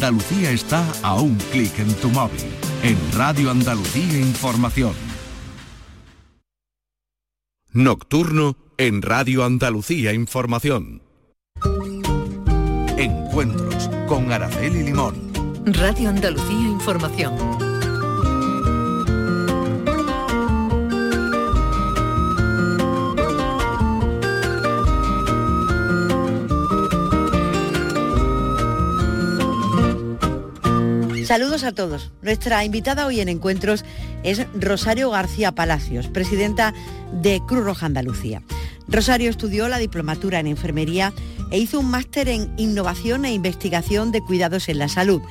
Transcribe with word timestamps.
Andalucía 0.00 0.50
está 0.50 0.82
a 1.02 1.20
un 1.20 1.36
clic 1.52 1.78
en 1.78 1.94
tu 1.96 2.08
móvil. 2.08 2.40
En 2.82 2.96
Radio 3.12 3.50
Andalucía 3.50 4.18
Información. 4.18 4.94
Nocturno 7.74 8.56
en 8.78 9.02
Radio 9.02 9.44
Andalucía 9.44 10.14
Información. 10.14 11.02
Encuentros 12.96 13.90
con 14.08 14.32
Araceli 14.32 14.84
Limón. 14.84 15.16
Radio 15.66 16.08
Andalucía 16.08 16.68
Información. 16.68 17.69
Saludos 31.30 31.62
a 31.62 31.70
todos. 31.70 32.10
Nuestra 32.22 32.64
invitada 32.64 33.06
hoy 33.06 33.20
en 33.20 33.28
Encuentros 33.28 33.84
es 34.24 34.48
Rosario 34.52 35.10
García 35.10 35.52
Palacios, 35.52 36.08
presidenta 36.08 36.74
de 37.12 37.40
Cruz 37.46 37.62
Roja 37.62 37.86
Andalucía. 37.86 38.42
Rosario 38.88 39.30
estudió 39.30 39.68
la 39.68 39.78
diplomatura 39.78 40.40
en 40.40 40.48
enfermería 40.48 41.12
e 41.52 41.58
hizo 41.58 41.78
un 41.78 41.88
máster 41.88 42.28
en 42.28 42.52
innovación 42.56 43.24
e 43.24 43.32
investigación 43.32 44.10
de 44.10 44.22
cuidados 44.22 44.68
en 44.68 44.78
la 44.80 44.88
salud. 44.88 45.22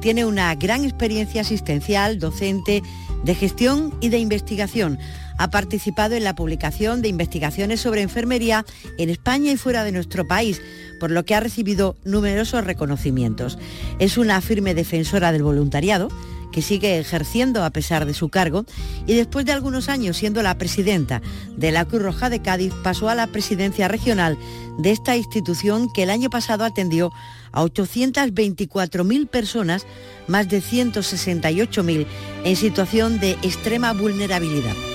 Tiene 0.00 0.24
una 0.24 0.52
gran 0.56 0.82
experiencia 0.82 1.42
asistencial, 1.42 2.18
docente, 2.18 2.82
de 3.22 3.34
gestión 3.36 3.94
y 4.00 4.08
de 4.08 4.18
investigación 4.18 4.98
ha 5.38 5.50
participado 5.50 6.14
en 6.14 6.24
la 6.24 6.34
publicación 6.34 7.02
de 7.02 7.08
investigaciones 7.08 7.80
sobre 7.80 8.02
enfermería 8.02 8.64
en 8.98 9.10
España 9.10 9.52
y 9.52 9.56
fuera 9.56 9.84
de 9.84 9.92
nuestro 9.92 10.26
país, 10.26 10.60
por 11.00 11.10
lo 11.10 11.24
que 11.24 11.34
ha 11.34 11.40
recibido 11.40 11.96
numerosos 12.04 12.64
reconocimientos. 12.64 13.58
Es 13.98 14.18
una 14.18 14.40
firme 14.40 14.74
defensora 14.74 15.32
del 15.32 15.42
voluntariado 15.42 16.08
que 16.54 16.62
sigue 16.62 17.00
ejerciendo 17.00 17.64
a 17.64 17.70
pesar 17.70 18.06
de 18.06 18.14
su 18.14 18.28
cargo 18.28 18.64
y 19.08 19.14
después 19.14 19.44
de 19.44 19.50
algunos 19.50 19.88
años 19.88 20.16
siendo 20.16 20.40
la 20.40 20.56
presidenta 20.56 21.20
de 21.56 21.72
la 21.72 21.84
Cruz 21.84 22.02
Roja 22.02 22.30
de 22.30 22.42
Cádiz 22.42 22.72
pasó 22.84 23.08
a 23.08 23.16
la 23.16 23.26
presidencia 23.26 23.88
regional 23.88 24.38
de 24.78 24.92
esta 24.92 25.16
institución 25.16 25.92
que 25.92 26.04
el 26.04 26.10
año 26.10 26.30
pasado 26.30 26.64
atendió 26.64 27.10
a 27.50 27.64
824.000 27.64 29.26
personas, 29.28 29.84
más 30.28 30.48
de 30.48 30.62
168.000 30.62 32.06
en 32.44 32.56
situación 32.56 33.18
de 33.18 33.32
extrema 33.42 33.92
vulnerabilidad. 33.92 34.93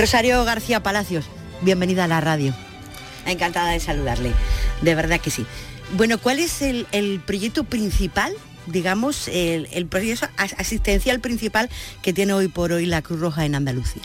Rosario 0.00 0.42
García 0.46 0.82
Palacios, 0.82 1.26
bienvenida 1.60 2.04
a 2.04 2.08
la 2.08 2.22
radio. 2.22 2.54
Encantada 3.26 3.72
de 3.72 3.80
saludarle, 3.80 4.32
de 4.80 4.94
verdad 4.94 5.20
que 5.20 5.30
sí. 5.30 5.44
Bueno, 5.92 6.16
¿cuál 6.16 6.38
es 6.38 6.62
el, 6.62 6.86
proyecto 7.26 7.64
principal 7.64 8.32
digamos, 8.66 9.28
el, 9.28 9.68
el, 9.72 9.86
proyecto 9.86 10.26
asistencial 10.36 11.20
principal 11.20 11.68
que 12.00 12.14
tiene 12.14 12.32
hoy 12.32 12.48
por 12.48 12.72
hoy 12.72 12.86
la 12.86 13.02
Cruz 13.02 13.20
Roja 13.20 13.44
en 13.44 13.54
Andalucía? 13.54 14.00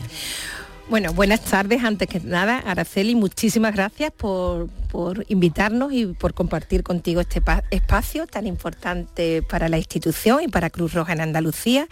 Bueno, 0.90 1.14
buenas 1.14 1.40
tardes. 1.42 1.82
Antes 1.82 2.10
que 2.10 2.20
nada, 2.20 2.58
Araceli, 2.58 3.16
muchísimas 3.16 3.74
gracias 3.74 4.12
por, 4.12 4.68
por 4.86 5.26
invitarnos 5.28 5.92
y 5.94 6.08
por 6.08 6.34
compartir 6.34 6.84
contigo 6.84 7.22
este 7.22 7.42
espacio 7.72 8.28
tan 8.28 8.48
importante 8.48 9.42
para 9.42 9.70
la 9.70 9.78
institución 9.78 10.44
y 10.44 10.48
para 10.48 10.70
Cruz 10.70 10.94
Roja 10.94 11.14
en 11.14 11.22
Andalucía. 11.22 11.88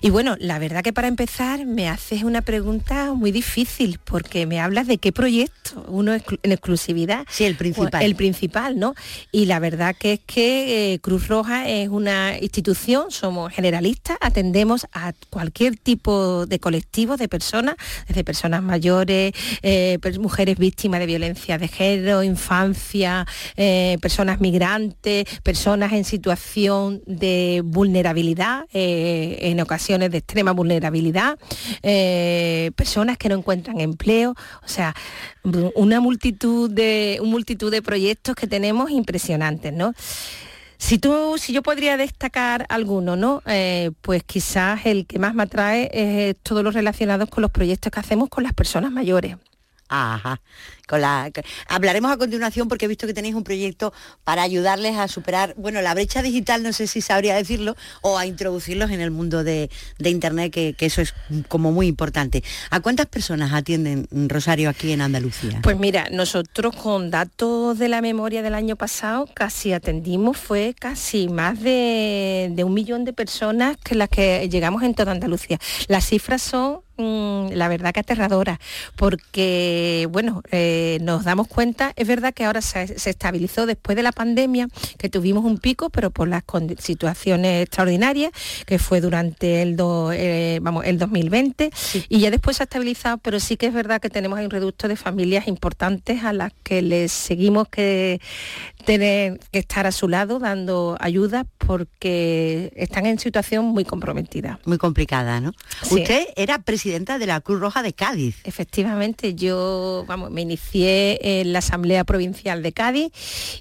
Y 0.00 0.10
bueno, 0.10 0.36
la 0.38 0.58
verdad 0.58 0.82
que 0.82 0.92
para 0.92 1.08
empezar 1.08 1.66
me 1.66 1.88
haces 1.88 2.22
una 2.22 2.42
pregunta 2.42 3.12
muy 3.14 3.32
difícil 3.32 3.98
porque 4.04 4.46
me 4.46 4.60
hablas 4.60 4.86
de 4.86 4.98
qué 4.98 5.12
proyecto, 5.12 5.84
uno 5.88 6.14
en 6.14 6.52
exclusividad. 6.52 7.26
Sí, 7.30 7.44
el 7.44 7.56
principal. 7.56 8.02
El 8.02 8.16
principal, 8.16 8.78
¿no? 8.78 8.94
Y 9.30 9.46
la 9.46 9.58
verdad 9.58 9.94
que 9.98 10.14
es 10.14 10.20
que 10.26 10.94
eh, 10.94 10.98
Cruz 11.00 11.28
Roja 11.28 11.68
es 11.68 11.88
una 11.88 12.38
institución, 12.40 13.10
somos 13.10 13.52
generalistas, 13.52 14.16
atendemos 14.20 14.86
a 14.92 15.12
cualquier 15.30 15.76
tipo 15.76 16.46
de 16.46 16.58
colectivo 16.58 17.16
de 17.16 17.28
personas, 17.28 17.76
desde 18.08 18.24
personas 18.24 18.62
mayores, 18.62 19.32
eh, 19.62 19.98
mujeres 20.18 20.58
víctimas 20.58 21.00
de 21.00 21.06
violencia 21.06 21.58
de 21.58 21.68
género, 21.68 22.22
infancia, 22.32 23.26
eh, 23.56 23.96
personas 24.00 24.40
migrantes, 24.40 25.24
personas 25.42 25.92
en 25.92 26.04
situación 26.04 27.02
de 27.06 27.62
vulnerabilidad, 27.64 28.64
eh, 28.72 29.38
en 29.42 29.60
ocasiones 29.60 30.10
de 30.10 30.18
extrema 30.18 30.52
vulnerabilidad, 30.52 31.38
eh, 31.82 32.70
personas 32.76 33.18
que 33.18 33.28
no 33.28 33.36
encuentran 33.36 33.80
empleo, 33.80 34.34
o 34.64 34.68
sea, 34.68 34.94
una 35.74 36.00
multitud 36.00 36.70
de, 36.70 37.18
un 37.20 37.30
multitud 37.30 37.70
de 37.70 37.82
proyectos 37.82 38.34
que 38.34 38.46
tenemos 38.46 38.90
impresionantes, 38.90 39.72
¿no? 39.72 39.94
Si, 40.78 40.98
tú, 40.98 41.36
si 41.38 41.52
yo 41.52 41.62
podría 41.62 41.96
destacar 41.96 42.66
alguno, 42.68 43.14
¿no? 43.14 43.40
pues 44.00 44.24
quizás 44.24 44.84
el 44.84 45.06
que 45.06 45.20
más 45.20 45.32
me 45.32 45.44
atrae 45.44 45.88
es 45.92 46.36
todo 46.42 46.64
lo 46.64 46.72
relacionado 46.72 47.28
con 47.28 47.42
los 47.42 47.52
proyectos 47.52 47.92
que 47.92 48.00
hacemos 48.00 48.28
con 48.28 48.42
las 48.42 48.52
personas 48.52 48.90
mayores. 48.90 49.36
Ajá. 49.92 50.40
Con 50.88 51.02
la, 51.02 51.30
hablaremos 51.68 52.10
a 52.10 52.16
continuación 52.16 52.68
porque 52.68 52.86
he 52.86 52.88
visto 52.88 53.06
que 53.06 53.12
tenéis 53.12 53.34
un 53.34 53.44
proyecto 53.44 53.92
para 54.24 54.42
ayudarles 54.42 54.96
a 54.96 55.06
superar, 55.06 55.54
bueno, 55.58 55.82
la 55.82 55.92
brecha 55.92 56.22
digital, 56.22 56.62
no 56.62 56.72
sé 56.72 56.86
si 56.86 57.02
sabría 57.02 57.34
decirlo, 57.34 57.76
o 58.00 58.16
a 58.16 58.24
introducirlos 58.24 58.90
en 58.90 59.02
el 59.02 59.10
mundo 59.10 59.44
de, 59.44 59.70
Internet, 59.98 60.52
que, 60.52 60.74
eso 60.78 61.02
es 61.02 61.14
como 61.48 61.72
muy 61.72 61.86
importante. 61.88 62.42
¿A 62.70 62.80
cuántas 62.80 63.06
personas 63.06 63.52
atienden 63.52 64.08
Rosario 64.28 64.70
aquí 64.70 64.92
en 64.92 65.02
Andalucía? 65.02 65.60
Pues 65.62 65.78
mira, 65.78 66.08
nosotros 66.10 66.74
con 66.74 67.10
datos 67.10 67.78
de 67.78 67.88
la 67.88 68.00
memoria 68.00 68.42
del 68.42 68.54
año 68.54 68.76
pasado 68.76 69.28
casi 69.34 69.74
atendimos, 69.74 70.38
fue 70.38 70.74
casi 70.78 71.28
más 71.28 71.60
de, 71.60 72.50
de 72.50 72.64
un 72.64 72.72
millón 72.72 73.04
de 73.04 73.12
personas 73.12 73.76
que 73.76 73.94
las 73.94 74.08
que 74.08 74.48
llegamos 74.48 74.82
en 74.82 74.94
toda 74.94 75.12
Andalucía. 75.12 75.58
Las 75.88 76.06
cifras 76.06 76.40
son 76.40 76.80
Mm, 77.02 77.54
la 77.54 77.66
verdad 77.66 77.92
que 77.92 77.98
aterradora, 77.98 78.60
porque 78.94 80.06
bueno, 80.12 80.40
eh, 80.52 80.98
nos 81.02 81.24
damos 81.24 81.48
cuenta, 81.48 81.92
es 81.96 82.06
verdad 82.06 82.32
que 82.32 82.44
ahora 82.44 82.60
se, 82.62 82.82
estabilizó 82.82 83.66
después 83.66 83.96
de 83.96 84.04
la 84.04 84.12
pandemia, 84.12 84.68
que 84.98 85.08
tuvimos 85.08 85.44
un 85.44 85.58
pico, 85.58 85.90
pero 85.90 86.10
por 86.12 86.28
las 86.28 86.44
situaciones 86.78 87.64
extraordinarias, 87.64 88.30
que 88.66 88.78
fue 88.78 89.00
durante 89.00 89.62
el, 89.62 89.76
eh, 90.14 90.60
vamos, 90.62 90.84
el 90.84 90.98
2020, 90.98 91.72
y 92.08 92.20
ya 92.20 92.30
después 92.30 92.58
se 92.58 92.62
ha 92.62 92.64
estabilizado, 92.64 93.18
pero 93.18 93.40
sí 93.40 93.56
que 93.56 93.66
es 93.66 93.74
verdad 93.74 94.00
que 94.00 94.08
tenemos 94.08 94.38
un 94.38 94.50
reducto 94.50 94.86
de 94.86 94.94
familias 94.94 95.48
importantes 95.48 96.22
a 96.22 96.32
las 96.32 96.52
que 96.62 96.82
les 96.82 97.10
seguimos 97.10 97.68
que 97.68 98.20
tener 98.84 99.40
que 99.50 99.58
estar 99.58 99.86
a 99.86 99.92
su 99.92 100.08
lado 100.08 100.38
dando 100.38 100.96
ayuda 101.00 101.46
porque 101.58 102.72
están 102.76 103.06
en 103.06 103.18
situación 103.18 103.64
muy 103.64 103.84
comprometida. 103.84 104.60
Muy 104.64 104.78
complicada, 104.78 105.40
¿no? 105.40 105.52
Usted 105.90 106.28
era 106.36 106.58
presidenta 106.92 107.18
de 107.18 107.26
la 107.26 107.40
Cruz 107.40 107.58
Roja 107.58 107.82
de 107.82 107.94
Cádiz. 107.94 108.36
Efectivamente, 108.44 109.34
yo 109.34 110.04
vamos, 110.06 110.30
me 110.30 110.42
inicié 110.42 111.40
en 111.40 111.54
la 111.54 111.60
Asamblea 111.60 112.04
Provincial 112.04 112.62
de 112.62 112.72
Cádiz 112.72 113.10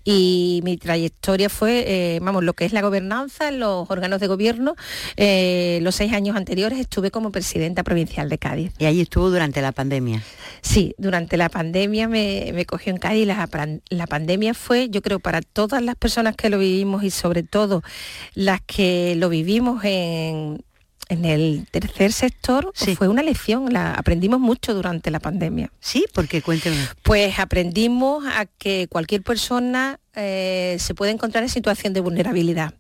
y 0.04 0.60
mi 0.66 0.76
trayectoria 0.76 1.48
fue, 1.48 1.86
eh, 1.88 2.20
vamos, 2.22 2.44
lo 2.44 2.52
que 2.54 2.66
es 2.66 2.74
la 2.74 2.82
gobernanza 2.82 3.48
en 3.48 3.62
los 3.62 3.90
órganos 3.90 4.20
de 4.20 4.28
gobierno. 4.28 4.76
Eh, 5.16 5.80
los 5.82 5.96
seis 5.96 6.12
años 6.12 6.36
anteriores 6.36 6.78
estuve 6.78 7.10
como 7.10 7.32
presidenta 7.32 7.84
provincial 7.84 8.28
de 8.28 8.38
Cádiz. 8.38 8.74
¿Y 8.80 8.84
ahí 8.84 9.00
estuvo 9.00 9.30
durante 9.30 9.62
la 9.62 9.72
pandemia? 9.72 10.22
Sí, 10.62 10.94
durante 10.98 11.38
la 11.38 11.48
pandemia 11.48 12.10
me, 12.10 12.66
cogió 12.66 12.92
en 12.92 13.00
Cádiz. 13.00 13.26
La, 13.26 13.48
la 13.90 14.08
pandemia 14.08 14.54
fue, 14.54 14.90
yo 14.90 15.02
creo, 15.02 15.22
para 15.22 15.42
todas 15.42 15.82
las 15.82 15.96
personas 15.96 16.36
que 16.36 16.50
lo 16.50 16.60
vivimos 16.60 17.06
y 17.06 17.12
sobre 17.12 17.44
todo 17.44 17.82
las 18.34 18.60
que 18.60 19.16
lo 19.16 19.30
vivimos 19.30 19.86
en, 19.86 20.66
en 21.12 21.26
el 21.26 21.68
tercer 21.70 22.14
sector 22.14 22.72
fue 22.98 23.10
una 23.10 23.22
lección, 23.22 23.74
la, 23.74 23.94
aprendimos 23.94 24.40
mucho 24.40 24.74
durante 24.74 25.12
la 25.12 25.20
pandemia. 25.20 25.70
Sí, 25.82 26.06
porque 26.14 26.42
cuénteme. 26.42 26.78
Pues 27.04 27.38
aprendimos 27.38 28.24
a 28.26 28.46
que 28.46 28.88
cualquier 28.90 29.22
persona 29.22 30.00
eh, 30.16 30.76
se 30.80 30.94
puede 30.94 31.12
encontrar 31.12 31.44
en 31.44 31.50
situación 31.50 31.94
de 31.94 32.02
vulnerabilidad. 32.02 32.74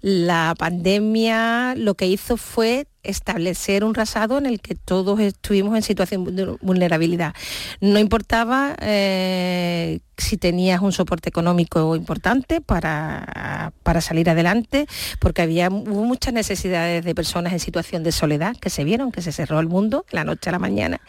La 0.00 0.54
pandemia 0.56 1.74
lo 1.76 1.94
que 1.94 2.06
hizo 2.06 2.36
fue 2.36 2.86
establecer 3.02 3.84
un 3.84 3.94
rasado 3.94 4.38
en 4.38 4.46
el 4.46 4.60
que 4.60 4.74
todos 4.74 5.18
estuvimos 5.20 5.74
en 5.76 5.82
situación 5.82 6.36
de 6.36 6.44
vulnerabilidad. 6.60 7.34
No 7.80 7.98
importaba 7.98 8.76
eh, 8.80 10.00
si 10.16 10.36
tenías 10.36 10.82
un 10.82 10.92
soporte 10.92 11.28
económico 11.28 11.96
importante 11.96 12.60
para, 12.60 13.72
para, 13.82 14.00
salir 14.00 14.28
adelante, 14.28 14.86
porque 15.20 15.42
había, 15.42 15.68
hubo 15.68 16.04
muchas 16.04 16.34
necesidades 16.34 17.04
de 17.04 17.14
personas 17.14 17.52
en 17.52 17.60
situación 17.60 18.02
de 18.02 18.12
soledad 18.12 18.56
que 18.56 18.68
se 18.68 18.84
vieron, 18.84 19.12
que 19.12 19.22
se 19.22 19.32
cerró 19.32 19.60
el 19.60 19.68
mundo 19.68 20.04
la 20.10 20.24
noche 20.24 20.50
a 20.50 20.52
la 20.52 20.58
mañana. 20.58 21.00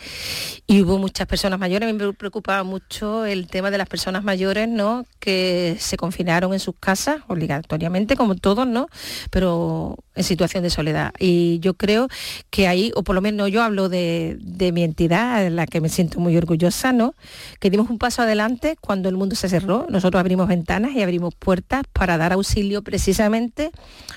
Y 0.68 0.82
hubo 0.84 0.98
muchas 1.00 1.28
personas 1.28 1.60
mayores, 1.60 1.90
a 1.90 1.92
mí 1.92 1.98
me 1.98 2.14
preocupaba 2.14 2.64
mucho 2.64 3.26
el 3.26 3.48
tema 3.48 3.72
de 3.72 3.78
las 3.78 3.90
personas 3.90 4.24
mayores, 4.24 4.70
¿no? 4.70 5.06
Que 5.20 5.59
se 5.80 5.98
confinaron 5.98 6.54
en 6.54 6.60
sus 6.60 6.76
casas 6.80 7.22
obligatoriamente, 7.28 8.16
como 8.16 8.36
todos, 8.36 8.68
¿no? 8.68 8.88
Pero 9.30 9.98
en 10.16 10.24
situación 10.24 10.64
de 10.64 10.70
soledad. 10.70 11.14
Y 11.18 11.60
yo 11.60 11.76
creo 11.76 12.08
que 12.50 12.68
ahí, 12.68 12.92
o 12.96 13.04
por 13.04 13.16
lo 13.16 13.22
menos 13.22 13.50
yo 13.52 13.64
hablo 13.64 13.90
de, 13.90 14.38
mi 14.74 14.84
entidad, 14.84 15.46
en 15.46 15.56
la 15.56 15.66
que 15.66 15.82
me 15.82 15.90
siento 15.90 16.20
muy 16.20 16.36
orgullosa, 16.36 16.92
¿no? 16.92 17.16
Que 17.60 17.70
dimos 17.70 17.90
un 17.90 17.98
paso 17.98 18.22
adelante 18.22 18.78
cuando 18.82 19.10
el 19.10 19.16
mundo 19.16 19.36
se 19.36 19.50
cerró. 19.50 19.88
Nosotros 19.90 20.20
abrimos 20.20 20.48
ventanas 20.48 20.92
y 20.94 21.02
abrimos 21.02 21.34
puertas 21.36 21.84
para 21.94 22.18
dar 22.18 22.34
auxilio 22.34 22.82
precisamente 22.82 23.72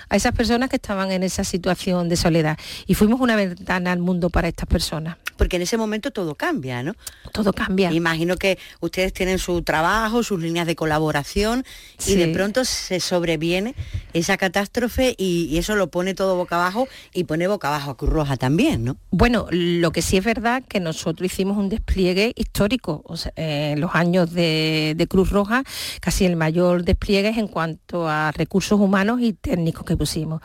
a 0.09 0.17
esas 0.17 0.33
personas 0.33 0.69
que 0.69 0.77
estaban 0.77 1.13
en 1.13 1.23
esa 1.23 1.45
situación 1.45 2.09
de 2.09 2.17
soledad. 2.17 2.59
Y 2.87 2.95
fuimos 2.95 3.21
una 3.21 3.37
ventana 3.37 3.93
al 3.93 4.01
mundo 4.01 4.31
para 4.31 4.49
estas 4.49 4.67
personas. 4.67 5.17
Porque 5.37 5.57
en 5.57 5.63
ese 5.63 5.77
momento 5.77 6.11
todo 6.11 6.35
cambia, 6.35 6.83
¿no? 6.83 6.95
Todo 7.33 7.53
cambia. 7.53 7.93
Imagino 7.93 8.37
que 8.37 8.59
ustedes 8.81 9.13
tienen 9.13 9.39
su 9.39 9.63
trabajo, 9.63 10.23
sus 10.23 10.41
líneas 10.41 10.67
de 10.67 10.77
colaboración 10.77 11.13
y 11.35 12.15
de 12.17 12.29
pronto 12.29 12.65
se 12.65 13.01
sobreviene 13.01 13.75
esa 14.13 14.37
catástrofe 14.37 15.15
y, 15.17 15.59
eso 15.63 15.77
lo 15.77 15.89
pone 15.89 16.15
todo 16.15 16.37
boca 16.37 16.57
abajo 16.57 16.89
y 17.15 17.25
pone 17.25 17.47
boca 17.47 17.69
abajo 17.69 17.93
a 17.93 17.97
Cruz 17.97 18.11
Roja 18.11 18.37
también, 18.37 18.85
¿no? 18.85 18.97
Bueno, 19.11 19.47
lo 19.51 19.93
que 19.93 20.03
sí 20.03 20.17
es 20.17 20.25
verdad 20.25 20.63
que 20.67 20.81
nosotros 20.81 21.27
hicimos 21.27 21.57
un 21.57 21.69
despliegue 21.69 22.33
histórico. 22.35 23.05
en 23.37 23.81
los 23.81 23.95
años 23.95 24.33
de, 24.33 25.07
Cruz 25.09 25.31
Roja, 25.31 25.63
casi 26.01 26.25
el 26.25 26.37
mayor 26.37 26.85
despliegue 26.85 27.29
es 27.29 27.39
en 27.39 27.49
cuanto 27.49 28.09
a 28.09 28.33
recursos 28.33 28.81
humanos 28.81 29.21
y 29.21 29.33
técnicos 29.33 29.85
que 29.85 29.97
pusimos. 29.97 30.41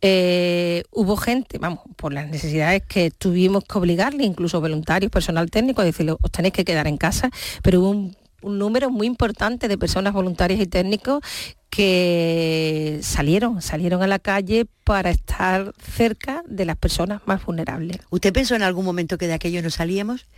Eh, 0.00 0.84
hubo 0.90 1.16
gente, 1.16 1.58
vamos, 1.58 1.80
por 1.96 2.12
las 2.12 2.28
necesidades 2.28 2.82
que 2.86 3.10
tuvimos 3.10 3.64
que 3.64 3.78
obligarle, 3.78 4.24
incluso 4.24 4.60
voluntarios, 4.60 5.10
personal 5.10 5.50
técnico, 5.50 5.82
a 5.82 5.84
decirle, 5.84 6.12
os 6.12 6.30
tenéis 6.30 6.54
que 6.54 6.64
quedar 6.64 6.86
en 6.86 6.96
casa, 6.96 7.30
pero 7.62 7.80
hubo 7.80 7.90
un 7.90 8.23
un 8.44 8.58
número 8.58 8.90
muy 8.90 9.06
importante 9.06 9.68
de 9.68 9.78
personas 9.78 10.12
voluntarias 10.12 10.60
y 10.60 10.66
técnicos 10.66 11.22
que 11.70 13.00
salieron, 13.02 13.60
salieron 13.60 14.00
a 14.02 14.06
la 14.06 14.20
calle 14.20 14.66
para 14.84 15.10
estar 15.10 15.72
cerca 15.82 16.44
de 16.46 16.64
las 16.64 16.76
personas 16.76 17.22
más 17.26 17.44
vulnerables. 17.44 17.98
¿Usted 18.10 18.32
pensó 18.32 18.54
en 18.54 18.62
algún 18.62 18.84
momento 18.84 19.18
que 19.18 19.26
de 19.26 19.32
aquello 19.32 19.60
no 19.60 19.70
salíamos? 19.70 20.28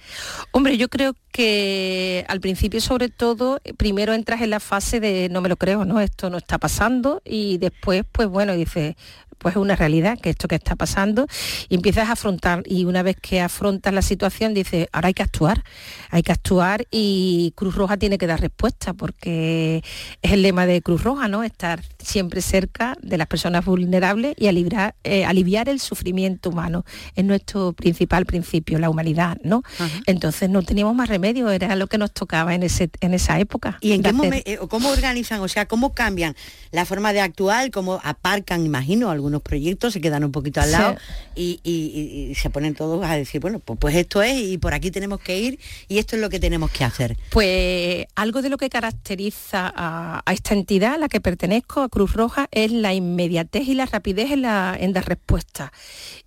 Hombre, 0.53 0.79
yo 0.79 0.89
creo 0.89 1.15
que 1.33 2.25
al 2.29 2.41
principio 2.41 2.81
sobre 2.81 3.11
todo, 3.11 3.61
primero 3.77 4.15
entras 4.15 4.41
en 4.41 4.49
la 4.49 4.61
fase 4.61 4.99
de 4.99 5.29
no 5.29 5.43
me 5.43 5.51
lo 5.51 5.59
creo, 5.59 5.85
¿no? 5.85 6.01
Esto 6.01 6.31
no 6.31 6.39
está 6.39 6.57
pasando 6.57 7.21
y 7.23 7.59
después, 7.59 8.05
pues 8.11 8.29
bueno, 8.29 8.55
dice, 8.55 8.97
pues 9.47 9.55
es 9.55 9.63
una 9.63 9.77
realidad 9.77 10.19
que 10.19 10.31
esto 10.31 10.49
que 10.49 10.57
está 10.57 10.75
pasando 10.75 11.29
y 11.69 11.77
empiezas 11.77 12.09
a 12.09 12.13
afrontar 12.15 12.65
y 12.67 12.85
una 12.85 13.05
vez 13.05 13.15
que 13.15 13.41
afrontas 13.41 13.95
la 13.95 14.03
situación 14.03 14.55
dices, 14.55 14.89
ahora 14.91 15.07
hay 15.07 15.15
que 15.15 15.23
actuar, 15.23 15.63
hay 16.11 16.25
que 16.25 16.33
actuar 16.33 16.89
y 16.91 17.53
Cruz 17.55 17.77
Roja 17.77 17.97
tiene 17.97 18.19
que 18.19 18.27
dar 18.27 18.41
respuesta 18.41 18.93
porque 18.93 19.85
es 20.21 20.33
el 20.33 20.43
lema 20.43 20.67
de 20.67 20.83
Cruz 20.83 21.05
Roja, 21.05 21.29
¿no? 21.29 21.45
Estar 21.45 21.81
siempre 22.01 22.43
cerca 22.43 22.97
de 23.01 23.19
las 23.19 23.29
personas 23.29 23.65
vulnerables 23.65 24.35
y 24.37 24.49
aliviar, 24.49 24.97
eh, 25.05 25.25
aliviar 25.25 25.69
el 25.69 25.79
sufrimiento 25.79 26.51
humano. 26.51 26.85
Es 27.15 27.25
nuestro 27.25 27.73
principal 27.73 28.27
principio, 28.27 28.81
la 28.81 28.91
humanidad, 28.91 29.39
¿no? 29.45 29.63
Entonces 30.07 30.51
no 30.51 30.63
teníamos 30.63 30.97
más 30.97 31.09
remedio, 31.09 31.51
era 31.51 31.77
lo 31.77 31.87
que 31.87 31.99
nos 31.99 32.11
tocaba 32.11 32.53
en, 32.53 32.65
ese, 32.65 32.91
en 33.01 33.15
esa 33.15 33.39
época. 33.39 33.79
¿Y 33.81 33.93
en 33.93 34.03
qué 34.03 34.13
momento, 34.13 34.51
eh, 34.51 34.59
cómo 34.69 34.89
organizan, 34.89 35.41
o 35.41 35.47
sea, 35.47 35.67
cómo 35.67 35.95
cambian 35.95 36.35
la 36.73 36.85
forma 36.85 37.13
de 37.13 37.21
actuar, 37.21 37.71
cómo 37.71 38.01
aparcan, 38.03 38.67
imagino, 38.67 39.09
algunos 39.09 39.36
proyectos, 39.43 39.93
se 39.93 40.01
quedan 40.01 40.25
un 40.25 40.33
poquito 40.33 40.61
al 40.61 40.73
lado 40.73 40.97
y, 41.35 42.33
se 42.37 42.51
ponen 42.51 42.75
todos 42.75 43.05
a 43.05 43.17
decir, 43.17 43.41
bueno, 43.41 43.59
pues, 43.61 43.79
pues, 43.79 43.95
esto 43.95 44.23
es 44.23 44.41
y 44.41 44.59
por 44.59 44.75
aquí 44.75 44.91
tenemos 44.91 45.21
que 45.21 45.39
ir 45.39 45.59
y 45.89 45.99
esto 45.99 46.17
es 46.17 46.23
lo 46.23 46.29
que 46.29 46.41
tenemos 46.41 46.71
que 46.71 46.85
hacer. 46.85 47.17
Pues 47.31 48.07
algo 48.15 48.43
de 48.43 48.49
lo 48.49 48.59
que 48.59 48.69
caracteriza 48.69 49.73
a, 49.75 50.23
esta 50.33 50.55
entidad 50.55 50.95
a 50.95 50.99
la 50.99 51.09
que 51.09 51.21
pertenezco, 51.21 51.83
a 51.83 51.89
Cruz 51.89 52.13
Roja, 52.13 52.49
es 52.51 52.73
la 52.73 52.95
inmediatez 52.95 53.69
y 53.69 53.75
la 53.75 53.87
rapidez 53.87 54.31
en, 54.31 54.43
la, 54.43 54.77
en 54.79 54.93
dar 54.93 55.07
respuesta. 55.09 55.73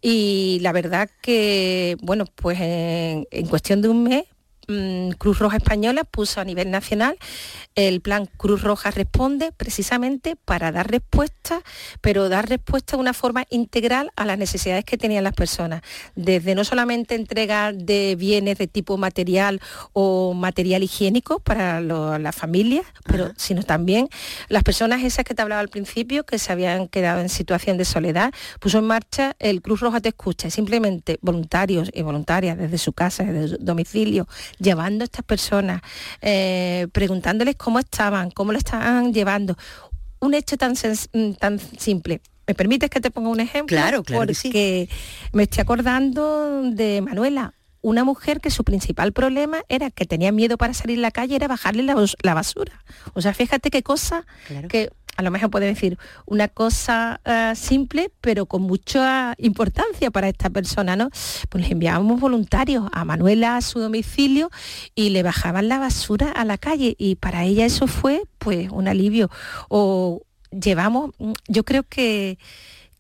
Y 0.01 0.59
la 0.61 0.71
verdad 0.71 1.09
que, 1.21 1.97
bueno, 2.01 2.25
pues 2.35 2.59
en 2.59 3.47
cuestión 3.47 3.81
de 3.81 3.89
un 3.89 4.03
mes 4.03 4.25
Mm, 4.69 5.13
Cruz 5.17 5.39
Roja 5.39 5.57
Española 5.57 6.03
puso 6.03 6.39
a 6.39 6.45
nivel 6.45 6.69
nacional 6.69 7.17
el 7.73 8.01
plan 8.01 8.27
Cruz 8.37 8.61
Roja 8.61 8.91
Responde 8.91 9.51
precisamente 9.51 10.35
para 10.35 10.71
dar 10.71 10.91
respuesta, 10.91 11.61
pero 12.01 12.29
dar 12.29 12.47
respuesta 12.47 12.95
de 12.95 13.01
una 13.01 13.13
forma 13.13 13.45
integral 13.49 14.11
a 14.15 14.25
las 14.25 14.37
necesidades 14.37 14.85
que 14.85 14.97
tenían 14.97 15.23
las 15.23 15.33
personas, 15.33 15.81
desde 16.15 16.53
no 16.53 16.63
solamente 16.63 17.15
entrega 17.15 17.73
de 17.73 18.15
bienes 18.15 18.59
de 18.59 18.67
tipo 18.67 18.97
material 18.97 19.59
o 19.93 20.35
material 20.35 20.83
higiénico 20.83 21.39
para 21.39 21.81
las 21.81 22.35
familias, 22.35 22.85
pero 23.05 23.31
sino 23.37 23.63
también 23.63 24.07
las 24.49 24.63
personas 24.63 25.03
esas 25.03 25.25
que 25.25 25.33
te 25.33 25.41
hablaba 25.41 25.61
al 25.61 25.69
principio, 25.69 26.25
que 26.25 26.37
se 26.37 26.51
habían 26.51 26.87
quedado 26.87 27.21
en 27.21 27.29
situación 27.29 27.77
de 27.77 27.85
soledad, 27.85 28.33
puso 28.59 28.77
en 28.77 28.85
marcha 28.85 29.35
el 29.39 29.63
Cruz 29.63 29.79
Roja 29.79 29.99
Te 29.99 30.09
Escucha, 30.09 30.51
simplemente 30.51 31.17
voluntarios 31.21 31.89
y 31.91 32.03
voluntarias 32.03 32.57
desde 32.57 32.77
su 32.77 32.93
casa, 32.93 33.23
desde 33.23 33.57
su 33.57 33.63
domicilio, 33.63 34.27
llevando 34.59 35.03
a 35.03 35.05
estas 35.05 35.25
personas, 35.25 35.81
eh, 36.21 36.87
preguntándoles 36.91 37.55
cómo 37.55 37.79
estaban, 37.79 38.31
cómo 38.31 38.51
lo 38.51 38.57
estaban 38.57 39.13
llevando. 39.13 39.57
Un 40.19 40.33
hecho 40.33 40.57
tan, 40.57 40.73
mm, 40.73 41.31
tan 41.33 41.59
simple. 41.59 42.21
¿Me 42.45 42.55
permites 42.55 42.89
que 42.89 42.99
te 42.99 43.11
ponga 43.11 43.29
un 43.29 43.39
ejemplo? 43.39 43.77
Claro, 43.77 44.03
claro. 44.03 44.25
Porque 44.25 44.89
me 45.33 45.43
estoy 45.43 45.61
acordando 45.61 46.63
de 46.71 47.01
Manuela, 47.01 47.53
una 47.81 48.03
mujer 48.03 48.41
que 48.41 48.49
su 48.49 48.63
principal 48.63 49.13
problema 49.13 49.63
era 49.69 49.89
que 49.89 50.05
tenía 50.05 50.31
miedo 50.31 50.57
para 50.57 50.73
salir 50.73 50.97
a 50.99 51.01
la 51.01 51.11
calle, 51.11 51.35
era 51.35 51.47
bajarle 51.47 51.83
la, 51.83 52.33
basura. 52.33 52.83
O 53.13 53.21
sea, 53.21 53.33
fíjate 53.33 53.69
qué 53.69 53.83
cosa 53.83 54.25
que 54.67 54.91
a 55.19 55.21
lo 55.21 55.31
mejor 55.31 55.49
puede 55.49 55.65
decir 55.65 55.97
una 56.25 56.47
cosa 56.47 57.19
eh, 57.25 57.51
simple, 57.53 58.09
pero 58.21 58.45
con 58.45 58.61
mucha 58.61 59.35
importancia 59.37 60.11
para 60.11 60.29
esta 60.29 60.49
persona, 60.49 60.95
¿no? 60.95 61.09
Pues 61.49 61.63
les 61.63 61.71
enviábamos 61.71 62.21
voluntarios 62.21 62.85
a 62.93 63.03
Manuela 63.03 63.57
a 63.57 63.61
su 63.61 63.81
domicilio 63.81 64.49
y 64.95 65.09
le 65.09 65.21
bajaban 65.21 65.67
la 65.67 65.77
basura 65.77 66.31
a 66.31 66.45
la 66.45 66.57
calle 66.57 66.95
y 66.97 67.15
para 67.15 67.43
ella 67.43 67.65
eso 67.65 67.85
fue 67.85 68.23
pues 68.37 68.69
un 68.71 68.87
alivio. 68.87 69.29
O 69.67 70.21
llevamos, 70.51 71.11
mm, 71.17 71.33
yo 71.49 71.65
creo 71.65 71.83
que 71.83 72.39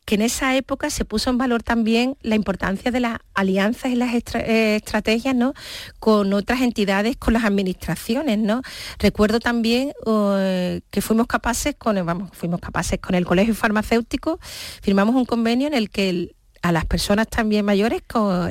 que 0.09 0.15
en 0.15 0.23
esa 0.23 0.55
época 0.55 0.89
se 0.89 1.05
puso 1.05 1.29
en 1.29 1.37
valor 1.37 1.61
también 1.61 2.17
la 2.21 2.33
importancia 2.33 2.89
de 2.89 2.99
las 2.99 3.19
alianzas 3.35 3.91
y 3.91 3.95
las 3.95 4.11
eh, 4.15 4.75
estrategias 4.75 5.35
¿no? 5.35 5.53
con 5.99 6.33
otras 6.33 6.61
entidades, 6.61 7.15
con 7.15 7.35
las 7.35 7.43
administraciones. 7.43 8.39
¿no? 8.39 8.63
Recuerdo 8.97 9.39
también 9.39 9.93
eh, 10.07 10.81
que 10.89 11.01
fuimos 11.03 11.27
capaces 11.27 11.75
con, 11.77 12.03
vamos, 12.03 12.31
fuimos 12.33 12.59
capaces 12.59 12.97
con 12.99 13.13
el 13.13 13.23
Colegio 13.23 13.53
Farmacéutico, 13.53 14.39
firmamos 14.81 15.13
un 15.13 15.25
convenio 15.25 15.67
en 15.67 15.75
el 15.75 15.91
que 15.91 16.33
a 16.61 16.71
las 16.71 16.85
personas 16.85 17.27
también 17.27 17.65
mayores 17.65 18.01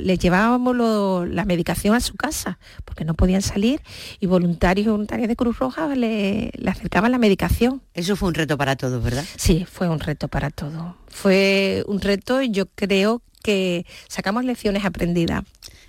les 0.00 0.19
llevábamos 0.19 0.76
la 1.28 1.44
medicación 1.44 1.94
a 1.94 2.00
su 2.00 2.14
casa, 2.14 2.58
porque 2.84 3.05
no 3.05 3.14
podían 3.14 3.43
salir, 3.43 3.81
y 4.20 4.26
voluntarios 4.26 4.87
y 4.87 4.90
voluntarias 4.90 5.28
de 5.28 5.37
Cruz 5.37 5.58
Roja 5.58 5.94
le, 5.94 6.53
acercaban 6.67 7.12
la 7.12 7.19
medicación. 7.19 7.82
Eso 7.94 8.17
fue 8.17 8.29
un 8.29 8.34
reto 8.34 8.56
para 8.56 8.77
todos, 8.77 9.03
¿verdad? 9.03 9.24
Sí, 9.36 9.67
fue 9.70 9.88
un 9.88 10.00
reto 10.00 10.29
para 10.29 10.50
todos. 10.50 10.94
Fue 11.08 11.84
un 11.86 12.00
reto, 12.00 12.43
y 12.43 12.50
yo 12.50 12.67
creo 12.67 13.22
que 13.43 13.86
sacamos 14.08 14.44
lecciones 14.44 14.84
aprendidas. 14.84 15.44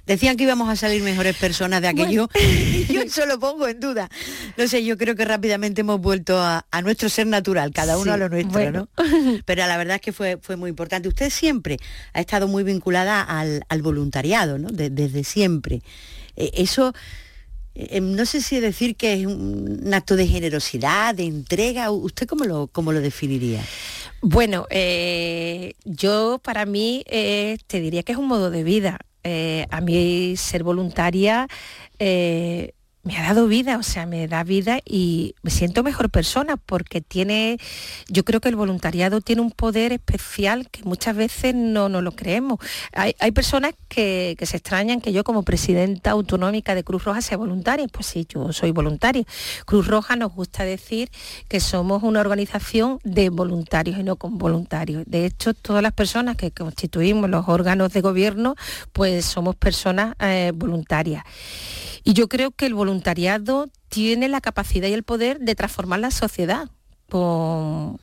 Decían 0.10 0.38
que 0.38 0.44
íbamos 0.46 0.68
a 0.70 0.76
salir 0.76 1.04
mejores 1.04 1.38
personas 1.38 1.84
de 1.84 1.88
aquello. 1.88 2.30
yo 2.90 3.02
eso 3.04 3.28
lo 3.28 3.40
pongo 3.40 3.68
en 3.68 3.80
duda. 3.80 4.10
No 4.58 4.68
sé, 4.68 4.84
yo 4.84 4.98
creo 4.98 5.14
que 5.14 5.24
rápidamente 5.24 5.82
hemos 5.82 6.02
vuelto 6.02 6.36
a, 6.42 6.66
nuestro 6.82 7.10
ser 7.10 7.28
natural, 7.28 7.72
cada 7.72 7.96
uno 8.00 8.14
a 8.14 8.18
lo 8.18 8.28
nuestro, 8.28 8.72
¿no? 8.72 8.90
Pero 9.46 9.68
la 9.68 9.78
verdad 9.78 9.98
es 9.98 10.02
que 10.02 10.12
fue, 10.12 10.40
fue 10.42 10.56
muy 10.56 10.72
importante. 10.72 11.08
Usted 11.08 11.30
siempre 11.30 11.78
ha 12.14 12.22
estado 12.22 12.48
muy 12.48 12.64
vinculada 12.64 13.22
al, 13.22 13.82
voluntariado, 13.84 14.58
¿no? 14.58 14.70
desde 14.72 15.24
siempre. 15.24 15.84
E, 16.36 16.54
eso 16.56 16.92
em, 17.76 18.16
no 18.16 18.26
sé 18.26 18.42
si 18.42 18.60
decir 18.60 18.96
que 18.96 19.14
es 19.14 19.28
un, 19.28 19.94
acto 19.94 20.16
de 20.16 20.26
generosidad, 20.26 21.14
de 21.14 21.26
entrega. 21.26 21.92
¿Usted 21.92 22.26
cómo 22.26 22.46
lo, 22.46 22.66
cómo 22.66 22.94
lo 22.94 23.02
definiría? 23.02 23.62
Bueno, 24.22 24.66
eh, 24.72 25.74
yo 25.86 26.42
para 26.44 26.66
mí 26.66 27.04
eh, 27.06 27.60
te 27.68 27.80
diría 27.80 28.02
que 28.02 28.14
es 28.14 28.18
un 28.18 28.28
modo 28.28 28.50
de 28.50 28.64
vida. 28.64 29.00
Eh, 29.24 29.66
a 29.70 29.82
mí 29.82 30.36
ser 30.38 30.64
voluntaria 30.64 31.48
eh, 32.00 32.74
me 33.10 33.18
ha 33.18 33.24
dado 33.24 33.48
vida, 33.48 33.80
o 33.80 33.84
sea, 33.84 34.06
me 34.06 34.28
da 34.28 34.44
vida 34.44 34.82
y 34.86 35.34
me 35.42 35.50
siento 35.50 35.82
mejor 35.82 36.12
persona 36.12 36.58
porque 36.58 37.02
tiene, 37.02 37.58
yo 38.08 38.24
creo 38.24 38.40
que 38.40 38.50
el 38.50 38.56
voluntariado 38.56 39.20
tiene 39.20 39.42
un 39.42 39.50
poder 39.50 39.94
especial 39.94 40.70
que 40.70 40.84
muchas 40.84 41.16
veces 41.16 41.56
no 41.56 41.90
nos 41.90 42.04
lo 42.04 42.12
creemos. 42.12 42.60
Hay, 42.94 43.32
personas 43.32 43.74
que, 43.88 44.38
se 44.40 44.58
extrañan 44.58 45.02
que 45.02 45.12
yo 45.12 45.24
como 45.24 45.42
presidenta 45.42 46.12
autonómica 46.12 46.76
de 46.76 46.84
Cruz 46.84 47.04
Roja 47.04 47.22
sea 47.22 47.38
voluntaria, 47.38 47.88
pues 47.88 48.06
sí, 48.06 48.28
yo 48.30 48.54
soy 48.54 48.70
voluntaria. 48.70 49.24
Cruz 49.66 49.88
Roja 49.88 50.16
nos 50.16 50.32
gusta 50.32 50.64
decir 50.64 51.10
que 51.48 51.60
somos 51.60 52.04
una 52.04 52.20
organización 52.20 53.00
de 53.04 53.30
voluntarios 53.30 53.98
y 53.98 54.04
no 54.04 54.18
con 54.18 54.38
voluntarios. 54.38 55.04
De 55.08 55.26
hecho, 55.26 55.56
todas 55.56 55.82
las 55.82 55.94
personas 55.94 56.38
que 56.38 56.52
constituimos 56.52 57.28
los 57.28 57.50
órganos 57.50 57.92
de 57.92 58.02
gobierno, 58.02 58.56
pues 58.94 59.26
somos 59.26 59.56
personas 59.56 60.14
eh, 60.20 60.52
voluntarias. 60.54 61.24
Y 62.04 62.14
yo 62.14 62.28
creo 62.28 62.52
que 62.52 62.66
el 62.66 62.74
voluntariado 62.74 63.70
tiene 63.90 64.30
la 64.30 64.42
capacidad 64.42 64.88
y 64.88 64.94
el 64.94 65.04
poder 65.04 65.40
de 65.40 65.56
transformar 65.56 66.00
la 66.00 66.12
sociedad 66.12 66.70
con, 67.10 68.00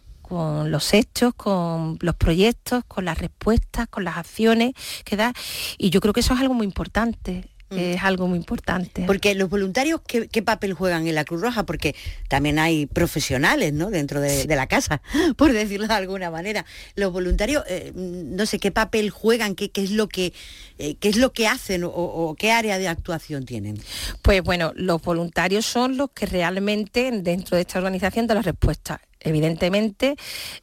los 0.71 0.95
hechos, 0.95 1.35
con 1.35 1.99
los 2.01 2.17
proyectos, 2.17 2.85
con 2.87 3.05
las 3.05 3.19
respuestas, 3.19 3.89
con 3.89 4.05
las 4.05 4.17
acciones 4.17 4.73
que 5.05 5.17
da. 5.17 5.33
Y 5.79 5.91
yo 5.91 6.01
creo 6.01 6.13
que 6.13 6.21
eso 6.21 6.35
es 6.35 6.41
algo 6.41 6.55
muy 6.55 6.67
importante. 6.67 7.49
Es 7.71 8.03
algo 8.03 8.29
muy 8.29 8.39
importante. 8.39 9.03
Porque 9.07 9.35
los 9.35 9.51
voluntarios, 9.51 10.01
¿qué, 10.07 10.43
papel 10.43 10.73
juegan 10.73 11.09
en 11.09 11.17
la 11.17 11.25
Cruz 11.25 11.41
Roja? 11.41 11.67
Porque 11.67 11.97
también 12.29 12.61
hay 12.61 12.87
profesionales, 12.87 13.73
¿no? 13.73 13.91
Dentro 13.91 14.21
de, 14.21 14.47
la 14.47 14.69
casa, 14.69 15.03
por 15.37 15.53
decirlo 15.53 15.89
de 15.89 15.95
alguna 15.95 16.31
manera. 16.31 16.65
Los 16.95 17.13
voluntarios, 17.13 17.65
eh, 17.69 17.93
no 17.95 18.47
sé 18.47 18.61
qué 18.61 18.71
papel 18.71 19.11
juegan, 19.11 19.55
qué, 19.57 19.71
es 19.75 19.91
lo 19.91 20.09
que 20.09 20.33
eh, 20.79 20.95
qué 20.97 21.09
es 21.09 21.17
lo 21.17 21.33
que 21.33 21.49
hacen 21.49 21.83
o, 21.85 22.37
qué 22.39 22.53
área 22.53 22.79
de 22.79 22.89
actuación 22.89 23.45
tienen. 23.45 23.79
Pues 24.23 24.43
bueno, 24.43 24.73
los 24.77 25.03
voluntarios 25.03 25.67
son 25.67 25.97
los 25.97 26.11
que 26.11 26.27
realmente 26.27 27.11
dentro 27.11 27.57
de 27.57 27.63
esta 27.63 27.79
organización 27.79 28.27
dan 28.27 28.37
la 28.37 28.43
respuesta. 28.43 29.01
Evidentemente, 29.21 30.17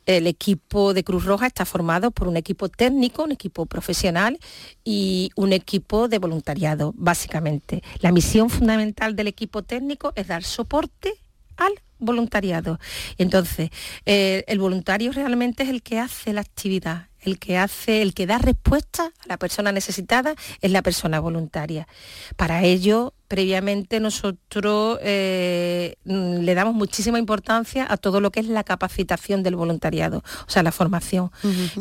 el 0.06 0.28
equipo 0.28 0.94
de 0.94 1.04
Cruz 1.04 1.26
Roja 1.26 1.48
está 1.48 1.66
formado 1.66 2.12
por 2.12 2.28
un 2.28 2.38
equipo 2.38 2.70
técnico, 2.70 3.24
un 3.24 3.32
equipo 3.32 3.66
profesional 3.66 4.40
y 4.84 5.32
un 5.36 5.54
equipo 5.54 6.08
de 6.08 6.20
voluntariado, 6.20 6.94
básicamente. 6.96 7.84
La 8.00 8.12
misión 8.12 8.50
fundamental 8.50 9.16
del 9.16 9.28
equipo 9.28 9.64
técnico 9.64 10.14
es 10.16 10.28
dar 10.28 10.44
soporte 10.44 11.14
al 11.58 11.74
voluntariado. 12.00 12.80
Entonces, 13.18 13.70
eh, 14.06 14.44
el 14.48 14.60
voluntario 14.60 15.12
realmente 15.12 15.64
es 15.64 15.70
el 15.70 15.82
que 15.82 16.00
hace 16.00 16.34
la 16.34 16.42
actividad, 16.42 17.08
el 17.22 17.40
que 17.40 17.58
hace, 17.58 18.02
el 18.02 18.14
que 18.14 18.26
da 18.26 18.38
respuesta 18.38 19.06
a 19.06 19.28
la 19.28 19.38
persona 19.38 19.72
necesitada 19.72 20.36
es 20.62 20.72
la 20.72 20.82
persona 20.82 21.20
voluntaria. 21.20 21.88
Para 22.36 22.64
ello, 22.64 23.14
previamente 23.28 24.00
nosotros 24.00 25.00
eh, 25.02 25.96
mm, 26.06 26.40
le 26.40 26.56
damos 26.56 26.76
muchísima 26.76 27.20
importancia 27.20 27.86
a 27.90 27.98
todo 27.98 28.22
lo 28.22 28.32
que 28.32 28.40
es 28.40 28.48
la 28.48 28.64
capacitación 28.64 29.44
del 29.44 29.56
voluntariado, 29.56 30.24
o 30.48 30.50
sea, 30.50 30.64
la 30.64 30.72
formación. 30.72 31.32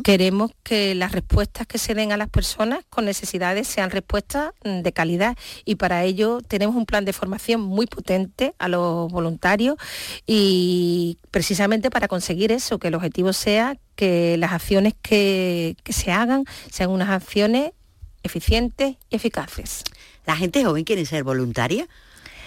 Queremos 0.04 0.52
que 0.62 0.94
las 0.94 1.12
respuestas 1.12 1.66
que 1.66 1.78
se 1.78 1.94
den 1.94 2.12
a 2.12 2.16
las 2.16 2.28
personas 2.28 2.84
con 2.88 3.04
necesidades 3.04 3.68
sean 3.68 3.90
respuestas 3.90 4.52
mm, 4.64 4.80
de 4.80 4.92
calidad 4.92 5.36
y 5.64 5.74
para 5.76 6.04
ello 6.04 6.40
tenemos 6.46 6.76
un 6.76 6.86
plan 6.86 7.04
de 7.04 7.12
formación 7.12 7.60
muy 7.60 7.86
potente 7.86 8.54
a 8.58 8.68
los 8.68 9.10
voluntarios 9.10 9.76
y 10.26 11.18
precisamente 11.30 11.90
para 11.90 12.08
conseguir 12.08 12.52
eso, 12.52 12.78
que 12.78 12.88
el 12.88 12.94
objetivo 12.94 13.32
sea 13.32 13.76
que 13.94 14.36
las 14.38 14.52
acciones 14.52 14.94
que, 15.02 15.76
que 15.82 15.92
se 15.92 16.12
hagan 16.12 16.44
sean 16.70 16.90
unas 16.90 17.10
acciones 17.10 17.72
eficientes 18.22 18.96
y 19.10 19.16
eficaces. 19.16 19.84
¿La 20.26 20.36
gente 20.36 20.64
joven 20.64 20.84
quiere 20.84 21.04
ser 21.06 21.24
voluntaria? 21.24 21.88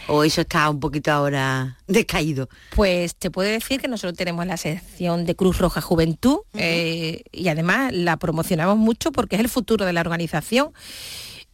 ¿O 0.08 0.24
eso 0.24 0.42
está 0.42 0.70
un 0.70 0.80
poquito 0.80 1.12
ahora 1.12 1.78
decaído? 1.88 2.50
Pues 2.76 3.16
te 3.16 3.32
puedo 3.32 3.50
decir 3.50 3.82
que 3.82 3.88
nosotros 3.88 4.18
tenemos 4.18 4.46
la 4.46 4.58
sección 4.58 5.26
de 5.26 5.36
Cruz 5.36 5.58
Roja 5.58 5.82
Juventud 5.82 6.40
eh, 6.54 7.24
y 7.32 7.48
además 7.48 7.92
la 7.94 8.18
promocionamos 8.18 8.78
mucho 8.78 9.12
porque 9.12 9.36
es 9.36 9.42
el 9.42 9.50
futuro 9.50 9.86
de 9.86 9.94
la 9.94 10.02
organización 10.02 10.72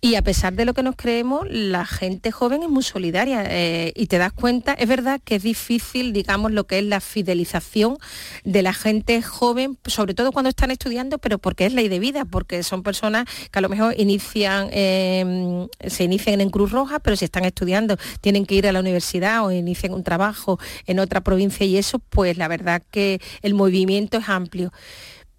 y 0.03 0.15
a 0.15 0.24
pesar 0.24 0.53
de 0.53 0.65
lo 0.65 0.74
que 0.74 0.81
nos 0.81 0.96
creemos, 0.96 1.46
la 1.48 1.86
gente 1.86 2.31
joven 2.31 2.63
es 2.63 2.70
muy 2.70 2.81
solidaria 2.81 3.43
eh, 3.46 3.93
y 3.96 4.08
te 4.08 4.17
das 4.17 4.34
cuenta, 4.34 4.74
es 4.74 4.88
verdad 4.88 5.22
que 5.24 5.36
es 5.36 5.43
difícil, 5.43 6.12
digamos, 6.12 6.51
lo 6.51 6.65
que 6.65 6.79
es 6.79 6.86
la 6.86 7.01
fidelización 7.01 8.00
de 8.43 8.63
la 8.63 8.74
gente 8.74 9.22
joven, 9.22 9.77
sobre 9.86 10.15
todo 10.15 10.31
cuando 10.31 10.50
están 10.50 10.72
estudiando, 10.72 11.20
pero 11.20 11.38
porque 11.38 11.67
es 11.67 11.74
ley 11.74 11.88
de 11.88 12.00
vida, 12.00 12.25
porque 12.25 12.63
son 12.63 12.81
personas 12.81 13.25
que 13.51 13.60
a 13.60 13.62
lo 13.62 13.70
mejor 13.70 13.93
em, 13.96 15.67
se 15.88 16.03
inician 16.03 16.41
en 16.41 16.50
Cruz 16.50 16.72
Roja, 16.72 16.98
pero 16.98 17.15
si 17.15 17.25
están 17.25 17.46
estudiando 17.46 17.96
tienen 18.22 18.48
que 18.48 18.55
ir 18.55 18.65
a 18.65 18.72
la 18.72 18.79
universidad 18.79 19.46
o 19.46 19.51
inician 19.51 19.93
un 19.93 20.03
trabajo 20.03 20.58
en 20.88 20.98
otra 20.98 21.22
provincia 21.22 21.63
y 21.63 21.77
eso, 21.77 22.00
pues 22.00 22.38
la 22.38 22.48
verdad 22.48 22.81
que 22.89 23.22
el 23.43 23.53
movimiento 23.53 24.17
es 24.17 24.29
amplio 24.29 24.72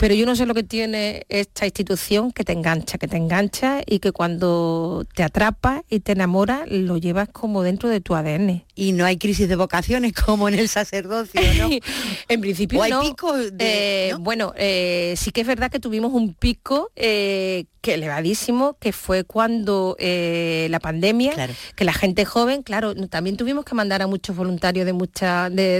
pero 0.02 0.16
yo 0.16 0.26
no 0.26 0.34
sé 0.34 0.46
lo 0.46 0.54
que 0.54 0.64
tiene 0.64 1.26
esta 1.28 1.64
institución 1.64 2.32
que 2.32 2.42
te 2.42 2.50
engancha, 2.50 2.98
que 2.98 3.06
te 3.06 3.16
engancha 3.16 3.82
y 3.86 4.00
que 4.00 4.10
cuando 4.10 5.06
te 5.14 5.22
atrapa 5.22 5.84
y 5.88 6.00
te 6.00 6.10
enamora 6.10 6.64
lo 6.66 6.96
llevas 6.96 7.28
como 7.28 7.62
dentro 7.62 7.88
de 7.88 8.00
tu 8.00 8.16
ADN. 8.16 8.64
Y 8.74 8.90
no 8.92 9.04
hay 9.04 9.16
crisis 9.16 9.48
de 9.48 9.54
vocaciones 9.54 10.12
como 10.26 10.48
en 10.48 10.54
el 10.54 10.68
sacerdocio, 10.68 11.40
¿no? 11.56 11.70
en 12.28 12.40
principio 12.40 12.82
hay 12.82 12.90
no. 12.90 13.00
pico 13.02 13.32
de, 13.36 14.08
eh, 14.08 14.14
Bueno, 14.18 14.54
eh, 14.56 15.14
sí 15.16 15.30
que 15.30 15.42
es 15.42 15.46
verdad 15.46 15.70
que 15.70 15.78
tuvimos 15.78 16.12
un 16.12 16.34
pico 16.34 16.90
eh, 16.96 17.66
que 17.80 17.94
elevadísimo, 17.94 18.76
que 18.80 18.92
fue 18.92 19.22
cuando 19.24 19.96
la 20.00 20.80
pandemia, 20.80 21.34
que 21.74 21.84
la 21.84 21.92
gente 21.92 22.24
joven, 22.24 22.62
claro, 22.62 22.94
también 23.08 23.36
tuvimos 23.36 23.64
que 23.64 23.74
mandar 23.74 24.02
a 24.02 24.06
muchos 24.06 24.36
voluntarios 24.36 24.86
de 24.86 24.92
mucha 24.92 25.50
de, 25.50 25.78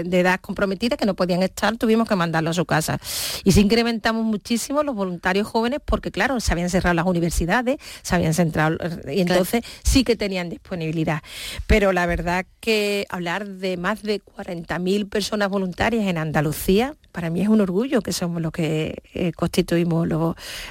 edad 0.00 0.40
comprometida 0.40 0.96
que 0.96 1.06
no 1.06 1.14
podían 1.14 1.42
estar, 1.44 1.76
tuvimos 1.76 2.08
que 2.08 2.16
mandarlos 2.16 2.56
a 2.56 2.60
su 2.60 2.66
casa. 2.66 2.98
Y 3.44 3.52
incrementamos 3.64 4.24
muchísimo 4.24 4.82
los 4.82 4.94
voluntarios 4.94 5.46
jóvenes 5.46 5.80
porque, 5.84 6.10
claro, 6.10 6.38
se 6.40 6.52
habían 6.52 6.68
cerrado 6.68 6.94
las 6.94 7.06
universidades, 7.06 7.78
se 8.02 8.14
habían 8.14 8.34
centrado, 8.34 8.76
y 9.10 9.20
entonces 9.20 9.64
sí 9.82 10.04
que 10.04 10.16
tenían 10.16 10.50
disponibilidad. 10.50 11.22
Pero 11.66 11.92
la 11.92 12.06
verdad 12.06 12.46
que 12.60 13.06
hablar 13.08 13.48
de 13.48 13.76
más 13.76 14.02
de 14.02 14.20
40.000 14.20 15.08
personas 15.08 15.48
voluntarias 15.48 16.06
en 16.06 16.18
Andalucía, 16.18 16.94
para 17.10 17.30
mí 17.30 17.40
es 17.40 17.48
un 17.48 17.60
orgullo 17.60 18.02
que 18.02 18.12
somos 18.12 18.42
los 18.42 18.52
que 18.52 19.02
eh, 19.14 19.32
constituimos 19.32 20.06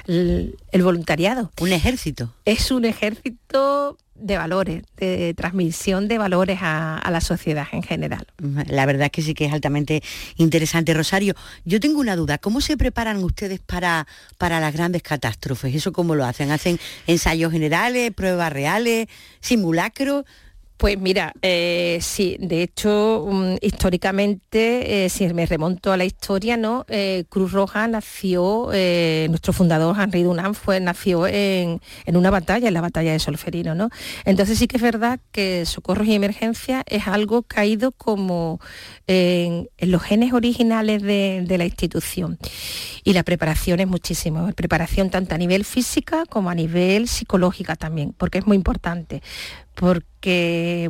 el, 0.06 0.56
el 0.70 0.82
voluntariado. 0.82 1.50
Un 1.60 1.72
ejército. 1.72 2.32
Es 2.44 2.70
un 2.70 2.84
ejército 2.84 3.98
de 4.24 4.38
valores, 4.38 4.82
de 4.96 5.34
transmisión 5.34 6.08
de 6.08 6.16
valores 6.16 6.58
a, 6.62 7.02
la 7.10 7.20
sociedad 7.20 7.66
en 7.72 7.82
general. 7.82 8.26
La 8.66 8.86
verdad 8.86 9.06
es 9.06 9.10
que 9.12 9.22
sí 9.22 9.34
que 9.34 9.44
es 9.44 9.52
altamente 9.52 10.02
interesante. 10.36 10.94
Rosario, 10.94 11.34
yo 11.64 11.78
tengo 11.78 12.00
una 12.00 12.16
duda, 12.16 12.38
¿cómo 12.38 12.62
se 12.62 12.78
preparan 12.78 13.22
ustedes 13.22 13.60
para, 13.60 14.06
para 14.38 14.60
las 14.60 14.72
grandes 14.72 15.02
catástrofes? 15.02 15.74
¿Eso 15.74 15.92
cómo 15.92 16.14
lo 16.14 16.24
hacen? 16.24 16.50
¿Hacen 16.50 16.80
ensayos 17.06 17.52
generales, 17.52 18.12
pruebas 18.12 18.50
reales, 18.50 19.08
simulacros? 19.40 20.24
Pues 20.76 20.98
mira, 20.98 21.32
eh, 21.40 21.98
sí, 22.02 22.36
de 22.40 22.62
hecho, 22.62 23.28
mm, 23.30 23.54
históricamente, 23.60 25.04
eh, 25.04 25.08
si 25.08 25.32
me 25.32 25.46
remonto 25.46 25.92
a 25.92 25.96
la 25.96 26.04
historia, 26.04 26.56
¿no? 26.56 26.84
Eh, 26.88 27.24
Cruz 27.28 27.52
Roja 27.52 27.86
nació, 27.86 28.70
nuestro 29.28 29.52
fundador 29.52 29.96
Henry 29.98 30.24
Dunant 30.24 30.56
fue, 30.56 30.80
nació 30.80 31.28
en, 31.28 31.80
una 32.06 32.30
batalla, 32.30 32.66
en 32.68 32.74
la 32.74 32.80
batalla 32.80 33.12
de 33.12 33.20
Solferino, 33.20 33.74
¿no? 33.76 33.88
Entonces 34.24 34.58
sí 34.58 34.66
que 34.66 34.76
es 34.76 34.82
verdad 34.82 35.20
que 35.30 35.64
socorros 35.64 36.08
y 36.08 36.14
emergencia 36.14 36.82
es 36.86 37.06
algo 37.06 37.42
caído 37.42 37.92
como 37.92 38.60
en, 39.06 39.68
los 39.78 40.02
genes 40.02 40.32
originales 40.32 41.02
de, 41.02 41.44
de, 41.46 41.58
la 41.58 41.66
institución. 41.66 42.38
Y 43.04 43.12
la 43.12 43.22
preparación 43.22 43.78
es 43.80 43.86
muchísimo, 43.86 44.50
preparación 44.52 45.10
tanto 45.10 45.34
a 45.36 45.38
nivel 45.38 45.64
física 45.64 46.24
como 46.28 46.50
a 46.50 46.54
nivel 46.54 47.06
psicológica 47.06 47.76
también, 47.76 48.12
porque 48.16 48.38
es 48.38 48.46
muy 48.46 48.56
importante 48.56 49.22
porque 49.74 50.06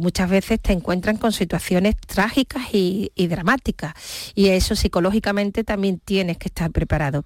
muchas 0.01 0.31
veces 0.31 0.61
te 0.61 0.73
encuentran 0.73 1.17
con 1.17 1.33
situaciones 1.33 1.97
trágicas 2.07 2.63
y, 2.73 3.11
dramáticas 3.17 3.95
y 4.35 4.49
eso 4.49 4.77
psicológicamente 4.77 5.65
también 5.65 5.99
tienes 5.99 6.39
que 6.39 6.49
estar 6.49 6.71
preparado. 6.71 7.25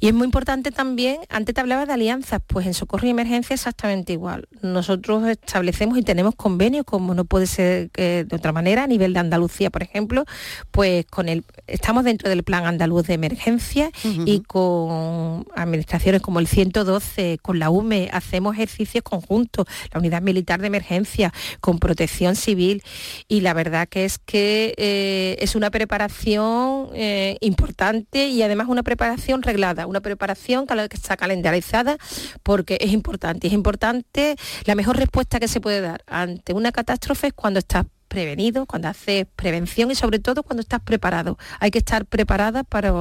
Y 0.00 0.08
es 0.08 0.14
muy 0.14 0.26
importante 0.26 0.70
también, 0.70 1.18
antes 1.28 1.54
te 1.54 1.60
hablaba 1.60 1.86
de 1.86 1.92
alianzas, 1.92 2.40
pues 2.46 2.66
en 2.66 2.74
socorro 2.74 3.06
y 3.06 3.10
emergencia 3.10 3.54
exactamente 3.54 4.12
igual. 4.12 4.48
Nosotros 4.60 5.28
establecemos 5.28 5.98
y 5.98 6.02
tenemos 6.02 6.34
convenios, 6.34 6.84
como 6.84 7.14
no 7.14 7.24
puede 7.24 7.46
ser 7.46 7.90
de 7.92 8.26
otra 8.30 8.52
manera, 8.52 8.84
a 8.84 8.86
nivel 8.86 9.12
de 9.12 9.20
Andalucía, 9.20 9.70
por 9.70 9.82
ejemplo, 9.82 10.24
pues 10.70 11.06
con 11.06 11.28
el, 11.28 11.44
estamos 11.66 12.04
dentro 12.04 12.28
del 12.28 12.42
plan 12.42 12.66
andaluz 12.66 13.06
de 13.06 13.14
emergencia 13.14 13.90
y 14.04 14.40
con 14.40 15.46
administraciones 15.54 16.22
como 16.22 16.40
el 16.40 16.46
112, 16.46 17.38
con 17.40 17.58
la 17.58 17.70
UME, 17.70 18.10
hacemos 18.12 18.54
ejercicios 18.54 19.02
conjuntos, 19.02 19.66
la 19.92 20.00
unidad 20.00 20.22
militar 20.22 20.60
de 20.60 20.66
emergencia 20.66 21.31
con 21.60 21.78
protección 21.78 22.36
civil 22.36 22.82
y 23.28 23.40
la 23.40 23.54
verdad 23.54 23.88
que 23.88 24.04
es 24.04 24.18
que 24.18 24.74
eh, 24.76 25.36
es 25.40 25.54
una 25.54 25.70
preparación 25.70 26.88
eh, 26.94 27.36
importante 27.40 28.28
y 28.28 28.42
además 28.42 28.68
una 28.68 28.82
preparación 28.82 29.42
reglada, 29.42 29.86
una 29.86 30.00
preparación 30.00 30.66
que 30.66 30.96
está 30.96 31.16
calendarizada 31.16 31.98
porque 32.42 32.78
es 32.80 32.92
importante. 32.92 33.46
Es 33.46 33.52
importante, 33.52 34.36
la 34.64 34.74
mejor 34.74 34.96
respuesta 34.96 35.40
que 35.40 35.48
se 35.48 35.60
puede 35.60 35.80
dar 35.80 36.02
ante 36.06 36.52
una 36.52 36.72
catástrofe 36.72 37.28
es 37.28 37.32
cuando 37.32 37.58
estás 37.58 37.86
prevenido, 38.08 38.66
cuando 38.66 38.88
haces 38.88 39.26
prevención 39.36 39.90
y 39.90 39.94
sobre 39.94 40.18
todo 40.18 40.42
cuando 40.42 40.60
estás 40.60 40.80
preparado. 40.80 41.38
Hay 41.60 41.70
que 41.70 41.78
estar 41.78 42.04
preparada 42.04 42.62
para, 42.62 42.92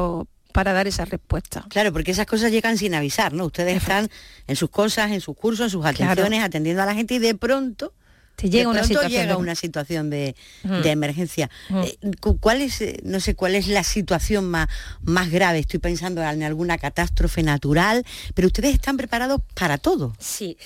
para 0.54 0.74
dar 0.74 0.88
esa 0.88 1.06
respuesta. 1.06 1.66
Claro, 1.70 1.92
porque 1.92 2.12
esas 2.12 2.26
cosas 2.26 2.52
llegan 2.52 2.78
sin 2.78 2.96
avisar, 2.96 3.34
¿no? 3.34 3.46
Ustedes 3.46 3.78
están 3.78 4.10
en 4.48 4.56
sus 4.56 4.70
cosas, 4.70 5.12
en 5.12 5.22
sus 5.22 5.36
cursos, 5.36 5.66
en 5.66 5.70
sus 5.70 5.86
atenciones, 5.86 6.44
atendiendo 6.44 6.82
a 6.82 6.86
la 6.86 6.94
gente 6.94 7.16
y 7.16 7.20
de 7.20 7.36
pronto 7.36 7.94
te 8.42 8.50
llega 8.50 8.70
una 8.70 8.84
situación 8.84 9.12
llega 9.12 9.34
de... 9.34 9.40
una 9.40 9.56
situación 9.56 10.10
de, 10.10 10.36
emergencia. 10.64 11.50
Eh, 11.70 11.98
¿Cuál 12.40 12.62
es, 12.62 12.82
eh, 12.82 13.00
no 13.04 13.20
sé, 13.20 13.36
cuál 13.36 13.54
es 13.54 13.68
la 13.68 13.84
situación 13.84 14.50
más, 14.50 14.68
más 15.04 15.30
grave? 15.30 15.60
Estoy 15.60 15.80
pensando 15.80 16.24
en 16.24 16.42
alguna 16.42 16.80
catástrofe 16.80 17.44
natural, 17.44 18.04
pero 18.34 18.48
ustedes 18.48 18.74
están 18.74 18.98
preparados 18.98 19.42
para 19.54 19.78
todo. 19.78 20.16
Sí, 20.18 20.58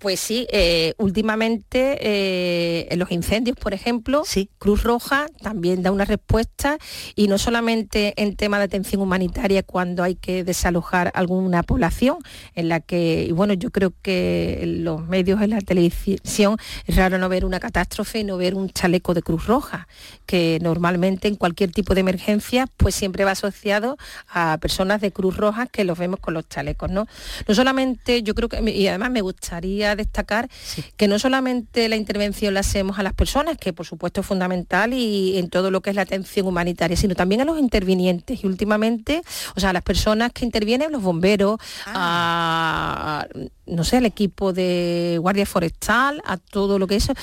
pues 0.00 0.18
sí, 0.18 0.46
eh, 0.50 0.94
últimamente 0.96 1.98
eh, 2.00 2.88
en 2.90 2.98
los 2.98 3.10
incendios, 3.12 3.56
por 3.56 3.74
ejemplo, 3.74 4.22
sí. 4.24 4.48
Cruz 4.58 4.82
Roja 4.82 5.26
también 5.42 5.82
da 5.82 5.92
una 5.92 6.06
respuesta 6.06 6.78
y 7.14 7.28
no 7.28 7.36
solamente 7.36 8.14
en 8.16 8.34
tema 8.34 8.58
de 8.58 8.64
atención 8.64 9.02
humanitaria 9.02 9.62
cuando 9.62 10.02
hay 10.02 10.14
que 10.14 10.42
desalojar 10.42 11.12
alguna 11.14 11.62
población 11.62 12.16
en 12.54 12.70
la 12.70 12.80
que, 12.80 13.26
y 13.28 13.32
bueno, 13.32 13.52
yo 13.52 13.70
creo 13.70 13.92
que 14.00 14.60
en 14.62 14.84
los 14.84 15.06
medios, 15.06 15.42
en 15.42 15.50
la 15.50 15.60
televisión, 15.60 16.56
es 16.86 16.96
raro 16.96 17.18
no 17.18 17.28
ver 17.28 17.44
una 17.44 17.60
catástrofe 17.60 18.20
y 18.20 18.24
no 18.24 18.38
ver 18.38 18.54
un 18.54 18.70
chaleco 18.70 19.12
de 19.12 19.20
Cruz 19.20 19.46
Roja, 19.46 19.86
que 20.24 20.58
normalmente 20.62 21.28
en 21.28 21.36
cualquier 21.36 21.72
tipo 21.72 21.92
de 21.94 22.00
emergencia 22.00 22.66
pues 22.78 22.94
siempre 22.94 23.26
va 23.26 23.32
asociado 23.32 23.98
a 24.28 24.56
personas 24.62 25.02
de 25.02 25.12
Cruz 25.12 25.36
Roja 25.36 25.66
que 25.66 25.84
los 25.84 25.98
vemos 25.98 26.20
con 26.20 26.32
los 26.32 26.48
chalecos, 26.48 26.90
¿no? 26.90 27.06
No 27.46 27.54
solamente, 27.54 28.22
yo 28.22 28.34
creo 28.34 28.48
que, 28.48 28.62
y 28.70 28.88
además 28.88 29.10
me 29.10 29.20
gustaría 29.20 29.89
destacar 29.96 30.48
que 30.96 31.08
no 31.08 31.18
solamente 31.18 31.88
la 31.88 31.96
intervención 31.96 32.54
la 32.54 32.60
hacemos 32.60 32.98
a 32.98 33.02
las 33.02 33.12
personas, 33.12 33.56
que 33.56 33.72
por 33.72 33.86
supuesto 33.86 34.20
es 34.20 34.26
fundamental 34.26 34.92
y 34.92 35.38
en 35.38 35.48
todo 35.48 35.70
lo 35.70 35.80
que 35.80 35.90
es 35.90 35.96
la 35.96 36.02
atención 36.02 36.46
humanitaria, 36.46 36.96
sino 36.96 37.14
también 37.14 37.40
a 37.40 37.44
los 37.44 37.58
intervinientes 37.58 38.42
y 38.42 38.46
últimamente, 38.46 39.22
o 39.56 39.60
sea, 39.60 39.70
a 39.70 39.72
las 39.72 39.82
personas 39.82 40.32
que 40.32 40.44
intervienen, 40.44 40.92
los 40.92 41.02
bomberos, 41.02 41.58
ah. 41.86 43.26
a 43.34 43.50
no 43.70 43.84
sé, 43.84 43.98
al 43.98 44.06
equipo 44.06 44.52
de 44.52 45.18
Guardia 45.20 45.46
Forestal, 45.46 46.20
a 46.24 46.36
todo 46.36 46.78
lo 46.78 46.86
que 46.86 46.96
eso, 46.96 47.14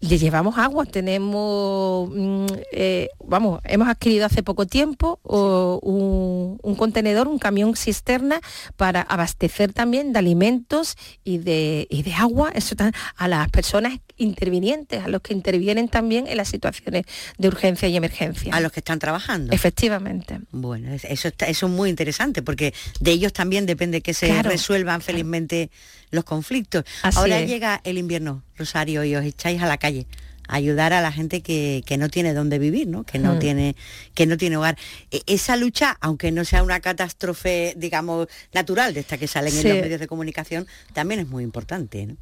le 0.00 0.18
llevamos 0.18 0.58
agua, 0.58 0.86
tenemos, 0.86 2.08
mm, 2.10 2.46
eh, 2.72 3.08
vamos, 3.24 3.60
hemos 3.64 3.88
adquirido 3.88 4.26
hace 4.26 4.42
poco 4.42 4.66
tiempo 4.66 5.18
un, 5.24 6.58
contenedor, 6.76 7.28
un 7.28 7.38
camión 7.38 7.74
cisterna 7.76 8.40
para 8.76 9.02
abastecer 9.02 9.72
también 9.72 10.12
de 10.12 10.18
alimentos 10.20 10.96
y 11.24 11.38
de, 11.38 11.86
y 11.90 12.02
de 12.02 12.14
agua 12.14 12.50
eso, 12.54 12.76
a 13.16 13.28
las 13.28 13.50
personas 13.50 13.98
intervinientes, 14.16 15.04
a 15.04 15.08
los 15.08 15.22
que 15.22 15.32
intervienen 15.32 15.88
también 15.88 16.26
en 16.26 16.36
las 16.36 16.48
situaciones 16.48 17.04
de 17.38 17.48
urgencia 17.48 17.88
y 17.88 17.96
emergencia. 17.96 18.54
A 18.54 18.60
los 18.60 18.72
que 18.72 18.80
están 18.80 18.98
trabajando. 18.98 19.52
Efectivamente. 19.52 20.40
Bueno, 20.50 20.92
eso, 20.92 21.28
está, 21.28 21.46
eso 21.46 21.66
es 21.66 21.72
muy 21.72 21.90
interesante 21.90 22.42
porque 22.42 22.74
de 23.00 23.10
ellos 23.12 23.32
también 23.32 23.66
depende 23.66 24.00
que 24.00 24.14
se 24.14 24.42
resuelvan 24.42 25.00
felizmente 25.00 25.70
los 26.10 26.24
conflictos. 26.24 26.84
Ahora 27.02 27.40
llega 27.42 27.80
el 27.84 27.98
invierno, 27.98 28.42
Rosario, 28.56 29.04
y 29.04 29.14
os 29.16 29.24
echáis 29.24 29.62
a 29.62 29.66
la 29.66 29.78
calle 29.78 30.06
a 30.48 30.56
ayudar 30.56 30.92
a 30.92 31.00
la 31.00 31.12
gente 31.12 31.42
que, 31.42 31.96
no 31.98 32.08
tiene 32.08 32.34
dónde 32.34 32.58
vivir, 32.58 32.88
¿no? 32.88 33.04
Que 33.04 33.18
no 33.18 33.34
mm. 33.34 33.38
tiene 33.38 33.76
que 34.14 34.26
no 34.26 34.36
tiene 34.36 34.56
hogar. 34.56 34.76
E, 35.10 35.22
esa 35.26 35.56
lucha, 35.56 35.96
aunque 36.00 36.32
no 36.32 36.44
sea 36.44 36.62
una 36.62 36.80
catástrofe, 36.80 37.74
digamos, 37.76 38.28
natural 38.52 38.94
de 38.94 39.00
esta 39.00 39.18
que 39.18 39.28
salen 39.28 39.56
en 39.56 39.68
los 39.68 39.82
medios 39.82 40.00
de 40.00 40.06
comunicación, 40.08 40.66
también 40.94 41.20
es 41.20 41.28
muy 41.28 41.44
importante, 41.44 42.06
¿no? 42.06 42.16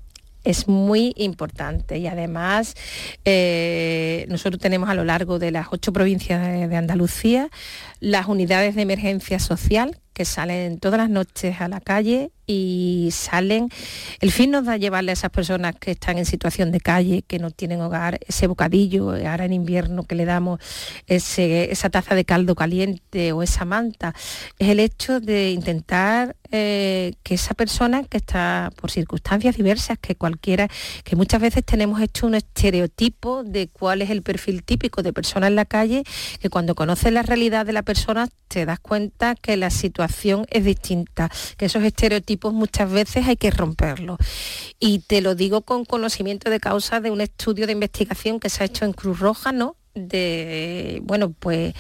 es 0.45 0.69
muy 0.69 1.13
importante 1.17 1.99
y 1.99 2.07
además 2.07 2.77
eh, 3.25 4.27
nosotros 4.29 4.63
tenemos 4.63 4.89
a 4.89 4.95
lo 4.95 5.05
largo 5.05 5.41
de 5.41 5.51
las 5.51 5.67
ocho 5.73 5.93
provincias 5.93 6.71
de 6.71 6.77
Andalucía 6.77 7.51
las 7.99 8.29
unidades 8.29 8.77
de 8.77 8.83
emergencia 8.83 9.41
social 9.41 9.99
que 10.17 10.25
salen 10.25 10.79
todas 10.79 10.97
las 10.97 11.11
noches 11.11 11.61
a 11.61 11.69
la 11.69 11.79
calle 11.79 12.31
y 12.47 13.11
salen. 13.13 13.69
El 14.23 14.33
fin 14.33 14.51
nos 14.51 14.65
da 14.65 14.79
llevarle 14.79 15.11
a 15.11 15.13
esas 15.13 15.31
personas 15.31 15.75
que 15.79 15.91
están 15.91 16.17
en 16.17 16.25
situación 16.25 16.73
de 16.73 16.81
calle, 16.81 17.21
que 17.21 17.39
no 17.39 17.51
tienen 17.51 17.83
hogar, 17.83 18.19
ese 18.27 18.47
bocadillo, 18.47 19.11
ahora 19.11 19.45
en 19.45 19.53
invierno 19.53 20.05
que 20.05 20.15
le 20.15 20.25
damos 20.25 20.59
esa 21.07 21.91
taza 21.91 22.15
de 22.15 22.25
caldo 22.25 22.55
caliente 22.55 23.33
o 23.33 23.43
esa 23.43 23.67
manta, 23.67 24.15
es 24.59 24.71
el 24.71 24.81
hecho 24.81 25.21
de 25.21 25.51
intentar 25.51 26.35
eh, 26.57 27.15
que 27.23 27.35
esa 27.35 27.55
persona 27.55 28.05
que 28.05 28.17
está 28.17 28.71
por 28.81 28.91
circunstancias 28.91 29.57
diversas, 29.57 29.99
que 29.99 30.15
cualquiera, 30.15 30.69
que 31.05 31.17
muchas 31.17 31.41
veces 31.41 31.65
tenemos 31.65 32.01
hecho 32.01 32.27
un 32.27 32.35
estereotipo 32.35 33.45
de 33.45 33.69
cuál 33.69 34.03
es 34.03 34.11
el 34.11 34.23
perfil 34.23 34.63
típico 34.63 35.03
de 35.03 35.13
persona 35.13 35.47
en 35.47 35.57
la 35.57 35.65
calle, 35.65 36.05
que 36.41 36.49
cuando 36.51 36.75
conoces 36.75 37.13
la 37.13 37.23
realidad 37.23 37.67
de 37.67 37.73
la 37.73 37.83
persona 37.83 38.29
te 38.49 38.65
das 38.65 38.81
cuenta 38.81 39.35
que 39.35 39.57
la 39.57 39.71
situación 39.71 40.47
es 40.51 40.65
distinta, 40.65 41.31
que 41.57 41.67
esos 41.67 41.83
estereotipos 41.83 42.55
muchas 42.55 42.91
veces 42.91 43.27
hay 43.27 43.37
que 43.37 43.51
romperlo 43.51 44.17
Y 44.79 45.01
te 45.01 45.21
lo 45.21 45.35
digo 45.35 45.63
con 45.63 45.85
conocimiento 45.85 46.51
de 46.51 46.61
causa 46.61 47.01
de 47.01 47.11
un 47.11 47.21
estudio 47.21 47.67
de 47.67 47.73
investigación 47.73 48.41
que 48.41 48.51
se 48.51 48.63
ha 48.63 48.67
hecho 48.67 48.85
en 48.85 48.93
Cruz 48.93 49.19
Roja, 49.19 49.53
¿no? 49.53 49.77
De, 49.97 51.01
bueno, 51.03 51.31
pues 51.31 51.75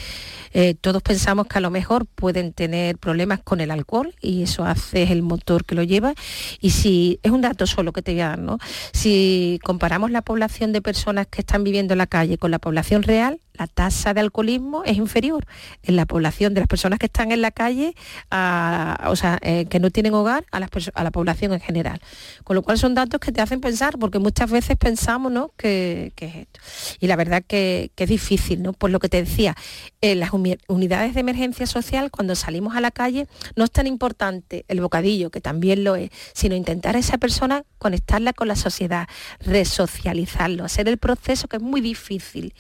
eh, 0.53 0.75
todos 0.75 1.03
pensamos 1.03 1.47
que 1.47 1.59
a 1.59 1.61
lo 1.61 1.71
mejor 1.71 2.07
pueden 2.07 2.53
tener 2.53 2.97
problemas 2.97 3.41
con 3.41 3.61
el 3.61 3.71
alcohol 3.71 4.15
y 4.21 4.43
eso 4.43 4.65
hace 4.65 5.05
el 5.13 5.23
motor 5.23 5.65
que 5.65 5.75
lo 5.75 5.83
lleva. 5.83 6.15
Y 6.61 6.71
si 6.71 7.21
es 7.23 7.31
un 7.31 7.43
dato 7.43 7.67
solo 7.67 7.93
que 7.93 8.03
te 8.03 8.13
voy 8.13 8.23
a 8.23 8.29
dar, 8.29 8.39
¿no? 8.39 8.59
Si 8.93 9.61
comparamos 9.63 10.11
la 10.11 10.23
población 10.23 10.73
de 10.73 10.83
personas 10.83 11.27
que 11.27 11.43
están 11.43 11.63
viviendo 11.63 11.95
en 11.95 11.99
la 11.99 12.07
calle 12.07 12.39
con 12.39 12.51
la 12.51 12.59
población 12.59 13.03
real, 13.03 13.39
la 13.59 13.67
tasa 13.67 14.15
de 14.15 14.21
alcoholismo 14.21 14.85
es 14.85 14.97
inferior 14.97 15.47
en 15.83 15.97
la 15.97 16.07
población 16.07 16.55
de 16.55 16.61
las 16.61 16.69
personas 16.69 16.99
que 16.99 17.07
están 17.07 17.33
en 17.33 17.43
la 17.43 17.51
calle, 17.51 17.95
o 18.31 19.17
sea, 19.17 19.39
eh, 19.43 19.67
que 19.69 19.81
no 19.81 19.91
tienen 19.91 20.15
hogar, 20.15 20.45
a, 20.51 20.61
la 20.61 21.11
población 21.11 21.53
en 21.53 21.61
general. 21.61 22.01
Con 22.45 22.57
lo 22.57 22.63
cual 22.63 22.79
son 22.79 22.95
datos 22.95 23.21
que 23.21 23.33
te 23.33 23.41
hacen 23.41 23.61
pensar, 23.61 23.99
porque 23.99 24.19
muchas 24.19 24.51
veces 24.51 24.77
pensamos 24.77 25.33
¿no? 25.33 25.51
que, 25.57 26.13
es 26.17 26.35
esto. 26.35 26.61
Y 27.01 27.07
la 27.07 27.17
verdad 27.17 27.43
que, 27.47 27.91
es 27.97 28.09
difícil, 28.09 28.63
¿no? 28.63 28.73
Por 28.73 28.91
lo 28.91 29.01
que 29.01 29.09
te 29.09 29.23
decía, 29.23 29.57
en 30.01 30.21
las 30.21 30.31
unidades 30.69 31.15
de 31.15 31.21
emergencia 31.21 31.67
social, 31.67 32.11
cuando 32.11 32.35
salimos 32.35 32.77
a 32.77 32.81
la 32.81 32.91
calle, 32.91 33.27
no 33.57 33.65
es 33.65 33.71
tan 33.71 33.87
importante 33.87 34.65
el 34.69 34.81
bocadillo, 34.81 35.31
que 35.31 35.41
también 35.41 35.83
lo 35.83 35.97
es, 35.97 36.11
sino 36.35 36.55
intentar 36.55 36.97
a 36.97 36.99
esa 36.99 37.19
persona 37.19 37.65
conectarla 37.79 38.33
con 38.33 38.49
la 38.49 38.57
sociedad, 38.57 39.09
resocializarlo, 39.41 40.65
hacer 40.65 40.89
el 40.89 40.99
proceso 40.99 41.49
que 41.49 41.57
es 41.57 41.63
muy 41.63 41.81
difícil. 41.81 42.55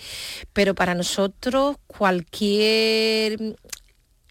Pero 0.53 0.75
para 0.75 0.86
nosotros 0.95 1.77
cualquier 1.87 3.57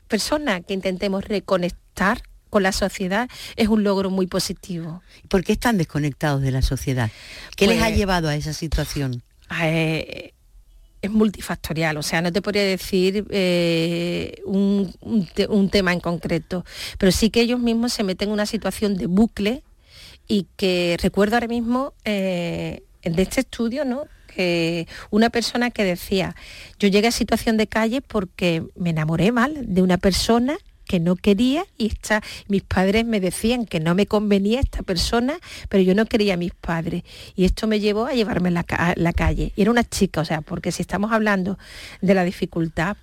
persona 0.08 0.62
que 0.62 0.74
intentemos 0.74 1.26
reconectar 1.26 2.22
con 2.50 2.64
la 2.64 2.72
sociedad 2.72 3.28
es 3.58 3.68
un 3.68 3.84
logro 3.84 4.10
muy 4.10 4.28
positivo. 4.28 5.02
¿Por 5.28 5.44
qué 5.44 5.54
están 5.54 5.78
desconectados 5.78 6.42
de 6.42 6.52
la 6.52 6.62
sociedad? 6.62 7.12
¿Qué 7.58 7.68
les 7.68 7.82
ha 7.82 7.88
pues, 7.88 7.98
llevado 7.98 8.30
a 8.30 8.36
esa 8.36 8.54
situación? 8.54 9.24
Eh, 9.62 10.32
es 11.02 11.12
multifactorial, 11.12 11.98
o 11.98 12.04
sea, 12.04 12.22
no 12.22 12.32
te 12.32 12.42
podría 12.42 12.64
decir 12.64 13.26
eh, 13.30 14.42
un, 14.46 15.70
tema 15.72 15.94
en 15.94 16.00
concreto, 16.00 16.66
pero 16.98 17.12
sí 17.12 17.30
que 17.30 17.42
ellos 17.42 17.60
mismos 17.60 17.94
se 17.94 18.04
meten 18.04 18.30
en 18.30 18.34
una 18.34 18.46
situación 18.46 18.96
de 18.96 19.06
bucle 19.08 19.64
y 20.28 20.48
que 20.56 20.98
recuerdo 21.02 21.36
ahora 21.36 21.48
mismo 21.48 21.94
eh, 22.06 22.84
de 23.04 23.22
este 23.22 23.42
estudio, 23.42 23.86
¿no? 23.86 24.08
Una 25.10 25.30
persona 25.30 25.72
que 25.72 25.84
decía, 25.84 26.36
yo 26.80 26.88
llegué 26.88 27.08
a 27.08 27.12
situación 27.12 27.58
de 27.58 27.68
calle 27.68 28.02
porque 28.02 28.64
me 28.76 28.92
enamoré 28.92 29.32
mal 29.32 29.54
de 29.74 29.82
una 29.82 29.98
persona 29.98 30.58
que 30.86 31.00
no 31.00 31.16
quería 31.16 31.66
y 31.78 31.92
mis 32.48 32.62
padres 32.62 33.06
me 33.06 33.20
decían 33.20 33.66
que 33.66 33.80
no 33.80 33.96
me 33.96 34.06
convenía 34.06 34.60
esta 34.60 34.84
persona, 34.84 35.40
pero 35.70 35.84
yo 35.84 35.96
no 35.96 36.06
quería 36.06 36.36
a 36.36 36.38
mis 36.38 36.54
padres. 36.54 37.04
Y 37.36 37.46
esto 37.46 37.68
me 37.68 37.80
llevó 37.80 38.06
a 38.06 38.14
llevarme 38.14 38.50
a 38.50 38.94
la, 38.96 39.14
calle. 39.14 39.52
Y 39.56 39.62
era 39.62 39.72
una 39.72 39.84
chica, 39.84 40.22
o 40.22 40.26
sea, 40.26 40.42
porque 40.42 40.72
si 40.72 40.82
estamos 40.82 41.12
hablando 41.12 41.58
de 42.02 42.14
la 42.14 42.24
dificultad 42.24 42.98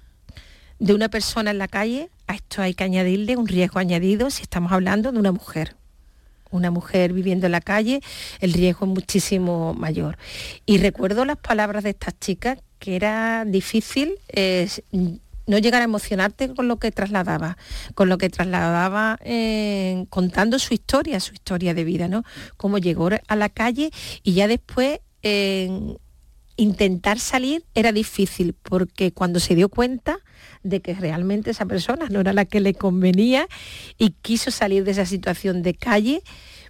de 0.78 0.94
una 0.94 1.08
persona 1.08 1.50
en 1.50 1.58
la 1.58 1.68
calle, 1.68 2.10
a 2.26 2.34
esto 2.34 2.62
hay 2.62 2.74
que 2.74 2.84
añadirle 2.84 3.36
un 3.36 3.46
riesgo 3.46 3.78
añadido 3.78 4.30
si 4.30 4.42
estamos 4.42 4.72
hablando 4.72 5.12
de 5.12 5.18
una 5.18 5.32
mujer 5.32 5.76
una 6.52 6.70
mujer 6.70 7.12
viviendo 7.12 7.46
en 7.46 7.52
la 7.52 7.60
calle, 7.60 8.00
el 8.40 8.52
riesgo 8.52 8.86
es 8.86 8.92
muchísimo 8.92 9.74
mayor. 9.74 10.16
Y 10.66 10.78
recuerdo 10.78 11.24
las 11.24 11.38
palabras 11.38 11.84
de 11.84 11.90
estas 11.90 12.18
chicas, 12.18 12.58
que 12.78 12.96
era 12.96 13.44
difícil 13.44 14.14
no 15.46 15.58
llegar 15.58 15.82
a 15.82 15.84
emocionarte 15.84 16.54
con 16.54 16.68
lo 16.68 16.78
que 16.78 16.92
trasladaba, 16.92 17.56
con 17.94 18.08
lo 18.08 18.18
que 18.18 18.30
trasladaba 18.30 19.18
eh, 19.24 20.06
contando 20.08 20.58
su 20.58 20.74
historia, 20.74 21.18
su 21.20 21.34
historia 21.34 21.74
de 21.74 21.84
vida, 21.84 22.08
¿no? 22.08 22.24
Cómo 22.56 22.78
llegó 22.78 23.10
a 23.26 23.36
la 23.36 23.48
calle 23.48 23.90
y 24.22 24.34
ya 24.34 24.46
después 24.46 25.00
intentar 26.56 27.18
salir 27.18 27.64
era 27.74 27.92
difícil 27.92 28.54
porque 28.54 29.12
cuando 29.12 29.40
se 29.40 29.54
dio 29.54 29.68
cuenta 29.68 30.18
de 30.62 30.80
que 30.80 30.94
realmente 30.94 31.50
esa 31.50 31.66
persona 31.66 32.08
no 32.10 32.20
era 32.20 32.32
la 32.32 32.44
que 32.44 32.60
le 32.60 32.74
convenía 32.74 33.46
y 33.98 34.10
quiso 34.22 34.50
salir 34.50 34.84
de 34.84 34.92
esa 34.92 35.06
situación 35.06 35.62
de 35.62 35.74
calle, 35.74 36.22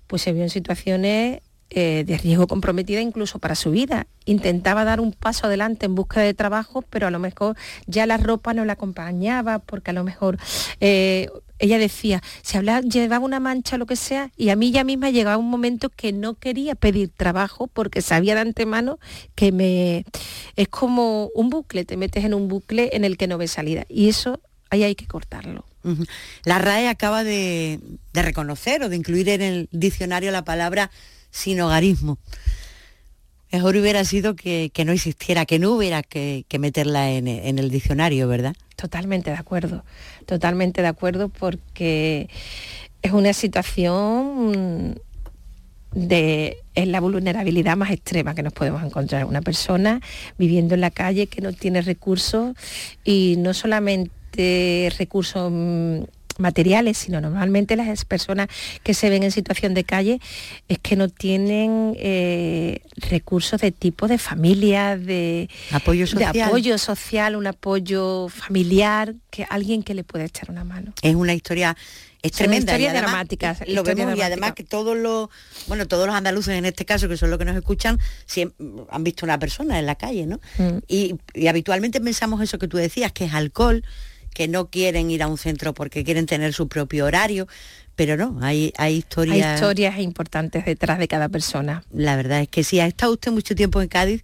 pues 0.06 0.22
se 0.22 0.32
vio 0.32 0.42
en 0.42 0.50
situaciones 0.50 1.40
eh, 1.74 2.04
de 2.06 2.18
riesgo 2.18 2.46
comprometida 2.46 3.00
incluso 3.00 3.38
para 3.38 3.54
su 3.54 3.70
vida. 3.70 4.06
Intentaba 4.26 4.84
dar 4.84 5.00
un 5.00 5.12
paso 5.12 5.46
adelante 5.46 5.86
en 5.86 5.94
busca 5.94 6.20
de 6.20 6.34
trabajo, 6.34 6.82
pero 6.82 7.06
a 7.06 7.10
lo 7.10 7.18
mejor 7.18 7.56
ya 7.86 8.04
la 8.04 8.18
ropa 8.18 8.52
no 8.52 8.66
la 8.66 8.74
acompañaba 8.74 9.58
porque 9.58 9.90
a 9.90 9.94
lo 9.94 10.04
mejor 10.04 10.36
eh, 10.80 11.30
ella 11.62 11.78
decía, 11.78 12.20
si 12.42 12.58
hablaba, 12.58 12.80
llevaba 12.80 13.24
una 13.24 13.38
mancha 13.38 13.78
lo 13.78 13.86
que 13.86 13.94
sea, 13.94 14.32
y 14.36 14.48
a 14.48 14.56
mí 14.56 14.72
ya 14.72 14.82
misma 14.82 15.10
llegaba 15.10 15.36
un 15.36 15.48
momento 15.48 15.90
que 15.90 16.12
no 16.12 16.34
quería 16.34 16.74
pedir 16.74 17.08
trabajo 17.08 17.68
porque 17.68 18.02
sabía 18.02 18.34
de 18.34 18.40
antemano 18.40 18.98
que 19.36 19.52
me 19.52 20.04
es 20.56 20.68
como 20.68 21.30
un 21.36 21.50
bucle, 21.50 21.84
te 21.84 21.96
metes 21.96 22.24
en 22.24 22.34
un 22.34 22.48
bucle 22.48 22.90
en 22.94 23.04
el 23.04 23.16
que 23.16 23.28
no 23.28 23.38
ves 23.38 23.52
salida. 23.52 23.86
Y 23.88 24.08
eso 24.08 24.40
ahí 24.70 24.82
hay 24.82 24.96
que 24.96 25.06
cortarlo. 25.06 25.64
La 26.44 26.58
RAE 26.58 26.88
acaba 26.88 27.22
de, 27.22 27.78
reconocer 28.12 28.82
o 28.82 28.88
de 28.88 28.96
incluir 28.96 29.28
en 29.28 29.42
el 29.42 29.68
diccionario 29.70 30.32
la 30.32 30.44
palabra 30.44 30.90
sinogarismo. 31.30 32.18
Mejor 33.52 33.76
hubiera 33.76 34.02
sido 34.04 34.34
que, 34.34 34.72
no 34.86 34.92
existiera, 34.92 35.44
que 35.44 35.58
no 35.58 35.72
hubiera 35.72 36.02
que, 36.02 36.46
meterla 36.58 37.10
en, 37.10 37.28
el 37.28 37.70
diccionario, 37.70 38.26
¿verdad? 38.26 38.54
Totalmente 38.76 39.30
de 39.30 39.36
acuerdo, 39.36 39.84
totalmente 40.24 40.80
de 40.80 40.88
acuerdo 40.88 41.28
porque 41.28 42.30
es 43.02 43.12
una 43.12 43.34
situación 43.34 44.98
de 45.94 46.56
es 46.74 46.88
la 46.88 47.00
vulnerabilidad 47.00 47.76
más 47.76 47.90
extrema 47.90 48.34
que 48.34 48.42
nos 48.42 48.54
podemos 48.54 48.82
encontrar. 48.82 49.26
Una 49.26 49.42
persona 49.42 50.00
viviendo 50.38 50.74
en 50.74 50.80
la 50.80 50.90
calle 50.90 51.26
que 51.26 51.42
no 51.42 51.52
tiene 51.52 51.82
recursos 51.82 52.56
y 53.04 53.36
no 53.38 53.52
solamente 53.52 54.90
recursos 54.96 55.52
mm, 55.52 56.04
materiales, 56.38 56.98
sino 56.98 57.20
normalmente 57.20 57.76
las 57.76 58.04
personas 58.04 58.48
que 58.82 58.94
se 58.94 59.10
ven 59.10 59.22
en 59.22 59.32
situación 59.32 59.74
de 59.74 59.84
calle 59.84 60.20
es 60.68 60.78
que 60.78 60.96
no 60.96 61.08
tienen 61.08 61.96
eh, 61.98 62.80
recursos 62.96 63.60
de 63.60 63.72
tipo 63.72 64.08
de 64.08 64.18
familia, 64.18 64.96
de 64.96 65.48
apoyo 65.70 66.06
social. 66.06 66.32
de 66.32 66.42
apoyo 66.42 66.78
social, 66.78 67.36
un 67.36 67.46
apoyo 67.46 68.28
familiar, 68.28 69.14
que 69.30 69.46
alguien 69.48 69.82
que 69.82 69.94
le 69.94 70.04
pueda 70.04 70.24
echar 70.24 70.50
una 70.50 70.64
mano. 70.64 70.92
Es 71.02 71.14
una 71.14 71.34
historia 71.34 71.76
es 72.22 72.32
tremenda. 72.32 72.78
y 72.78 72.86
dramática. 72.86 73.56
Lo 73.66 73.82
vemos 73.82 74.16
y 74.16 74.22
además 74.22 74.52
que 74.52 74.62
todos 74.62 74.96
los, 74.96 75.28
bueno, 75.66 75.86
todos 75.88 76.06
los 76.06 76.14
andaluces 76.14 76.56
en 76.56 76.64
este 76.64 76.84
caso, 76.84 77.08
que 77.08 77.16
son 77.16 77.30
los 77.30 77.38
que 77.38 77.44
nos 77.44 77.56
escuchan, 77.56 77.98
han 78.90 79.04
visto 79.04 79.26
una 79.26 79.38
persona 79.38 79.78
en 79.78 79.86
la 79.86 79.96
calle, 79.96 80.26
¿no? 80.26 80.40
Mm. 80.58 80.78
y 80.86 81.46
habitualmente 81.48 82.00
pensamos 82.00 82.40
eso 82.40 82.58
que 82.58 82.68
tú 82.68 82.76
decías, 82.76 83.12
que 83.12 83.24
es 83.24 83.34
alcohol, 83.34 83.84
que 84.34 84.48
no 84.48 84.68
quieren 84.68 85.10
ir 85.10 85.22
a 85.22 85.28
un 85.28 85.38
centro 85.38 85.74
porque 85.74 86.04
quieren 86.04 86.26
tener 86.26 86.52
su 86.52 86.68
propio 86.68 87.06
horario, 87.06 87.46
pero 87.94 88.16
no, 88.16 88.38
hay, 88.42 88.72
hay 88.78 88.96
historias... 88.96 89.46
Hay 89.46 89.54
historias 89.54 89.98
importantes 89.98 90.64
detrás 90.64 90.98
de 90.98 91.08
cada 91.08 91.28
persona. 91.28 91.84
La 91.92 92.16
verdad 92.16 92.40
es 92.40 92.48
que 92.48 92.64
si 92.64 92.80
ha 92.80 92.86
estado 92.86 93.12
usted 93.12 93.32
mucho 93.32 93.54
tiempo 93.54 93.82
en 93.82 93.88
Cádiz, 93.88 94.22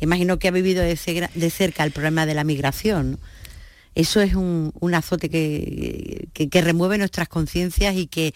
imagino 0.00 0.38
que 0.38 0.48
ha 0.48 0.50
vivido 0.50 0.82
de, 0.82 0.96
cerca 0.96 1.84
el 1.84 1.92
problema 1.92 2.26
de 2.26 2.34
la 2.34 2.44
migración. 2.44 3.18
Eso 3.94 4.20
es 4.20 4.34
un, 4.34 4.72
azote 4.94 5.28
que, 5.28 6.28
que, 6.32 6.62
remueve 6.62 6.96
nuestras 6.96 7.28
conciencias 7.28 7.96
y 7.96 8.06
que, 8.06 8.34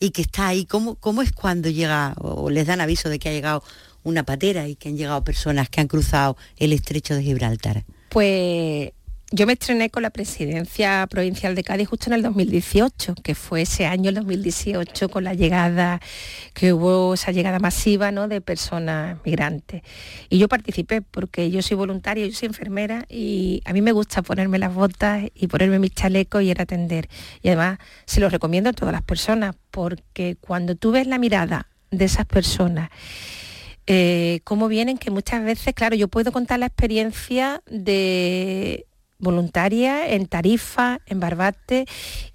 y 0.00 0.10
que 0.10 0.22
está 0.22 0.48
ahí. 0.48 0.64
¿Cómo, 0.64 0.96
¿Cómo 0.96 1.22
es 1.22 1.30
cuando 1.30 1.68
llega 1.70 2.14
o 2.18 2.50
les 2.50 2.66
dan 2.66 2.80
aviso 2.80 3.08
de 3.08 3.18
que 3.18 3.28
ha 3.28 3.32
llegado 3.32 3.62
una 4.02 4.24
patera 4.24 4.66
y 4.66 4.76
que 4.76 4.88
han 4.88 4.96
llegado 4.96 5.22
personas 5.22 5.68
que 5.68 5.80
han 5.80 5.88
cruzado 5.88 6.36
el 6.56 6.72
estrecho 6.72 7.14
de 7.14 7.22
Gibraltar? 7.22 7.84
Pues 8.08 8.92
yo 9.34 9.48
me 9.48 9.54
estrené 9.54 9.90
con 9.90 10.04
la 10.04 10.10
presidencia 10.10 11.04
provincial 11.10 11.56
de 11.56 11.64
Cádiz 11.64 11.88
justo 11.88 12.08
en 12.08 12.12
el 12.12 12.22
2018, 12.22 13.16
que 13.16 13.34
fue 13.34 13.62
ese 13.62 13.84
año, 13.84 14.10
el 14.10 14.14
2018, 14.14 15.08
con 15.08 15.24
la 15.24 15.34
llegada, 15.34 16.00
que 16.52 16.72
hubo 16.72 17.14
esa 17.14 17.32
llegada 17.32 17.58
masiva 17.58 18.12
¿no? 18.12 18.28
de 18.28 18.40
personas 18.40 19.18
migrantes. 19.24 19.82
Y 20.28 20.38
yo 20.38 20.46
participé 20.46 21.02
porque 21.02 21.50
yo 21.50 21.62
soy 21.62 21.76
voluntaria, 21.76 22.24
yo 22.24 22.32
soy 22.32 22.46
enfermera 22.46 23.06
y 23.08 23.60
a 23.64 23.72
mí 23.72 23.82
me 23.82 23.90
gusta 23.90 24.22
ponerme 24.22 24.60
las 24.60 24.72
botas 24.72 25.24
y 25.34 25.48
ponerme 25.48 25.80
mis 25.80 25.92
chalecos 25.92 26.40
y 26.40 26.50
ir 26.50 26.60
a 26.60 26.62
atender. 26.62 27.08
Y 27.42 27.48
además 27.48 27.78
se 28.06 28.20
lo 28.20 28.28
recomiendo 28.30 28.70
a 28.70 28.72
todas 28.72 28.92
las 28.92 29.02
personas, 29.02 29.56
porque 29.72 30.36
cuando 30.40 30.76
tú 30.76 30.92
ves 30.92 31.08
la 31.08 31.18
mirada 31.18 31.66
de 31.90 32.04
esas 32.04 32.26
personas, 32.26 32.90
eh, 33.88 34.42
cómo 34.44 34.68
vienen, 34.68 34.96
que 34.96 35.10
muchas 35.10 35.42
veces, 35.42 35.74
claro, 35.74 35.96
yo 35.96 36.06
puedo 36.06 36.30
contar 36.30 36.60
la 36.60 36.66
experiencia 36.66 37.62
de 37.68 38.86
voluntaria 39.18 40.08
en 40.08 40.26
Tarifa, 40.26 41.00
en 41.06 41.20
Barbate, 41.20 41.86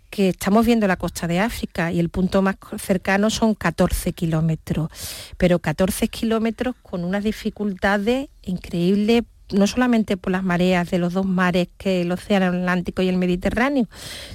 que 0.10 0.30
estamos 0.30 0.66
viendo 0.66 0.88
la 0.88 0.98
costa 0.98 1.28
de 1.28 1.40
África 1.40 1.92
y 1.92 2.00
el 2.00 2.10
punto 2.10 2.42
más 2.42 2.56
cercano 2.80 3.30
son 3.30 3.54
14 3.54 4.14
kilómetros, 4.14 4.90
pero 5.38 5.60
14 5.60 6.08
kilómetros 6.08 6.76
con 6.82 7.04
unas 7.04 7.24
dificultades 7.24 8.30
increíbles 8.42 9.24
no 9.52 9.68
solamente 9.68 10.18
por 10.18 10.32
las 10.32 10.44
mareas 10.44 10.92
de 10.92 11.00
los 11.00 11.14
dos 11.14 11.26
mares 11.26 11.70
que 11.78 12.02
el 12.02 12.12
Océano 12.12 12.48
Atlántico 12.48 13.02
y 13.02 13.10
el 13.10 13.18
Mediterráneo, 13.18 13.88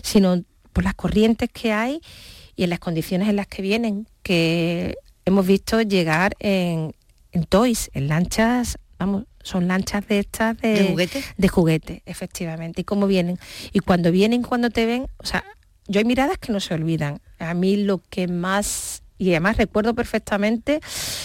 sino 0.02 0.42
por 0.72 0.84
las 0.84 0.94
corrientes 0.94 1.50
que 1.50 1.72
hay 1.72 2.00
y 2.56 2.64
en 2.64 2.70
las 2.70 2.80
condiciones 2.80 3.28
en 3.28 3.36
las 3.36 3.46
que 3.46 3.62
vienen, 3.62 4.08
que 4.22 4.96
hemos 5.24 5.46
visto 5.46 5.80
llegar 5.82 6.34
en, 6.40 6.94
en 7.32 7.44
toys, 7.44 7.90
en 7.94 8.08
lanchas, 8.08 8.78
vamos, 8.98 9.24
son 9.42 9.68
lanchas 9.68 10.06
de 10.08 10.18
estas 10.18 10.56
de, 10.58 10.74
¿De 10.74 10.88
juguete. 10.88 11.24
De 11.36 11.48
juguete, 11.48 12.02
efectivamente. 12.06 12.80
Y 12.82 12.84
cómo 12.84 13.06
vienen. 13.06 13.38
Y 13.72 13.80
cuando 13.80 14.10
vienen, 14.10 14.42
cuando 14.42 14.70
te 14.70 14.86
ven, 14.86 15.06
o 15.18 15.26
sea, 15.26 15.44
yo 15.86 15.98
hay 15.98 16.04
miradas 16.04 16.38
que 16.38 16.52
no 16.52 16.60
se 16.60 16.74
olvidan. 16.74 17.20
A 17.38 17.54
mí 17.54 17.76
lo 17.76 17.98
que 17.98 18.28
más 18.28 19.02
y 19.16 19.30
además 19.30 19.56
recuerdo 19.56 19.94
perfectamente, 19.94 20.80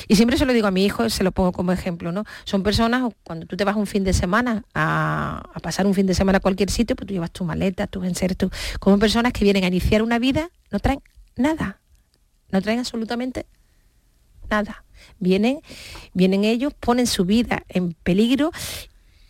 y 0.08 0.16
siempre 0.16 0.38
se 0.38 0.46
lo 0.46 0.54
digo 0.54 0.68
a 0.68 0.72
mi 0.72 0.86
hijo, 0.86 1.10
se 1.10 1.24
lo 1.24 1.32
pongo 1.32 1.52
como 1.52 1.72
ejemplo, 1.72 2.12
¿no? 2.12 2.24
Son 2.44 2.62
personas, 2.62 3.12
cuando 3.24 3.48
tú 3.48 3.58
te 3.58 3.64
vas 3.64 3.76
un 3.76 3.88
fin 3.88 4.04
de 4.04 4.14
semana 4.14 4.64
a, 4.76 5.44
pasar 5.64 5.88
un 5.88 5.94
fin 5.94 6.06
de 6.06 6.14
semana 6.14 6.38
a 6.38 6.42
cualquier 6.42 6.70
sitio, 6.70 6.96
pues 6.96 7.08
tú 7.08 7.14
llevas 7.14 7.32
tu 7.32 7.44
maleta, 7.44 7.88
tus 7.88 8.06
enseres, 8.06 8.38
tú, 8.38 8.52
como 8.80 9.00
personas 9.00 9.34
que 9.34 9.44
vienen 9.44 9.64
a 9.64 9.68
iniciar 9.68 10.04
una 10.04 10.20
vida, 10.20 10.50
no 10.72 10.80
traen 10.80 11.02
nada, 11.36 11.80
no 12.52 12.62
traen 12.62 12.80
absolutamente 12.80 13.48
nada. 14.50 14.84
Vienen, 15.20 15.62
vienen 16.14 16.44
ellos, 16.44 16.74
ponen 16.74 17.08
su 17.08 17.26
vida 17.26 17.64
en 17.70 17.94
peligro 17.94 18.52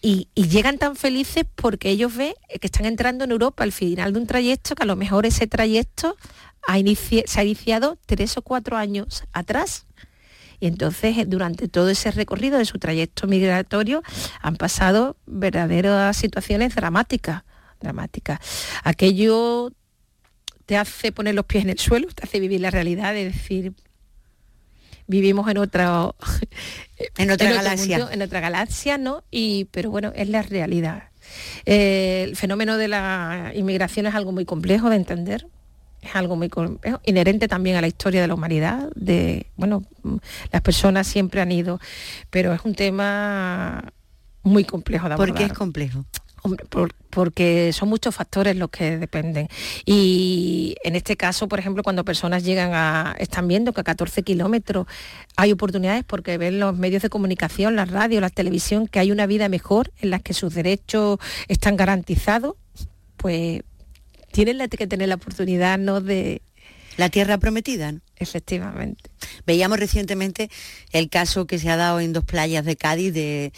y, 0.02 0.30
llegan 0.36 0.78
tan 0.78 0.96
felices 0.96 1.46
porque 1.56 1.90
ellos 1.90 2.16
ven 2.16 2.34
que 2.62 2.68
están 2.68 2.86
entrando 2.86 3.26
en 3.26 3.32
Europa 3.32 3.64
al 3.64 3.72
final 3.72 4.14
de 4.14 4.20
un 4.20 4.28
trayecto 4.28 4.76
que 4.76 4.84
a 4.84 4.86
lo 4.86 4.96
mejor 4.96 5.26
ese 5.26 5.48
trayecto 5.48 6.16
se 7.26 7.40
ha 7.40 7.44
iniciado 7.44 7.98
tres 8.06 8.38
o 8.38 8.42
cuatro 8.42 8.78
años 8.78 9.24
atrás. 9.34 9.86
Y 10.60 10.68
entonces 10.68 11.18
eh, 11.18 11.26
durante 11.26 11.68
todo 11.68 11.90
ese 11.90 12.12
recorrido 12.12 12.58
de 12.58 12.66
su 12.66 12.80
trayecto 12.80 13.28
migratorio 13.28 14.04
han 14.42 14.56
pasado 14.56 15.16
verdaderas 15.26 16.18
situaciones 16.18 16.76
dramáticas, 16.76 17.44
dramáticas. 17.80 18.40
Aquello 18.84 19.72
te 20.66 20.78
hace 20.78 21.12
poner 21.12 21.36
los 21.36 21.46
pies 21.46 21.64
en 21.64 21.72
el 21.72 21.80
suelo, 21.80 22.08
te 22.14 22.24
hace 22.24 22.40
vivir 22.40 22.62
la 22.62 22.72
realidad 22.72 23.14
de 23.14 23.26
decir, 23.26 23.74
vivimos 25.10 25.50
en 25.50 25.58
otra 25.58 26.12
en 27.18 27.32
otra 27.32 27.52
galaxia 27.52 28.08
en 28.12 28.22
otra 28.22 28.40
galaxia 28.40 28.98
no 28.98 29.24
y 29.30 29.66
pero 29.72 29.92
bueno 29.92 30.14
es 30.16 30.30
la 30.30 30.42
realidad 30.42 31.04
eh, 31.66 32.24
el 32.28 32.36
fenómeno 32.36 32.78
de 32.78 32.88
la 32.88 33.52
inmigración 33.56 34.06
es 34.06 34.16
algo 34.16 34.32
muy 34.32 34.46
complejo 34.46 34.90
de 34.90 34.96
entender 34.96 35.48
es 36.02 36.16
algo 36.16 36.38
muy 36.38 36.48
complejo, 36.48 37.02
inherente 37.04 37.50
también 37.50 37.76
a 37.76 37.82
la 37.82 37.88
historia 37.88 38.22
de 38.22 38.28
la 38.28 38.36
humanidad 38.36 38.90
de 38.96 39.48
bueno 39.58 39.84
las 40.52 40.62
personas 40.62 41.08
siempre 41.08 41.42
han 41.42 41.52
ido 41.52 41.80
pero 42.30 42.54
es 42.54 42.62
un 42.64 42.76
tema 42.76 43.92
muy 44.44 44.64
complejo 44.64 45.08
de 45.08 45.14
abordar. 45.14 45.36
¿Por 45.36 45.38
qué 45.38 45.52
es 45.52 45.58
complejo? 45.58 46.06
Porque 47.10 47.72
son 47.74 47.90
muchos 47.90 48.16
factores 48.16 48.56
los 48.56 48.70
que 48.70 48.98
dependen. 48.98 49.48
Y 49.86 50.76
en 50.84 50.96
este 50.96 51.18
caso, 51.18 51.48
por 51.48 51.60
ejemplo, 51.60 51.84
cuando 51.84 52.06
personas 52.06 52.44
llegan 52.44 52.72
a, 52.74 53.16
están 53.20 53.48
viendo 53.48 53.74
que 53.74 53.82
a 53.82 53.84
14 53.84 54.24
kilómetros 54.24 54.88
hay 55.36 55.52
oportunidades 55.52 56.04
porque 56.04 56.38
ven 56.38 56.60
los 56.60 56.78
medios 56.78 57.02
de 57.02 57.10
comunicación, 57.10 57.76
la 57.76 57.86
radio, 57.86 58.22
la 58.22 58.30
televisión, 58.30 58.88
que 58.88 59.00
hay 59.00 59.12
una 59.12 59.28
vida 59.28 59.50
mejor 59.50 59.92
en 60.02 60.12
la 60.12 60.20
que 60.20 60.34
sus 60.34 60.54
derechos 60.54 61.20
están 61.48 61.76
garantizados, 61.76 62.56
pues 63.18 63.62
tienen 64.32 64.70
que 64.70 64.88
tener 64.88 65.10
la 65.10 65.16
oportunidad 65.16 65.80
¿no? 65.80 66.02
de, 66.02 66.42
la 67.00 67.10
tierra 67.10 67.38
prometida. 67.38 67.94
Efectivamente. 68.18 69.10
Veíamos 69.48 69.80
recientemente 69.80 70.52
el 70.92 71.10
caso 71.10 71.48
que 71.48 71.58
se 71.58 71.70
ha 71.70 71.78
dado 71.78 72.02
en 72.02 72.12
dos 72.12 72.26
playas 72.26 72.66
de 72.66 72.76
Cádiz 72.76 73.14
de 73.14 73.54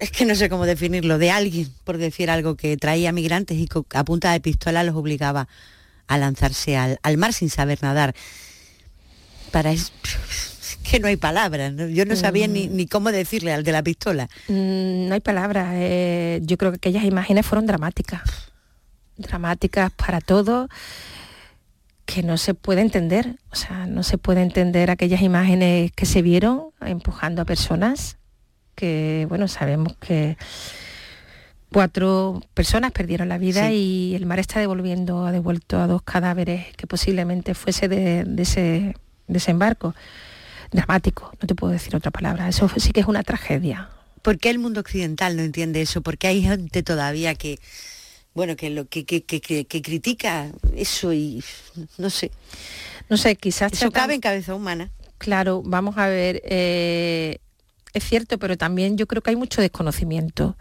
es 0.00 0.10
que 0.10 0.24
no 0.24 0.34
sé 0.34 0.48
cómo 0.48 0.66
definirlo, 0.66 1.18
de 1.18 1.30
alguien, 1.30 1.68
por 1.84 1.98
decir 1.98 2.30
algo, 2.30 2.56
que 2.56 2.76
traía 2.76 3.12
migrantes 3.12 3.56
y 3.56 3.68
a 3.94 4.04
punta 4.04 4.32
de 4.32 4.40
pistola 4.40 4.82
los 4.82 4.96
obligaba 4.96 5.48
a 6.08 6.18
lanzarse 6.18 6.76
al, 6.76 7.16
mar 7.16 7.32
sin 7.32 7.50
saber 7.50 7.82
nadar. 7.82 8.14
Para 9.52 9.72
es 9.72 9.92
que 10.82 10.98
no 10.98 11.08
hay 11.08 11.16
palabras, 11.16 11.72
yo 11.92 12.04
no 12.04 12.16
sabía 12.16 12.48
ni, 12.48 12.68
ni, 12.68 12.86
cómo 12.86 13.12
decirle 13.12 13.52
al 13.52 13.62
de 13.64 13.72
la 13.72 13.82
pistola. 13.82 14.28
Mm, 14.48 15.08
no 15.08 15.14
hay 15.14 15.20
palabras, 15.20 15.68
eh, 15.74 16.40
yo 16.42 16.56
creo 16.58 16.72
que 16.72 16.76
aquellas 16.76 17.04
imágenes 17.04 17.46
fueron 17.46 17.66
dramáticas, 17.66 18.22
dramáticas 19.16 19.92
para 19.92 20.20
todos 20.20 20.68
que 22.04 22.22
no 22.22 22.38
se 22.38 22.54
puede 22.54 22.82
entender, 22.82 23.36
o 23.50 23.56
sea, 23.56 23.86
no 23.86 24.02
se 24.04 24.16
puede 24.16 24.42
entender 24.42 24.90
aquellas 24.90 25.22
imágenes 25.22 25.90
que 25.92 26.06
se 26.06 26.22
vieron 26.22 26.70
empujando 26.80 27.42
a 27.42 27.44
personas 27.44 28.16
que, 28.76 29.26
bueno, 29.28 29.48
sabemos 29.48 29.96
que 29.96 30.36
Cuatro 31.72 32.42
personas 32.54 32.92
perdieron 32.92 33.28
la 33.28 33.38
vida 33.38 33.72
y 33.72 34.14
el 34.14 34.24
mar 34.24 34.38
está 34.38 34.60
devolviendo, 34.60 35.26
ha 35.26 35.32
devuelto 35.32 35.78
a 35.78 35.86
dos 35.86 36.00
cadáveres 36.02 36.74
que 36.76 36.86
posiblemente 36.86 37.54
fuese 37.54 37.88
de, 37.88 38.24
ese 38.38 38.94
desembarco. 39.26 39.94
Dramático, 40.70 41.32
no 41.40 41.46
te 41.46 41.54
puedo 41.54 41.72
decir 41.72 41.94
otra 41.94 42.10
palabra. 42.10 42.48
Eso 42.48 42.68
sí 42.78 42.92
que 42.92 43.00
es 43.00 43.06
una 43.06 43.22
tragedia. 43.24 43.90
¿Por 44.22 44.38
qué 44.38 44.50
el 44.50 44.58
mundo 44.58 44.80
occidental 44.80 45.36
no 45.36 45.42
entiende 45.42 45.82
eso? 45.82 46.00
Porque 46.02 46.28
hay 46.28 46.42
gente 46.42 46.82
todavía 46.82 47.34
que, 47.34 47.58
bueno, 48.32 48.56
que 48.56 48.70
lo 48.70 48.86
que, 48.88 49.04
que, 49.04 49.82
critica 49.82 50.50
eso 50.74 51.12
y 51.12 51.42
no 51.98 52.10
sé. 52.10 52.30
No 53.10 53.16
sé, 53.16 53.36
quizás 53.36 53.72
eso 53.72 53.90
cabe 53.90 54.14
en 54.14 54.20
cabeza 54.20 54.54
humana. 54.54 54.90
Claro, 55.18 55.62
vamos 55.64 55.98
a 55.98 56.08
ver. 56.08 56.42
Eh, 56.44 57.38
es 57.96 58.04
cierto, 58.04 58.38
pero 58.38 58.58
también 58.58 58.98
yo 58.98 59.06
creo 59.06 59.22
que 59.22 59.30
hay 59.30 59.36
mucho 59.36 59.62
desconocimiento. 59.62 60.56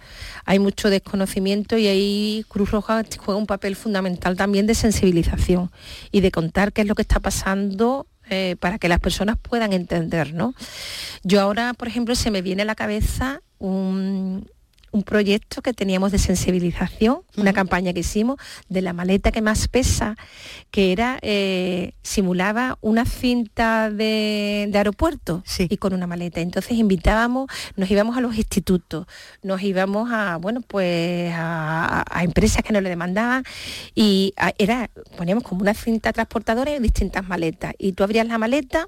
Hay 0.45 0.59
mucho 0.59 0.89
desconocimiento 0.89 1.77
y 1.77 1.87
ahí 1.87 2.45
Cruz 2.47 2.71
Roja 2.71 3.03
juega 3.17 3.37
un 3.37 3.45
papel 3.45 3.75
fundamental 3.75 4.37
también 4.37 4.67
de 4.67 4.73
sensibilización 4.73 5.69
y 6.11 6.21
de 6.21 6.31
contar 6.31 6.71
qué 6.71 6.81
es 6.81 6.87
lo 6.87 6.95
que 6.95 7.01
está 7.01 7.19
pasando 7.19 8.07
eh, 8.29 8.55
para 8.59 8.79
que 8.79 8.87
las 8.87 9.01
personas 9.01 9.37
puedan 9.37 9.73
entender, 9.73 10.33
¿no? 10.33 10.55
Yo 11.23 11.41
ahora, 11.41 11.73
por 11.73 11.89
ejemplo, 11.89 12.15
se 12.15 12.31
me 12.31 12.41
viene 12.41 12.61
a 12.61 12.65
la 12.65 12.75
cabeza 12.75 13.41
un, 13.59 14.49
un 14.95 15.03
proyecto 15.03 15.61
que 15.61 15.73
teníamos 15.73 16.13
de 16.13 16.19
sensibilización, 16.19 17.19
una 17.35 17.51
campaña 17.51 17.91
que 17.91 17.99
hicimos 17.99 18.37
de 18.69 18.81
la 18.81 18.93
maleta 18.93 19.31
que 19.31 19.41
más 19.41 19.67
pesa, 19.67 20.15
que 20.71 20.93
era, 20.93 21.19
eh, 21.21 21.93
simulaba 22.01 22.77
una 22.79 23.05
cinta 23.05 23.91
de, 23.91 24.71
aeropuerto 24.73 25.43
y 25.59 25.77
con 25.77 25.93
una 25.93 26.07
maleta. 26.07 26.39
Entonces 26.39 26.77
invitábamos, 26.77 27.47
nos 27.75 27.91
íbamos 27.91 28.15
a 28.15 28.21
los 28.21 28.37
institutos, 28.37 29.05
nos 29.43 29.61
íbamos 29.61 30.09
a, 30.13 30.37
bueno, 30.37 30.61
pues 30.61 31.33
a, 31.35 32.05
empresas 32.21 32.63
que 32.63 32.71
nos 32.71 32.81
le 32.81 32.89
demandaban 32.89 33.43
y 33.93 34.33
era, 34.57 34.89
poníamos 35.17 35.43
como 35.43 35.61
una 35.61 35.73
cinta 35.73 36.13
transportadora 36.13 36.73
y 36.73 36.79
distintas 36.79 37.27
maletas. 37.27 37.73
Y 37.77 37.91
tú 37.91 38.03
abrías 38.03 38.27
la 38.27 38.37
maleta 38.37 38.87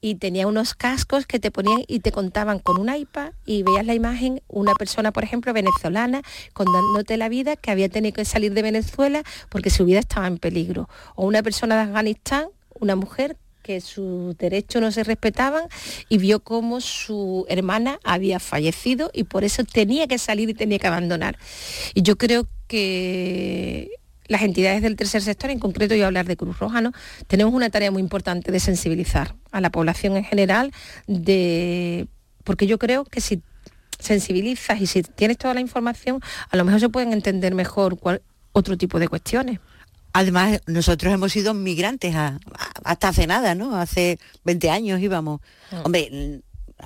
y 0.00 0.16
tenía 0.16 0.46
unos 0.46 0.74
cascos 0.74 1.26
que 1.26 1.38
te 1.38 1.50
ponían 1.50 1.84
y 1.86 2.00
te 2.00 2.12
contaban 2.12 2.58
con 2.58 2.80
un 2.80 2.94
iPad 2.94 3.32
y 3.44 3.62
veías 3.62 3.86
la 3.86 3.94
imagen, 3.94 4.42
una 4.48 4.74
persona, 4.74 5.12
por 5.12 5.24
ejemplo, 5.24 5.52
venezolana, 5.52 6.22
contándote 6.52 7.16
la 7.16 7.28
vida 7.28 7.56
que 7.56 7.70
había 7.70 7.88
tenido 7.88 8.14
que 8.14 8.24
salir 8.24 8.52
de 8.54 8.62
Venezuela 8.62 9.22
porque 9.48 9.70
su 9.70 9.84
vida 9.84 9.98
estaba 9.98 10.26
en 10.26 10.38
peligro. 10.38 10.88
O 11.14 11.26
una 11.26 11.42
persona 11.42 11.76
de 11.76 11.82
Afganistán, 11.82 12.48
una 12.80 12.96
mujer 12.96 13.36
que 13.62 13.80
sus 13.80 14.36
derechos 14.38 14.80
no 14.80 14.90
se 14.92 15.04
respetaban 15.04 15.64
y 16.08 16.16
vio 16.16 16.40
cómo 16.40 16.80
su 16.80 17.44
hermana 17.48 17.98
había 18.02 18.40
fallecido 18.40 19.10
y 19.12 19.24
por 19.24 19.44
eso 19.44 19.62
tenía 19.64 20.06
que 20.06 20.16
salir 20.16 20.48
y 20.48 20.54
tenía 20.54 20.78
que 20.78 20.86
abandonar. 20.86 21.38
Y 21.92 22.02
yo 22.02 22.16
creo 22.16 22.48
que 22.66 23.90
las 24.28 24.42
entidades 24.42 24.82
del 24.82 24.94
tercer 24.96 25.22
sector, 25.22 25.50
en 25.50 25.58
concreto 25.58 25.94
yo 25.94 26.06
hablar 26.06 26.26
de 26.26 26.36
Cruz 26.36 26.58
Roja, 26.58 26.80
¿no? 26.80 26.92
tenemos 27.26 27.52
una 27.52 27.70
tarea 27.70 27.90
muy 27.90 28.00
importante 28.00 28.52
de 28.52 28.60
sensibilizar 28.60 29.34
a 29.50 29.60
la 29.60 29.70
población 29.70 30.16
en 30.16 30.24
general, 30.24 30.72
de... 31.06 32.06
porque 32.44 32.66
yo 32.66 32.78
creo 32.78 33.04
que 33.04 33.20
si 33.20 33.42
sensibilizas 33.98 34.80
y 34.80 34.86
si 34.86 35.02
tienes 35.02 35.38
toda 35.38 35.54
la 35.54 35.60
información, 35.60 36.20
a 36.50 36.56
lo 36.56 36.64
mejor 36.64 36.80
se 36.80 36.88
pueden 36.88 37.12
entender 37.12 37.54
mejor 37.54 37.98
otro 38.52 38.76
tipo 38.76 38.98
de 38.98 39.08
cuestiones. 39.08 39.60
Además, 40.12 40.60
nosotros 40.66 41.12
hemos 41.12 41.32
sido 41.32 41.52
migrantes 41.54 42.14
hasta 42.84 43.08
hace 43.08 43.26
nada, 43.26 43.54
¿no? 43.54 43.76
Hace 43.76 44.18
20 44.44 44.70
años 44.70 45.00
íbamos. 45.00 45.40
Mm. 45.70 45.76
Hombre, 45.84 46.40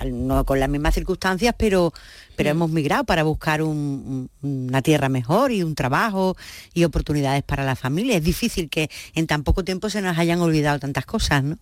no 0.07 0.45
con 0.45 0.61
las 0.61 0.69
mismas 0.69 0.95
circunstancias, 0.95 1.55
pero, 1.57 1.93
pero 2.37 2.51
mm. 2.51 2.53
hemos 2.53 2.71
migrado 2.71 3.05
para 3.05 3.23
buscar 3.23 3.63
una 3.63 4.83
tierra 4.83 5.09
mejor 5.09 5.53
y 5.53 5.63
un 5.63 5.75
trabajo 5.75 6.37
y 6.75 6.85
oportunidades 6.85 7.43
para 7.43 7.65
la 7.65 7.77
familia. 7.77 8.17
Es 8.17 8.25
difícil 8.25 8.69
que 8.69 8.91
en 9.15 9.27
tan 9.27 9.45
poco 9.45 9.65
tiempo 9.65 9.91
se 9.91 10.03
nos 10.03 10.19
hayan 10.19 10.41
olvidado 10.41 10.79
tantas 10.79 11.07
cosas, 11.07 11.45
¿no? 11.45 11.59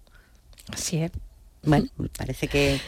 Así 0.72 0.98
es. 0.98 1.10
Bueno, 1.62 1.88
parece 2.16 2.48
que, 2.48 2.80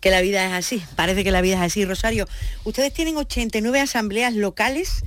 que, 0.00 0.10
la 0.10 0.22
vida 0.22 0.46
es 0.46 0.52
así, 0.54 0.82
parece 0.94 1.22
que 1.22 1.30
la 1.30 1.42
vida 1.42 1.56
es 1.56 1.72
así. 1.72 1.84
Rosario, 1.84 2.26
ustedes 2.64 2.92
tienen 2.94 3.18
89 3.18 3.78
asambleas 3.80 4.32
locales 4.32 5.02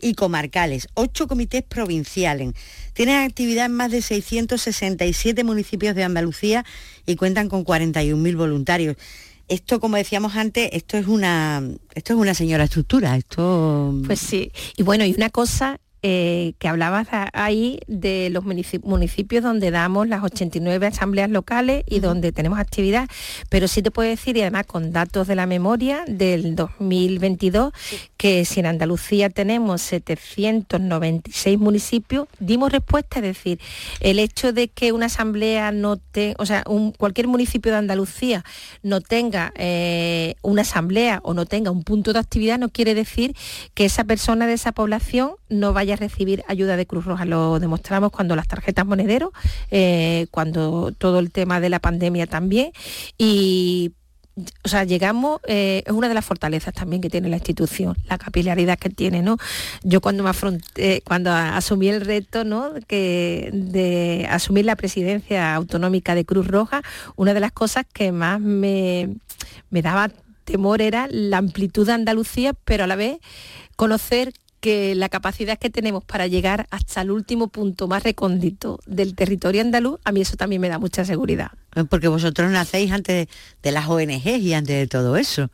y 0.00 0.14
comarcales, 0.14 0.88
8 0.94 1.26
comités 1.26 1.62
provinciales. 1.62 2.52
Tienen 2.92 3.16
actividad 3.16 3.66
en 3.66 3.72
más 3.72 3.90
de 3.90 4.02
667 4.02 5.44
municipios 5.44 5.94
de 5.94 6.04
Andalucía 6.04 6.64
y 7.06 7.16
cuentan 7.16 7.48
con 7.48 7.64
41.000 7.64 8.36
voluntarios. 8.36 8.96
Esto, 9.48 9.80
como 9.80 9.96
decíamos 9.96 10.36
antes, 10.36 10.70
esto 10.72 10.96
es 10.96 11.06
una, 11.06 11.62
esto 11.94 12.12
es 12.12 12.18
una 12.18 12.34
señora 12.34 12.64
estructura. 12.64 13.16
Esto. 13.16 13.94
Pues 14.06 14.20
sí. 14.20 14.52
Y 14.76 14.84
bueno, 14.84 15.04
y 15.04 15.12
una 15.12 15.28
cosa 15.28 15.80
eh, 16.02 16.54
que 16.58 16.68
hablabas 16.68 17.08
ahí 17.32 17.80
de 17.86 18.30
los 18.30 18.44
municipios 18.44 19.42
donde 19.42 19.70
damos 19.70 20.08
las 20.08 20.22
89 20.22 20.86
asambleas 20.86 21.28
locales 21.30 21.84
y 21.86 22.00
donde 22.00 22.32
tenemos 22.32 22.58
actividad, 22.58 23.08
pero 23.48 23.68
sí 23.68 23.82
te 23.82 23.90
puedo 23.90 24.08
decir, 24.08 24.36
y 24.36 24.40
además 24.40 24.66
con 24.66 24.92
datos 24.92 25.26
de 25.26 25.34
la 25.34 25.46
memoria 25.46 26.04
del 26.06 26.56
2022, 26.56 27.72
que 28.16 28.44
si 28.44 28.60
en 28.60 28.66
Andalucía 28.66 29.28
tenemos 29.28 29.82
796 29.82 31.58
municipios, 31.58 32.28
dimos 32.38 32.72
respuesta, 32.72 33.18
es 33.18 33.24
decir, 33.24 33.60
el 34.00 34.18
hecho 34.18 34.52
de 34.52 34.68
que 34.68 34.92
una 34.92 35.06
asamblea 35.06 35.72
no 35.72 35.96
tenga, 35.98 36.36
o 36.38 36.46
sea, 36.46 36.64
cualquier 36.96 37.28
municipio 37.28 37.72
de 37.72 37.78
Andalucía 37.78 38.44
no 38.82 39.00
tenga 39.00 39.52
eh, 39.56 40.36
una 40.42 40.62
asamblea 40.62 41.20
o 41.24 41.34
no 41.34 41.46
tenga 41.46 41.70
un 41.70 41.82
punto 41.82 42.12
de 42.12 42.18
actividad, 42.18 42.58
no 42.58 42.70
quiere 42.70 42.94
decir 42.94 43.34
que 43.74 43.84
esa 43.84 44.04
persona 44.04 44.46
de 44.46 44.54
esa 44.54 44.72
población 44.72 45.32
no 45.48 45.72
vaya 45.72 45.89
a 45.92 45.96
recibir 45.96 46.42
ayuda 46.48 46.76
de 46.76 46.86
Cruz 46.86 47.04
Roja. 47.04 47.24
Lo 47.24 47.58
demostramos 47.58 48.10
cuando 48.10 48.36
las 48.36 48.48
tarjetas 48.48 48.86
monedero, 48.86 49.32
eh, 49.70 50.26
cuando 50.30 50.92
todo 50.96 51.18
el 51.18 51.30
tema 51.30 51.60
de 51.60 51.68
la 51.68 51.78
pandemia 51.78 52.26
también. 52.26 52.72
Y 53.18 53.92
o 54.64 54.68
sea, 54.68 54.84
llegamos, 54.84 55.40
eh, 55.46 55.82
es 55.84 55.92
una 55.92 56.08
de 56.08 56.14
las 56.14 56.24
fortalezas 56.24 56.72
también 56.72 57.02
que 57.02 57.10
tiene 57.10 57.28
la 57.28 57.36
institución, 57.36 57.96
la 58.08 58.16
capilaridad 58.16 58.78
que 58.78 58.88
tiene, 58.88 59.22
¿no? 59.22 59.36
Yo 59.82 60.00
cuando 60.00 60.22
me 60.22 60.30
afronté, 60.30 61.02
cuando 61.04 61.30
asumí 61.30 61.88
el 61.88 62.00
reto, 62.00 62.44
¿no? 62.44 62.72
Que 62.86 63.50
de 63.52 64.26
asumir 64.30 64.64
la 64.64 64.76
presidencia 64.76 65.54
autonómica 65.54 66.14
de 66.14 66.24
Cruz 66.24 66.46
Roja, 66.46 66.82
una 67.16 67.34
de 67.34 67.40
las 67.40 67.52
cosas 67.52 67.84
que 67.92 68.12
más 68.12 68.40
me, 68.40 69.10
me 69.70 69.82
daba 69.82 70.10
temor 70.44 70.80
era 70.80 71.06
la 71.10 71.38
amplitud 71.38 71.86
de 71.86 71.92
Andalucía, 71.92 72.54
pero 72.64 72.84
a 72.84 72.86
la 72.86 72.96
vez 72.96 73.18
conocer 73.76 74.32
que 74.60 74.94
la 74.94 75.08
capacidad 75.08 75.58
que 75.58 75.70
tenemos 75.70 76.04
para 76.04 76.26
llegar 76.26 76.66
hasta 76.70 77.00
el 77.00 77.10
último 77.10 77.48
punto 77.48 77.88
más 77.88 78.02
recóndito 78.02 78.78
del 78.86 79.14
territorio 79.14 79.62
andaluz, 79.62 79.98
a 80.04 80.12
mí 80.12 80.20
eso 80.20 80.36
también 80.36 80.60
me 80.60 80.68
da 80.68 80.78
mucha 80.78 81.04
seguridad. 81.04 81.50
Porque 81.88 82.08
vosotros 82.08 82.50
nacéis 82.50 82.92
antes 82.92 83.28
de 83.62 83.72
las 83.72 83.88
ONGs 83.88 84.40
y 84.40 84.54
antes 84.54 84.76
de 84.76 84.86
todo 84.86 85.16
eso. 85.16 85.50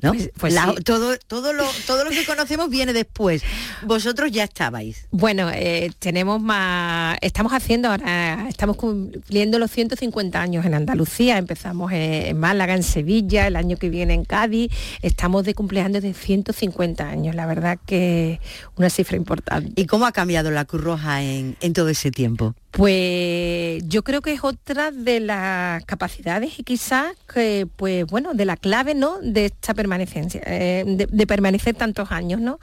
Pues, 0.00 0.30
pues 0.38 0.54
todo, 0.84 1.16
todo, 1.26 1.52
lo, 1.52 1.64
todo 1.86 2.04
lo 2.04 2.10
que 2.10 2.24
conocemos 2.24 2.68
viene 2.68 2.92
después. 2.92 3.42
Vosotros 3.82 4.30
ya 4.30 4.44
estabais. 4.44 5.06
Bueno, 5.10 5.50
eh, 5.52 5.92
tenemos 5.98 6.40
más, 6.40 7.16
estamos 7.20 7.52
haciendo 7.52 7.88
ahora, 7.88 8.46
estamos 8.48 8.76
cumpliendo 8.76 9.58
los 9.58 9.70
150 9.70 10.40
años 10.40 10.64
en 10.64 10.74
Andalucía, 10.74 11.38
empezamos 11.38 11.92
en 11.92 12.38
Málaga, 12.38 12.74
en 12.74 12.82
Sevilla, 12.82 13.46
el 13.46 13.56
año 13.56 13.76
que 13.76 13.88
viene 13.88 14.14
en 14.14 14.24
Cádiz, 14.24 14.70
estamos 15.02 15.44
de 15.44 15.54
cumpleaños 15.54 16.02
de 16.02 16.14
150 16.14 17.08
años, 17.08 17.34
la 17.34 17.46
verdad 17.46 17.78
que 17.86 18.40
una 18.76 18.90
cifra 18.90 19.16
importante. 19.16 19.72
¿Y 19.80 19.86
cómo 19.86 20.06
ha 20.06 20.12
cambiado 20.12 20.50
la 20.50 20.64
Cruz 20.64 20.82
Roja 20.82 21.22
en, 21.22 21.56
en 21.60 21.72
todo 21.72 21.88
ese 21.88 22.10
tiempo? 22.10 22.54
Pues 22.76 23.84
yo 23.86 24.02
creo 24.02 24.20
que 24.20 24.32
es 24.32 24.42
otra 24.42 24.90
de 24.90 25.20
las 25.20 25.84
capacidades 25.84 26.58
y 26.58 26.64
quizás 26.64 27.14
que, 27.32 27.68
pues 27.76 28.04
bueno, 28.04 28.34
de 28.34 28.44
la 28.44 28.56
clave, 28.56 28.96
¿no? 28.96 29.20
De 29.22 29.44
esta 29.44 29.74
permanencia, 29.74 30.42
eh, 30.44 30.84
de, 30.84 31.26
permanecer 31.28 31.76
tantos 31.76 32.10
años, 32.10 32.40
¿no? 32.40 32.58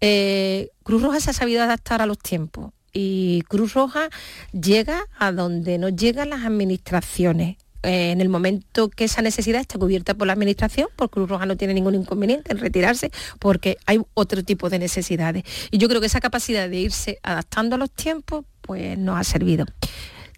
Eh, 0.00 0.70
Cruz 0.84 1.02
Roja 1.02 1.20
se 1.20 1.30
ha 1.30 1.34
sabido 1.34 1.62
adaptar 1.62 2.00
a 2.00 2.06
los 2.06 2.18
tiempos 2.18 2.72
y 2.94 3.42
Cruz 3.42 3.74
Roja 3.74 4.08
llega 4.52 5.04
a 5.18 5.32
donde 5.32 5.76
no 5.76 5.90
llegan 5.90 6.30
las 6.30 6.46
administraciones. 6.46 7.58
Eh, 7.82 8.12
en 8.12 8.20
el 8.20 8.28
momento 8.28 8.88
que 8.90 9.04
esa 9.04 9.22
necesidad 9.22 9.60
está 9.60 9.78
cubierta 9.78 10.14
por 10.14 10.26
la 10.26 10.32
administración, 10.34 10.88
porque 10.96 11.14
Cruz 11.14 11.28
Roja 11.28 11.46
no 11.46 11.56
tiene 11.56 11.74
ningún 11.74 11.94
inconveniente 11.94 12.52
en 12.52 12.58
retirarse, 12.58 13.10
porque 13.38 13.76
hay 13.86 14.00
otro 14.14 14.42
tipo 14.44 14.70
de 14.70 14.78
necesidades. 14.78 15.44
Y 15.70 15.78
yo 15.78 15.88
creo 15.88 16.00
que 16.00 16.06
esa 16.06 16.20
capacidad 16.20 16.68
de 16.68 16.76
irse 16.76 17.18
adaptando 17.22 17.76
a 17.76 17.78
los 17.78 17.90
tiempos, 17.90 18.44
pues 18.60 18.96
nos 18.98 19.18
ha 19.18 19.24
servido. 19.24 19.66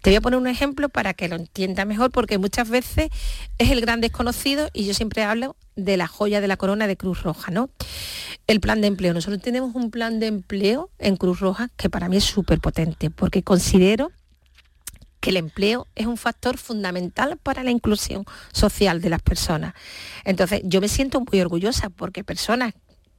Te 0.01 0.11
voy 0.11 0.17
a 0.17 0.21
poner 0.21 0.39
un 0.39 0.47
ejemplo 0.47 0.89
para 0.89 1.15
que 1.15 1.27
lo 1.27 1.35
entienda 1.35 1.83
mejor, 1.83 2.11
porque 2.11 2.37
muchas 2.37 2.69
veces 2.69 3.09
es 3.57 3.71
el 3.71 3.81
gran 3.81 4.01
desconocido 4.01 4.69
y 4.71 4.85
yo 4.85 4.93
siempre 4.93 5.23
hablo 5.23 5.55
de 5.75 5.97
la 5.97 6.07
joya 6.07 6.41
de 6.41 6.47
la 6.47 6.57
corona 6.57 6.85
de 6.85 6.95
Cruz 6.95 7.23
Roja, 7.23 7.51
¿no? 7.51 7.69
El 8.45 8.59
plan 8.59 8.81
de 8.81 8.87
empleo. 8.87 9.13
Nosotros 9.15 9.41
tenemos 9.41 9.73
un 9.73 9.89
plan 9.89 10.19
de 10.19 10.27
empleo 10.27 10.91
en 10.99 11.15
Cruz 11.17 11.39
Roja 11.39 11.69
que 11.75 11.89
para 11.89 12.07
mí 12.07 12.17
es 12.17 12.23
súper 12.23 12.59
potente, 12.59 13.09
porque 13.09 13.41
considero 13.41 14.11
que 15.25 15.31
el 15.31 15.37
empleo 15.37 15.87
es 15.95 16.05
un 16.05 16.17
factor 16.17 16.55
fundamental 16.55 17.37
para 17.41 17.63
la 17.63 17.71
inclusión 17.71 18.25
social 18.53 19.01
de 19.01 19.09
las 19.09 19.23
personas. 19.23 19.73
Entonces, 20.23 20.61
yo 20.65 20.81
me 20.81 20.87
siento 20.87 21.19
muy 21.19 21.41
orgullosa 21.41 21.89
porque 21.89 22.23
personas 22.23 22.75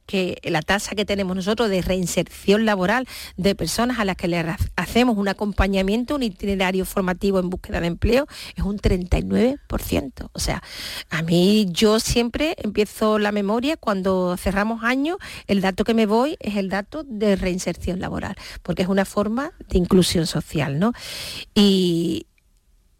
que 0.07 0.39
la 0.43 0.63
tasa 0.63 0.95
que 0.95 1.05
tenemos 1.05 1.35
nosotros 1.35 1.69
de 1.69 1.81
reinserción 1.83 2.65
laboral 2.65 3.07
de 3.35 3.53
personas 3.53 3.99
a 3.99 4.05
las 4.05 4.15
que 4.15 4.27
le 4.27 4.43
hacemos 4.75 5.17
un 5.17 5.27
acompañamiento, 5.27 6.15
un 6.15 6.23
itinerario 6.23 6.85
formativo 6.85 7.39
en 7.39 7.49
búsqueda 7.49 7.81
de 7.81 7.87
empleo, 7.87 8.25
es 8.55 8.63
un 8.63 8.79
39%. 8.79 10.29
O 10.31 10.39
sea, 10.39 10.63
a 11.09 11.21
mí 11.21 11.67
yo 11.69 11.99
siempre 11.99 12.55
empiezo 12.57 13.19
la 13.19 13.31
memoria 13.31 13.77
cuando 13.77 14.35
cerramos 14.37 14.83
años, 14.83 15.17
el 15.47 15.61
dato 15.61 15.83
que 15.83 15.93
me 15.93 16.05
voy 16.05 16.37
es 16.39 16.55
el 16.55 16.69
dato 16.69 17.03
de 17.03 17.35
reinserción 17.35 17.99
laboral, 17.99 18.35
porque 18.63 18.81
es 18.81 18.87
una 18.87 19.05
forma 19.05 19.51
de 19.69 19.77
inclusión 19.77 20.25
social, 20.25 20.79
¿no? 20.79 20.93
Y, 21.53 22.27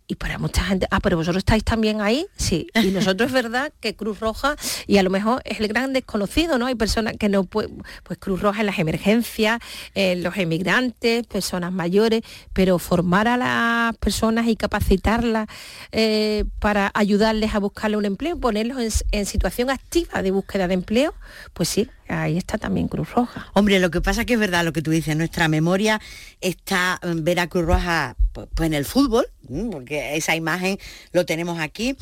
y 0.08 0.16
para 0.16 0.38
mucha 0.38 0.64
gente, 0.64 0.88
ah, 0.90 1.02
pero 1.02 1.18
vosotros 1.18 1.42
estáis 1.42 1.66
también 1.66 2.00
ahí, 2.00 2.28
sí. 2.38 2.68
Y 2.76 2.88
nosotros 2.92 3.28
es 3.28 3.34
verdad 3.34 3.74
que 3.82 3.94
Cruz 3.96 4.22
Roja, 4.22 4.56
y 4.88 4.98
a 4.98 5.04
lo 5.04 5.10
mejor 5.10 5.42
es 5.44 5.60
el 5.60 5.68
gran 5.68 5.92
desconocido, 5.92 6.58
¿no? 6.58 6.66
Hay 6.66 6.76
personas 6.76 7.16
que 7.20 7.28
no 7.28 7.44
pueden, 7.44 7.84
pues 8.04 8.18
Cruz 8.18 8.42
Roja 8.42 8.62
en 8.62 8.68
las 8.68 8.80
emergencias, 8.80 9.60
en 9.96 10.24
los 10.24 10.38
emigrantes, 10.38 11.28
personas 11.28 11.74
mayores, 11.74 12.22
pero 12.54 12.80
formar 12.80 13.28
a 13.28 13.36
las 13.36 13.98
personas 13.98 14.48
y 14.48 14.56
capacitarlas 14.56 15.48
eh, 15.92 16.46
para 16.60 16.90
ayudarles 16.94 17.54
a 17.54 17.60
buscarle 17.60 17.98
un 17.98 18.06
empleo, 18.06 18.40
ponerlos 18.40 18.78
en, 18.80 19.20
en 19.20 19.26
situación 19.26 19.70
activa 19.70 20.22
de 20.22 20.32
búsqueda 20.32 20.70
de 20.70 20.76
empleo, 20.76 21.14
pues 21.54 21.68
sí, 21.68 21.90
ahí 22.10 22.38
está 22.38 22.58
también 22.58 22.88
Cruz 22.88 23.12
Roja. 23.12 23.48
Hombre, 23.54 23.80
lo 23.80 23.92
que 23.92 24.02
pasa 24.02 24.26
que 24.26 24.34
es 24.34 24.40
verdad 24.40 24.64
lo 24.64 24.74
que 24.74 24.82
tú 24.82 24.92
dices, 24.92 25.16
nuestra 25.16 25.48
memoria 25.48 26.02
está 26.42 27.00
mm, 27.04 27.24
ver 27.24 27.40
a 27.40 27.48
Cruz 27.48 27.66
Roja 27.66 28.16
pues, 28.34 28.48
en 28.68 28.74
el 28.74 28.86
fútbol, 28.86 29.28
porque 29.72 30.16
esa 30.16 30.36
imagen 30.36 30.78
lo 31.12 31.26
tenemos 31.26 31.60
aquí, 31.60 31.96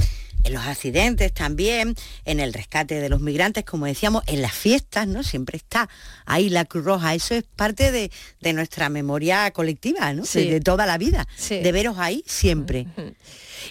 en 0.44 0.54
los 0.54 0.66
accidentes 0.66 1.34
también, 1.34 1.96
en 2.24 2.40
el 2.40 2.54
rescate 2.54 3.02
de 3.02 3.10
los 3.10 3.20
migrantes, 3.20 3.66
como 3.66 3.88
decíamos, 3.88 4.24
en 4.28 4.42
las 4.42 4.54
fiestas, 4.54 5.08
¿no? 5.08 5.24
Siempre 5.24 5.58
está 5.58 5.90
ahí 6.26 6.50
la 6.50 6.66
Cruz 6.66 6.86
Roja. 6.86 7.16
Eso 7.16 7.34
es 7.34 7.44
parte 7.44 7.92
de, 7.92 8.12
nuestra 8.54 8.90
memoria 8.90 9.50
colectiva, 9.52 10.14
¿no? 10.14 10.24
De, 10.24 10.62
toda 10.62 10.86
la 10.86 11.00
vida. 11.00 11.28
De 11.50 11.72
veros 11.72 11.98
ahí 11.98 12.24
siempre. 12.28 12.86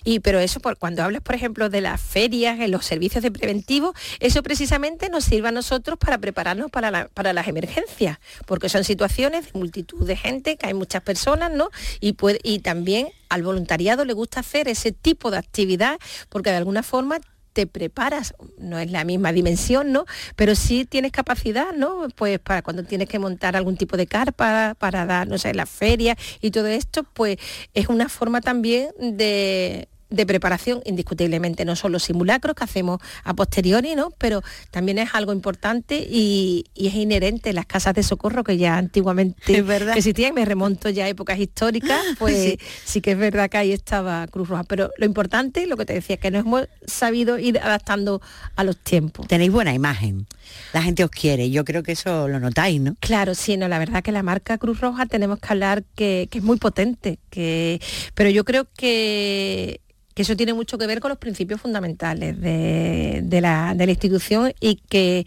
Y 0.03 0.21
pero 0.21 0.41
eso, 0.41 0.61
cuando 0.79 1.03
hablas, 1.03 1.23
por 1.23 1.35
ejemplo, 1.35 1.69
de 1.69 1.81
las 1.81 2.01
ferias, 2.01 2.59
en 2.61 2.71
los 2.71 2.85
servicios 2.85 3.23
de 3.23 3.31
preventivo, 3.31 3.95
eso 4.21 4.43
precisamente 4.43 5.09
nos 5.09 5.25
sirve 5.25 5.49
a 5.49 5.53
nosotros 5.53 5.99
para 5.99 6.19
prepararnos 6.19 6.71
para, 6.71 7.09
para 7.09 7.33
las 7.33 7.49
emergencias, 7.49 8.19
porque 8.47 8.69
son 8.69 8.85
situaciones 8.85 9.53
de 9.53 9.59
multitud 9.59 10.07
de 10.07 10.17
gente, 10.17 10.57
que 10.57 10.67
hay 10.67 10.75
muchas 10.75 11.03
personas, 11.03 11.53
¿no? 11.53 11.71
Y, 12.01 12.17
y 12.43 12.59
también 12.61 13.09
al 13.29 13.43
voluntariado 13.43 14.05
le 14.05 14.13
gusta 14.13 14.41
hacer 14.41 14.69
ese 14.69 14.93
tipo 14.93 15.31
de 15.31 15.39
actividad, 15.39 15.99
porque 16.29 16.51
de 16.51 16.57
alguna 16.57 16.83
forma 16.83 17.19
te 17.55 17.67
preparas, 17.67 18.35
no 18.59 18.79
es 18.79 18.91
la 18.91 19.05
misma 19.05 19.33
dimensión, 19.33 19.93
¿no? 19.93 20.05
Pero 20.37 20.55
sí 20.55 20.85
tienes 20.85 21.13
capacidad, 21.13 21.73
¿no? 21.73 22.09
Pues 22.15 22.39
para 22.41 22.61
cuando 22.61 22.83
tienes 22.83 23.09
que 23.09 23.19
montar 23.19 23.57
algún 23.57 23.79
tipo 23.79 23.97
de 23.97 24.07
carpa, 24.07 24.75
para 24.79 25.07
dar, 25.07 25.27
no 25.29 25.39
sé, 25.39 25.55
la 25.55 25.65
feria 25.65 26.19
y 26.43 26.51
todo 26.51 26.67
esto, 26.67 27.05
pues 27.05 27.39
es 27.73 27.89
una 27.89 28.09
forma 28.09 28.41
también 28.43 28.91
de, 28.99 29.89
de 30.15 30.27
preparación, 30.27 30.81
indiscutiblemente, 30.85 31.65
no 31.65 31.77
son 31.77 31.93
los 31.93 32.05
simulacros 32.05 32.55
que 32.55 32.65
hacemos 32.65 33.01
a 33.25 33.35
posteriori, 33.35 33.95
¿no? 33.95 34.11
pero 34.19 34.43
también 34.71 34.99
es 34.99 35.15
algo 35.15 35.33
importante 35.33 36.07
y, 36.09 36.65
es 36.75 36.95
inherente 36.95 37.51
en 37.51 37.57
las 37.57 37.67
casas 37.67 37.95
de 37.95 38.03
socorro 38.03 38.45
que 38.45 38.59
ya 38.59 38.77
antiguamente 38.77 39.65
existían, 39.95 40.35
me 40.35 40.45
remonto 40.45 40.91
ya 40.91 41.05
a 41.05 41.09
épocas 41.09 41.39
históricas, 41.39 42.01
pues 42.19 42.57
sí. 42.85 43.01
que 43.01 43.13
es 43.13 43.19
verdad 43.19 43.49
que 43.49 43.57
ahí 43.57 43.73
estaba 43.73 44.27
Cruz 44.29 44.49
Roja, 44.49 44.65
pero 44.65 44.91
lo 44.99 45.07
importante, 45.07 45.67
lo 45.67 45.77
que 45.77 45.87
te 45.87 45.95
decía, 45.95 46.17
que 46.19 46.31
nos 46.31 46.45
hemos 46.45 46.69
sabido 46.87 47.39
ir 47.39 47.59
adaptando 47.59 48.21
a 48.57 48.65
los 48.65 48.77
tiempos. 48.77 49.27
Tenéis 49.27 49.51
buena 49.51 49.73
imagen, 49.73 50.27
la 50.73 50.83
gente 50.83 51.05
os 51.05 51.11
quiere, 51.11 51.51
yo 51.51 51.65
creo 51.65 51.83
que 51.83 51.93
eso 51.93 52.29
lo 52.29 52.41
notáis, 52.41 52.81
¿no? 52.81 52.97
Claro, 53.01 53.35
sí, 53.35 53.57
no, 53.57 53.69
la 53.69 53.79
verdad 53.79 54.03
que 54.03 54.13
la 54.13 54.23
marca 54.23 54.59
Cruz 54.59 54.81
Roja 54.81 55.07
tenemos 55.07 55.39
que 55.39 55.49
hablar 55.49 55.85
que, 55.95 56.29
que 56.31 56.39
es 56.39 56.45
muy 56.45 56.59
potente, 56.59 57.19
que, 57.31 57.81
pero 58.15 58.31
yo 58.31 58.45
creo 58.45 58.67
que 58.77 59.81
que 60.15 60.23
eso 60.23 60.37
tiene 60.37 60.55
mucho 60.55 60.79
que 60.79 60.87
ver 60.87 61.01
con 61.01 61.09
los 61.09 61.19
principios 61.19 61.61
fundamentales 61.61 62.41
de, 62.41 63.41
la, 63.41 63.75
institución 63.87 64.55
y 64.61 64.77
que 64.77 65.27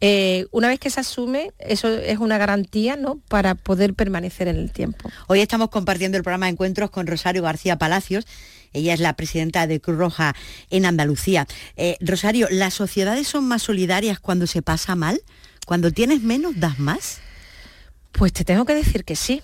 eh, 0.00 0.46
una 0.52 0.68
vez 0.68 0.78
que 0.78 0.90
se 0.90 1.00
asume, 1.00 1.52
eso 1.58 1.88
es 1.88 2.18
una 2.18 2.38
garantía 2.38 2.96
¿no? 2.96 3.20
para 3.28 3.56
poder 3.56 3.94
permanecer 3.94 4.48
en 4.48 4.56
el 4.56 4.70
tiempo. 4.70 5.10
Hoy 5.26 5.40
estamos 5.40 5.70
compartiendo 5.70 6.16
el 6.16 6.22
programa 6.22 6.46
de 6.46 6.52
Encuentros 6.52 6.90
con 6.90 7.06
Rosario 7.06 7.42
García 7.42 7.76
Palacios. 7.78 8.26
Ella 8.72 8.94
es 8.94 9.00
la 9.00 9.14
presidenta 9.14 9.66
de 9.66 9.80
Cruz 9.80 9.98
Roja 9.98 10.34
en 10.70 10.86
Andalucía. 10.86 11.46
Eh, 11.76 11.96
Rosario, 12.00 12.46
¿las 12.50 12.74
sociedades 12.74 13.26
son 13.26 13.46
más 13.48 13.62
solidarias 13.62 14.20
cuando 14.20 14.46
se 14.46 14.62
pasa 14.62 14.94
mal? 14.94 15.20
¿Cuando 15.66 15.90
tienes 15.90 16.22
menos, 16.22 16.52
das 16.56 16.78
más? 16.78 17.18
Pues 18.12 18.32
te 18.32 18.44
tengo 18.44 18.64
que 18.64 18.74
decir 18.74 19.04
que 19.04 19.16
sí 19.16 19.42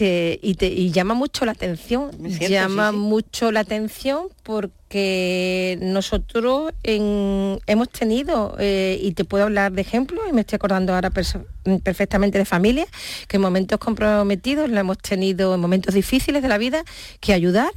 y, 0.00 0.90
llama 0.90 1.14
mucho 1.14 1.44
la 1.44 1.52
atención, 1.52 2.10
llama 2.38 2.92
mucho 2.92 3.52
la 3.52 3.60
atención 3.60 4.28
porque 4.42 5.78
nosotros 5.80 6.72
hemos 6.82 7.88
tenido, 7.90 8.56
eh, 8.58 8.98
y 9.02 9.12
te 9.12 9.24
puedo 9.24 9.44
hablar 9.44 9.72
de 9.72 9.82
ejemplos, 9.82 10.24
y 10.28 10.32
me 10.32 10.42
estoy 10.42 10.56
acordando 10.56 10.94
ahora 10.94 11.10
perfectamente 11.10 12.38
de 12.38 12.44
familias, 12.44 12.88
que 13.28 13.36
en 13.36 13.42
momentos 13.42 13.78
comprometidos 13.78 14.70
la 14.70 14.80
hemos 14.80 14.98
tenido 14.98 15.54
en 15.54 15.60
momentos 15.60 15.94
difíciles 15.94 16.42
de 16.42 16.48
la 16.48 16.58
vida 16.58 16.84
que 17.20 17.32
ayudar 17.32 17.70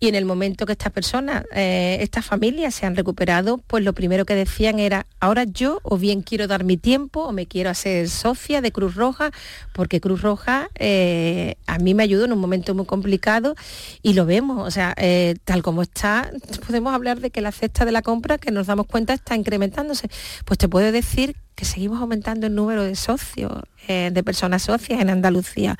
y 0.00 0.08
en 0.08 0.14
el 0.14 0.24
momento 0.24 0.66
que 0.66 0.72
estas 0.72 0.92
personas, 0.92 1.44
eh, 1.54 1.98
estas 2.00 2.24
familias 2.24 2.74
se 2.74 2.86
han 2.86 2.96
recuperado, 2.96 3.58
pues 3.58 3.84
lo 3.84 3.92
primero 3.92 4.24
que 4.24 4.34
decían 4.34 4.78
era, 4.78 5.06
ahora 5.20 5.44
yo 5.44 5.80
o 5.82 5.96
bien 5.96 6.22
quiero 6.22 6.46
dar 6.46 6.64
mi 6.64 6.76
tiempo 6.76 7.24
o 7.24 7.32
me 7.32 7.46
quiero 7.46 7.70
hacer 7.70 8.08
socia 8.08 8.60
de 8.60 8.72
Cruz 8.72 8.94
Roja, 8.94 9.30
porque 9.72 10.00
Cruz 10.00 10.22
Roja 10.22 10.68
eh, 10.74 11.56
a 11.66 11.78
mí 11.78 11.94
me 11.94 12.02
ayudó 12.02 12.24
en 12.24 12.32
un 12.32 12.40
momento 12.40 12.74
muy 12.74 12.86
complicado 12.86 13.54
y 14.02 14.14
lo 14.14 14.26
vemos, 14.26 14.66
o 14.66 14.70
sea, 14.70 14.94
eh, 14.96 15.36
tal 15.44 15.62
como 15.62 15.82
está, 15.82 16.30
podemos 16.66 16.92
hablar 16.92 17.20
de 17.20 17.30
que 17.30 17.40
la 17.40 17.52
cesta 17.52 17.84
de 17.84 17.92
la 17.92 18.02
compra, 18.02 18.38
que 18.38 18.50
nos 18.50 18.66
damos 18.66 18.86
cuenta, 18.86 19.14
está 19.14 19.36
incrementándose. 19.36 20.08
Pues 20.44 20.58
te 20.58 20.68
puedo 20.68 20.90
decir 20.92 21.36
que 21.54 21.64
seguimos 21.64 22.00
aumentando 22.00 22.46
el 22.46 22.54
número 22.54 22.82
de 22.82 22.96
socios, 22.96 23.62
eh, 23.88 24.10
de 24.12 24.22
personas 24.22 24.62
socias 24.62 25.00
en 25.00 25.10
Andalucía. 25.10 25.76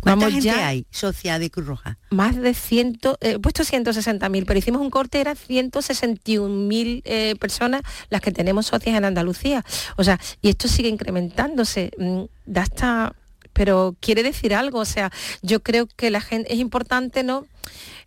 ¿Cuánta 0.00 0.30
gente 0.30 0.46
ya, 0.46 0.68
hay 0.68 0.86
socia 0.90 1.38
de 1.38 1.50
Cruz 1.50 1.66
Roja? 1.66 1.98
Más 2.10 2.36
de 2.36 2.54
100, 2.54 3.00
eh, 3.20 3.38
puesto 3.38 3.62
160.000, 3.64 4.44
pero 4.46 4.58
hicimos 4.58 4.80
un 4.80 4.90
corte, 4.90 5.20
era 5.20 5.34
161.000 5.34 7.02
eh, 7.04 7.34
personas 7.40 7.82
las 8.08 8.20
que 8.20 8.32
tenemos 8.32 8.66
socias 8.66 8.96
en 8.96 9.04
Andalucía. 9.04 9.64
O 9.96 10.04
sea, 10.04 10.20
y 10.42 10.48
esto 10.48 10.68
sigue 10.68 10.88
incrementándose. 10.88 11.90
Mm, 11.98 12.22
da 12.46 12.62
hasta 12.62 13.14
pero 13.56 13.96
quiere 14.00 14.22
decir 14.22 14.54
algo, 14.54 14.80
o 14.80 14.84
sea, 14.84 15.10
yo 15.40 15.62
creo 15.62 15.86
que 15.86 16.10
la 16.10 16.20
gente 16.20 16.52
es 16.52 16.58
importante, 16.58 17.22
¿no? 17.22 17.46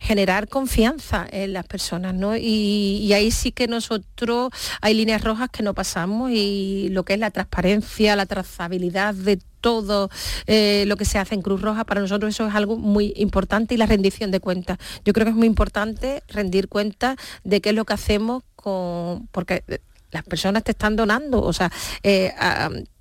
Generar 0.00 0.48
confianza 0.48 1.26
en 1.30 1.52
las 1.52 1.66
personas, 1.66 2.14
¿no? 2.14 2.36
Y, 2.36 3.12
ahí 3.12 3.30
sí 3.30 3.52
que 3.52 3.66
nosotros 3.66 4.50
hay 4.80 4.94
líneas 4.94 5.22
rojas 5.22 5.50
que 5.50 5.62
no 5.62 5.74
pasamos 5.74 6.30
y 6.32 6.88
lo 6.90 7.04
que 7.04 7.14
es 7.14 7.20
la 7.20 7.30
transparencia, 7.30 8.16
la 8.16 8.26
trazabilidad 8.26 9.14
de 9.14 9.40
todo 9.60 10.08
eh, 10.46 10.84
lo 10.86 10.96
que 10.96 11.04
se 11.04 11.18
hace 11.18 11.34
en 11.34 11.42
Cruz 11.42 11.60
Roja, 11.60 11.84
para 11.84 12.00
nosotros 12.00 12.34
eso 12.34 12.46
es 12.46 12.54
algo 12.54 12.76
muy 12.76 13.12
importante 13.16 13.74
y 13.74 13.76
la 13.76 13.86
rendición 13.86 14.30
de 14.30 14.40
cuentas. 14.40 14.78
Yo 15.04 15.12
creo 15.12 15.26
que 15.26 15.30
es 15.30 15.36
muy 15.36 15.46
importante 15.46 16.22
rendir 16.28 16.68
cuentas 16.68 17.16
de 17.44 17.60
qué 17.60 17.70
es 17.70 17.74
lo 17.74 17.84
que 17.84 17.92
hacemos 17.92 18.42
con, 18.56 19.28
porque 19.32 19.64
las 20.10 20.24
personas 20.24 20.64
te 20.64 20.72
están 20.72 20.96
donando, 20.96 21.42
o 21.42 21.52
sea, 21.52 21.70
eh, 22.02 22.32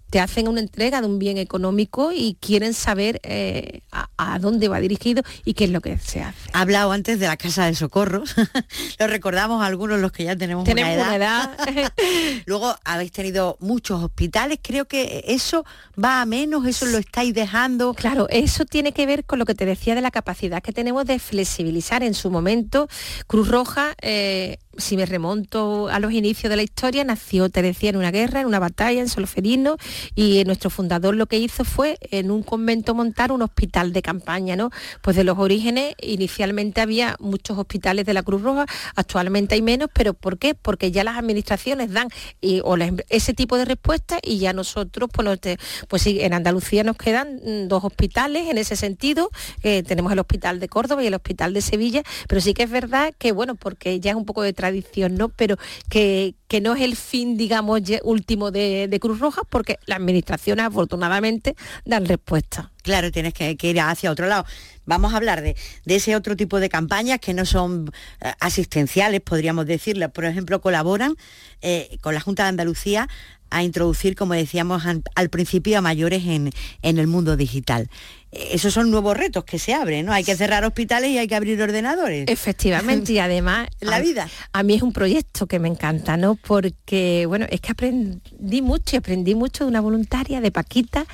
te 0.10 0.20
hacen 0.20 0.48
una 0.48 0.60
entrega 0.60 1.02
de 1.02 1.08
un 1.08 1.20
bien 1.20 1.38
económico 1.38 2.12
y 2.12 2.38
quieren 2.40 2.74
saber 2.74 3.20
eh, 3.24 3.82
a, 3.92 4.40
dónde 4.40 4.68
va 4.68 4.80
dirigido 4.80 5.24
y 5.46 5.54
qué 5.54 5.66
es 5.66 5.70
lo 5.70 5.82
que 5.82 5.98
se 5.98 6.22
hace. 6.22 6.50
Ha 6.54 6.62
hablado 6.62 6.92
antes 6.92 7.20
de 7.20 7.28
la 7.28 7.38
Casa 7.38 7.66
de 7.66 7.76
Socorro, 7.76 8.24
lo 9.00 9.08
recordamos 9.08 9.64
algunos 9.64 10.00
los 10.00 10.12
que 10.12 10.24
ya 10.24 10.36
tenemos, 10.36 10.64
tenemos 10.64 10.96
una 10.96 11.16
edad. 11.16 11.58
Luego 12.46 12.76
habéis 12.84 13.12
tenido 13.12 13.58
muchos 13.60 14.04
hospitales, 14.04 14.60
creo 14.62 14.86
que 14.86 15.24
eso 15.28 15.66
va 16.02 16.22
a 16.22 16.26
menos, 16.26 16.66
eso 16.66 16.86
lo 16.86 16.98
estáis 16.98 17.34
dejando. 17.34 17.94
Claro, 17.94 18.28
eso 18.30 18.66
tiene 18.66 18.92
que 18.92 19.06
ver 19.06 19.26
con 19.26 19.40
lo 19.40 19.46
que 19.46 19.56
te 19.56 19.66
decía 19.66 19.96
de 19.96 20.02
la 20.02 20.12
capacidad 20.12 20.62
que 20.62 20.72
tenemos 20.72 21.06
de 21.06 21.20
flexibilizar 21.20 22.04
en 22.04 22.14
su 22.14 22.30
momento. 22.30 22.88
Cruz 23.28 23.48
Roja 23.48 23.94
eh, 24.02 24.58
si 24.78 24.98
me 24.98 25.06
remonto 25.06 25.90
a 25.90 26.00
los 26.00 26.12
inicios 26.12 26.50
de 26.50 26.56
la 26.56 26.64
historia, 26.64 27.04
nació, 27.04 27.50
te 27.50 27.60
en 27.70 27.96
una 27.96 28.12
guerra, 28.12 28.42
en 28.42 28.48
una 28.48 28.60
batalla, 28.60 29.00
en 29.00 29.10
Solferino, 29.10 29.78
y 30.16 30.44
nuestro 30.46 30.70
fundador 30.70 31.16
lo 31.16 31.28
que 31.28 31.38
hizo 31.38 31.64
fue 31.64 31.98
en 32.12 32.32
un 32.32 32.44
convento 32.44 32.96
montar 32.96 33.32
un 33.32 33.42
hospital 33.42 33.94
de 33.94 34.02
campaña, 34.02 34.56
¿no? 34.56 34.72
Pues 35.02 35.16
de 35.16 35.24
los 35.24 35.38
orígenes, 35.38 35.96
inicialmente 36.02 36.82
había 36.82 37.16
muchos 37.20 37.58
hospitales 37.58 38.06
de 38.06 38.14
la 38.14 38.24
Cruz 38.24 38.42
Roja, 38.42 38.66
actualmente 38.96 39.56
hay 39.56 39.62
menos, 39.62 39.90
pero 39.94 40.14
¿por 40.14 40.38
qué? 40.38 40.56
Porque 40.56 40.92
ya 40.92 41.04
las 41.04 41.18
administraciones 41.18 41.92
dan 41.92 42.10
ese 42.42 43.34
tipo 43.34 43.58
de 43.58 43.66
respuestas 43.66 44.20
y 44.24 44.40
ya 44.40 44.54
nosotros, 44.54 45.10
pues, 45.12 45.58
pues 45.88 46.02
sí, 46.02 46.22
en 46.22 46.34
Andalucía 46.34 46.84
nos 46.84 46.98
quedan 46.98 47.40
mm, 47.46 47.68
dos 47.68 47.84
hospitales 47.84 48.48
en 48.50 48.58
ese 48.58 48.76
sentido, 48.76 49.30
tenemos 49.62 50.12
el 50.12 50.20
hospital 50.20 50.60
de 50.60 50.70
Córdoba 50.70 51.04
y 51.04 51.08
el 51.08 51.14
hospital 51.14 51.54
de 51.54 51.62
Sevilla, 51.62 52.04
pero 52.28 52.42
sí 52.42 52.54
que 52.54 52.64
es 52.64 52.70
verdad 52.70 53.14
que, 53.18 53.32
bueno, 53.32 53.56
porque 53.56 54.00
ya 54.00 54.12
es 54.12 54.18
un 54.18 54.26
poco 54.26 54.42
de 54.42 54.54
tradición, 54.60 55.16
¿no? 55.16 55.30
Pero 55.30 55.56
que, 55.90 56.36
que 56.50 56.60
no 56.60 56.76
es 56.76 56.82
el 56.82 56.98
fin, 56.98 57.38
digamos, 57.38 57.82
último 58.04 58.52
de, 58.52 58.98
Cruz 59.00 59.20
Roja, 59.20 59.44
porque 59.50 59.78
las 59.86 60.00
administraciones 60.00 60.66
afortunadamente 60.66 61.56
dan 61.86 62.06
respuesta. 62.06 62.72
Claro, 62.84 63.10
tienes 63.10 63.34
que, 63.34 63.56
ir 63.62 63.80
hacia 63.80 64.12
otro 64.12 64.28
lado. 64.28 64.46
Vamos 64.86 65.14
a 65.14 65.18
hablar 65.18 65.42
de, 65.42 65.56
ese 65.86 66.14
otro 66.18 66.36
tipo 66.36 66.60
de 66.60 66.68
campañas 66.68 67.20
que 67.20 67.34
no 67.34 67.46
son 67.46 67.90
eh, 68.20 68.34
asistenciales, 68.42 69.22
podríamos 69.22 69.66
decirlo. 69.66 70.10
Por 70.10 70.26
ejemplo, 70.26 70.60
colaboran 70.60 71.16
eh, 71.62 71.98
con 72.02 72.14
la 72.14 72.20
Junta 72.20 72.44
de 72.44 72.50
Andalucía 72.50 73.08
a 73.50 73.64
introducir, 73.64 74.16
como 74.16 74.34
decíamos 74.34 74.84
al, 74.86 75.30
principio, 75.30 75.78
a 75.78 75.82
mayores 75.82 76.26
en, 76.26 76.52
en 76.82 76.98
el 76.98 77.08
mundo 77.08 77.38
digital 77.38 77.90
esos 78.32 78.74
son 78.74 78.92
nuevos 78.92 79.18
retos 79.18 79.44
que 79.44 79.58
se 79.58 79.74
abren, 79.74 80.06
¿no? 80.06 80.14
Hay 80.14 80.24
que 80.24 80.36
cerrar 80.36 80.64
hospitales 80.64 81.10
y 81.12 81.18
hay 81.18 81.28
que 81.28 81.36
abrir 81.36 81.62
ordenadores. 81.62 82.26
Efectivamente, 82.28 83.14
y 83.14 83.20
además... 83.20 83.68
La 83.80 84.00
vida. 84.00 84.30
A 84.54 84.64
mí 84.64 84.76
es 84.76 84.82
un 84.82 84.94
proyecto 84.94 85.48
que 85.48 85.58
me 85.58 85.68
encanta, 85.68 86.16
¿no? 86.16 86.36
Porque, 86.36 87.26
bueno, 87.28 87.48
es 87.50 87.60
que 87.62 87.72
aprendí 87.72 88.62
mucho 88.62 88.96
y 88.96 89.00
aprendí 89.00 89.36
mucho 89.36 89.64
de 89.64 89.70
una 89.70 89.82
voluntaria 89.82 90.42
de 90.42 90.52
Paquita, 90.52 91.06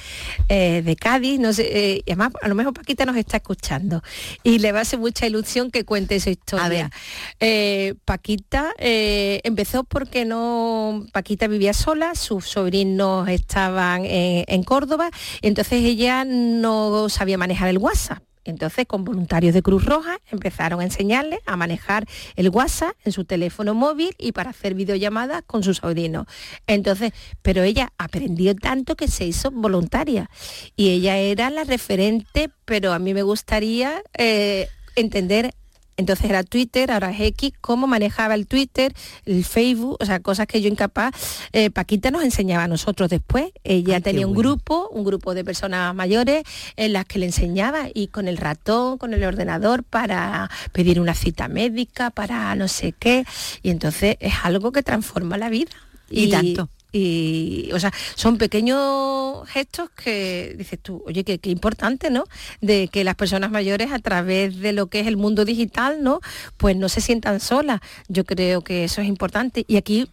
eh, 0.50 0.82
de 0.84 0.96
Cádiz, 0.96 1.40
no 1.40 1.54
sé, 1.54 1.70
eh, 1.72 2.02
y 2.06 2.12
además 2.12 2.34
a 2.42 2.48
lo 2.48 2.56
mejor 2.56 2.74
Paquita 2.74 3.06
nos 3.06 3.16
está 3.16 3.38
escuchando 3.38 4.02
y 4.44 4.60
le 4.60 4.72
va 4.72 4.80
a 4.80 4.82
hacer 4.82 5.00
mucha 5.00 5.26
ilusión 5.26 5.72
que 5.72 5.86
cuente 5.86 6.16
esa 6.16 6.30
historia. 6.30 6.92
Eh, 7.40 7.96
Paquita 8.04 8.74
empezó 8.78 9.84
porque 9.84 10.26
no... 10.26 11.06
Paquita 11.14 11.48
vivía 11.48 11.74
sola, 11.74 12.16
sus 12.16 12.46
sobrinos 12.46 13.30
estaban 13.30 14.04
en 14.06 14.64
Córdoba, 14.64 15.10
entonces 15.42 15.84
ella 15.84 16.26
no 16.26 17.05
sabía 17.10 17.38
manejar 17.38 17.70
el 17.70 17.78
WhatsApp. 17.78 18.24
Entonces, 18.46 18.86
con 18.86 19.04
voluntarios 19.04 19.54
de 19.54 19.64
Cruz 19.64 19.84
Roja 19.86 20.20
empezaron 20.32 20.80
a 20.80 20.84
enseñarle 20.84 21.40
a 21.48 21.58
manejar 21.58 22.06
el 22.36 22.50
WhatsApp 22.50 22.96
en 23.04 23.12
su 23.12 23.26
teléfono 23.26 23.74
móvil 23.74 24.16
y 24.20 24.32
para 24.32 24.52
hacer 24.52 24.76
videollamadas 24.76 25.42
con 25.48 25.64
sus 25.64 25.78
sobrinos. 25.78 26.28
Entonces, 26.68 27.12
pero 27.42 27.64
ella 27.64 27.92
aprendió 27.98 28.56
tanto 28.56 28.96
que 28.96 29.08
se 29.08 29.26
hizo 29.26 29.50
voluntaria 29.50 30.30
y 30.76 30.90
ella 30.90 31.18
era 31.18 31.50
la 31.50 31.64
referente, 31.64 32.52
pero 32.66 32.94
a 32.94 33.00
mí 33.00 33.16
me 33.16 33.24
gustaría 33.24 34.04
eh, 34.14 34.70
entender 34.96 35.56
entonces 35.98 36.30
era 36.30 36.44
Twitter, 36.44 36.92
ahora 36.92 37.12
es 37.12 37.22
X, 37.22 37.54
cómo 37.62 37.88
manejaba 37.88 38.36
el 38.36 38.48
Twitter, 38.48 38.94
el 39.26 39.46
Facebook, 39.46 39.98
o 40.00 40.06
sea, 40.06 40.20
cosas 40.20 40.46
que 40.48 40.62
yo 40.62 40.68
incapaz. 40.68 41.14
Eh, 41.54 41.70
Paquita 41.70 42.12
nos 42.12 42.24
enseñaba 42.24 42.66
a 42.66 42.68
nosotros 42.68 43.10
después. 43.10 43.52
Ella 43.64 44.02
tenía 44.02 44.28
un 44.28 44.34
grupo, 44.34 44.90
un 44.90 45.06
grupo 45.06 45.34
de 45.34 45.46
personas 45.46 45.96
mayores 45.96 46.44
en 46.76 46.94
las 46.94 47.06
que 47.06 47.20
le 47.20 47.28
enseñaba 47.28 47.88
y 47.94 48.08
con 48.08 48.28
el 48.28 48.38
ratón, 48.38 48.98
con 48.98 49.14
el 49.14 49.24
ordenador 49.24 49.84
para 49.84 50.50
pedir 50.74 51.00
una 51.00 51.14
cita 51.14 51.48
médica, 51.48 52.10
para 52.10 52.54
no 52.56 52.68
sé 52.68 52.92
qué. 52.92 53.26
Y 53.64 53.70
entonces 53.70 54.18
es 54.20 54.34
algo 54.44 54.72
que 54.72 54.84
transforma 54.84 55.38
la 55.38 55.50
vida. 55.50 55.72
y 56.10 56.30
tanto 56.30 56.70
y 56.96 57.70
o 57.74 57.80
sea 57.80 57.92
son 58.16 58.38
pequeños 58.38 59.48
gestos 59.50 59.90
que 59.90 60.56
dices 60.58 60.80
tú 60.82 61.04
oye 61.06 61.26
qué, 61.26 61.40
importante 61.50 62.10
no 62.10 62.24
de 62.62 62.88
que 62.88 63.04
las 63.04 63.16
personas 63.16 63.52
mayores 63.52 63.92
a 63.92 64.00
través 64.00 64.60
de 64.60 64.72
lo 64.72 64.88
que 64.88 65.02
es 65.02 65.08
el 65.08 65.18
mundo 65.18 65.44
digital 65.44 66.02
no 66.02 66.22
pues 66.58 66.76
no 66.78 66.88
se 66.90 67.02
sientan 67.02 67.40
solas. 67.40 67.82
Yo 68.08 68.24
creo 68.24 68.62
que 68.62 68.86
eso 68.86 69.02
es 69.02 69.08
importante. 69.08 69.66
Y 69.68 69.78
aquí 69.78 70.10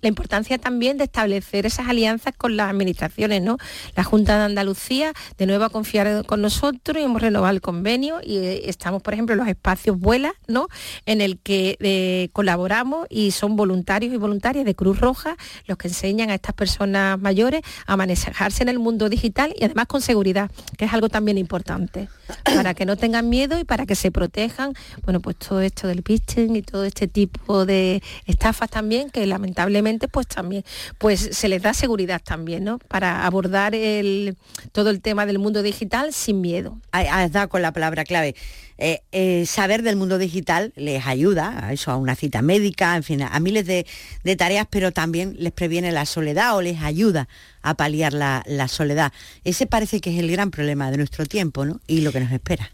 la 0.00 0.08
importancia 0.08 0.58
también 0.58 0.98
de 0.98 1.04
establecer 1.04 1.66
esas 1.66 1.88
alianzas 1.88 2.34
con 2.36 2.56
las 2.56 2.70
administraciones, 2.70 3.42
¿no? 3.42 3.58
La 3.94 4.04
Junta 4.04 4.38
de 4.38 4.44
Andalucía 4.44 5.12
de 5.38 5.46
nuevo 5.46 5.64
a 5.64 5.70
confiar 5.70 6.24
con 6.26 6.42
nosotros 6.42 6.98
y 6.98 7.04
hemos 7.04 7.22
renovado 7.22 7.52
el 7.52 7.60
convenio 7.60 8.20
y 8.22 8.36
eh, 8.36 8.68
estamos, 8.68 9.02
por 9.02 9.14
ejemplo, 9.14 9.32
en 9.32 9.38
los 9.38 9.48
espacios 9.48 9.98
Vuela, 9.98 10.34
¿no? 10.46 10.68
En 11.06 11.20
el 11.20 11.38
que 11.38 11.76
eh, 11.80 12.28
colaboramos 12.32 13.06
y 13.10 13.30
son 13.30 13.56
voluntarios 13.56 14.12
y 14.12 14.16
voluntarias 14.16 14.64
de 14.64 14.74
Cruz 14.74 15.00
Roja 15.00 15.36
los 15.66 15.78
que 15.78 15.88
enseñan 15.88 16.30
a 16.30 16.34
estas 16.34 16.54
personas 16.54 17.18
mayores 17.18 17.62
a 17.86 17.96
manejarse 17.96 18.62
en 18.62 18.68
el 18.68 18.78
mundo 18.78 19.08
digital 19.08 19.54
y 19.58 19.64
además 19.64 19.86
con 19.86 20.02
seguridad, 20.02 20.50
que 20.76 20.84
es 20.84 20.92
algo 20.92 21.08
también 21.08 21.38
importante, 21.38 22.08
para 22.44 22.74
que 22.74 22.84
no 22.84 22.96
tengan 22.96 23.28
miedo 23.28 23.58
y 23.58 23.64
para 23.64 23.86
que 23.86 23.94
se 23.94 24.10
protejan, 24.10 24.74
bueno, 25.04 25.20
pues 25.20 25.36
todo 25.36 25.60
esto 25.60 25.88
del 25.88 26.02
pitching 26.02 26.56
y 26.56 26.62
todo 26.62 26.84
este 26.84 27.08
tipo 27.08 27.64
de 27.64 28.02
estafas 28.26 28.68
también 28.68 29.10
que 29.10 29.24
lamentablemente 29.26 29.85
pues 30.10 30.26
también 30.26 30.64
pues 30.98 31.28
se 31.32 31.48
les 31.48 31.62
da 31.62 31.74
seguridad 31.74 32.20
también, 32.22 32.64
¿no? 32.64 32.78
Para 32.78 33.24
abordar 33.26 33.74
el, 33.74 34.36
todo 34.72 34.90
el 34.90 35.00
tema 35.00 35.26
del 35.26 35.38
mundo 35.38 35.62
digital 35.62 36.12
sin 36.12 36.40
miedo. 36.40 36.78
Has 36.92 37.32
dado 37.32 37.48
con 37.48 37.62
la 37.62 37.72
palabra 37.72 38.04
clave. 38.04 38.34
Eh, 38.78 39.00
eh, 39.12 39.46
saber 39.46 39.82
del 39.82 39.96
mundo 39.96 40.18
digital 40.18 40.72
les 40.76 41.06
ayuda 41.06 41.66
a 41.66 41.72
eso, 41.72 41.90
a 41.90 41.96
una 41.96 42.14
cita 42.14 42.42
médica, 42.42 42.96
en 42.96 43.02
fin, 43.02 43.22
a, 43.22 43.40
miles 43.40 43.66
de, 43.66 43.86
tareas, 44.36 44.66
pero 44.68 44.92
también 44.92 45.34
les 45.38 45.52
previene 45.52 45.92
la 45.92 46.04
soledad 46.04 46.56
o 46.56 46.62
les 46.62 46.82
ayuda 46.82 47.28
a 47.62 47.74
paliar 47.74 48.12
la, 48.12 48.68
soledad. 48.68 49.12
Ese 49.44 49.66
parece 49.66 50.00
que 50.00 50.12
es 50.12 50.18
el 50.18 50.30
gran 50.30 50.50
problema 50.50 50.90
de 50.90 50.98
nuestro 50.98 51.24
tiempo 51.26 51.64
¿no? 51.64 51.80
y 51.86 52.02
lo 52.02 52.12
que 52.12 52.20
nos 52.20 52.30
espera. 52.32 52.70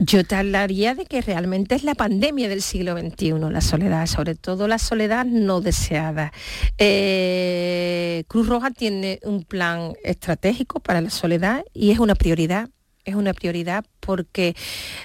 Yo 0.00 0.24
te 0.24 0.34
hablaría 0.34 0.94
de 0.94 1.06
que 1.06 1.20
realmente 1.20 1.76
es 1.76 1.84
la 1.84 1.94
pandemia 1.94 2.48
del 2.48 2.62
siglo 2.62 2.98
XXI, 2.98 3.34
la 3.50 3.60
soledad, 3.60 4.06
sobre 4.06 4.34
todo 4.34 4.66
la 4.66 4.78
soledad 4.78 5.24
no 5.24 5.60
deseada. 5.60 6.32
Eh, 6.78 8.24
Cruz 8.26 8.48
Roja 8.48 8.70
tiene 8.72 9.20
un 9.22 9.44
plan 9.44 9.92
estratégico 10.02 10.80
para 10.80 11.00
la 11.00 11.10
soledad 11.10 11.64
y 11.72 11.92
es 11.92 12.00
una 12.00 12.16
prioridad 12.16 12.70
es 13.04 13.14
una 13.14 13.34
prioridad 13.34 13.84
porque 14.00 14.54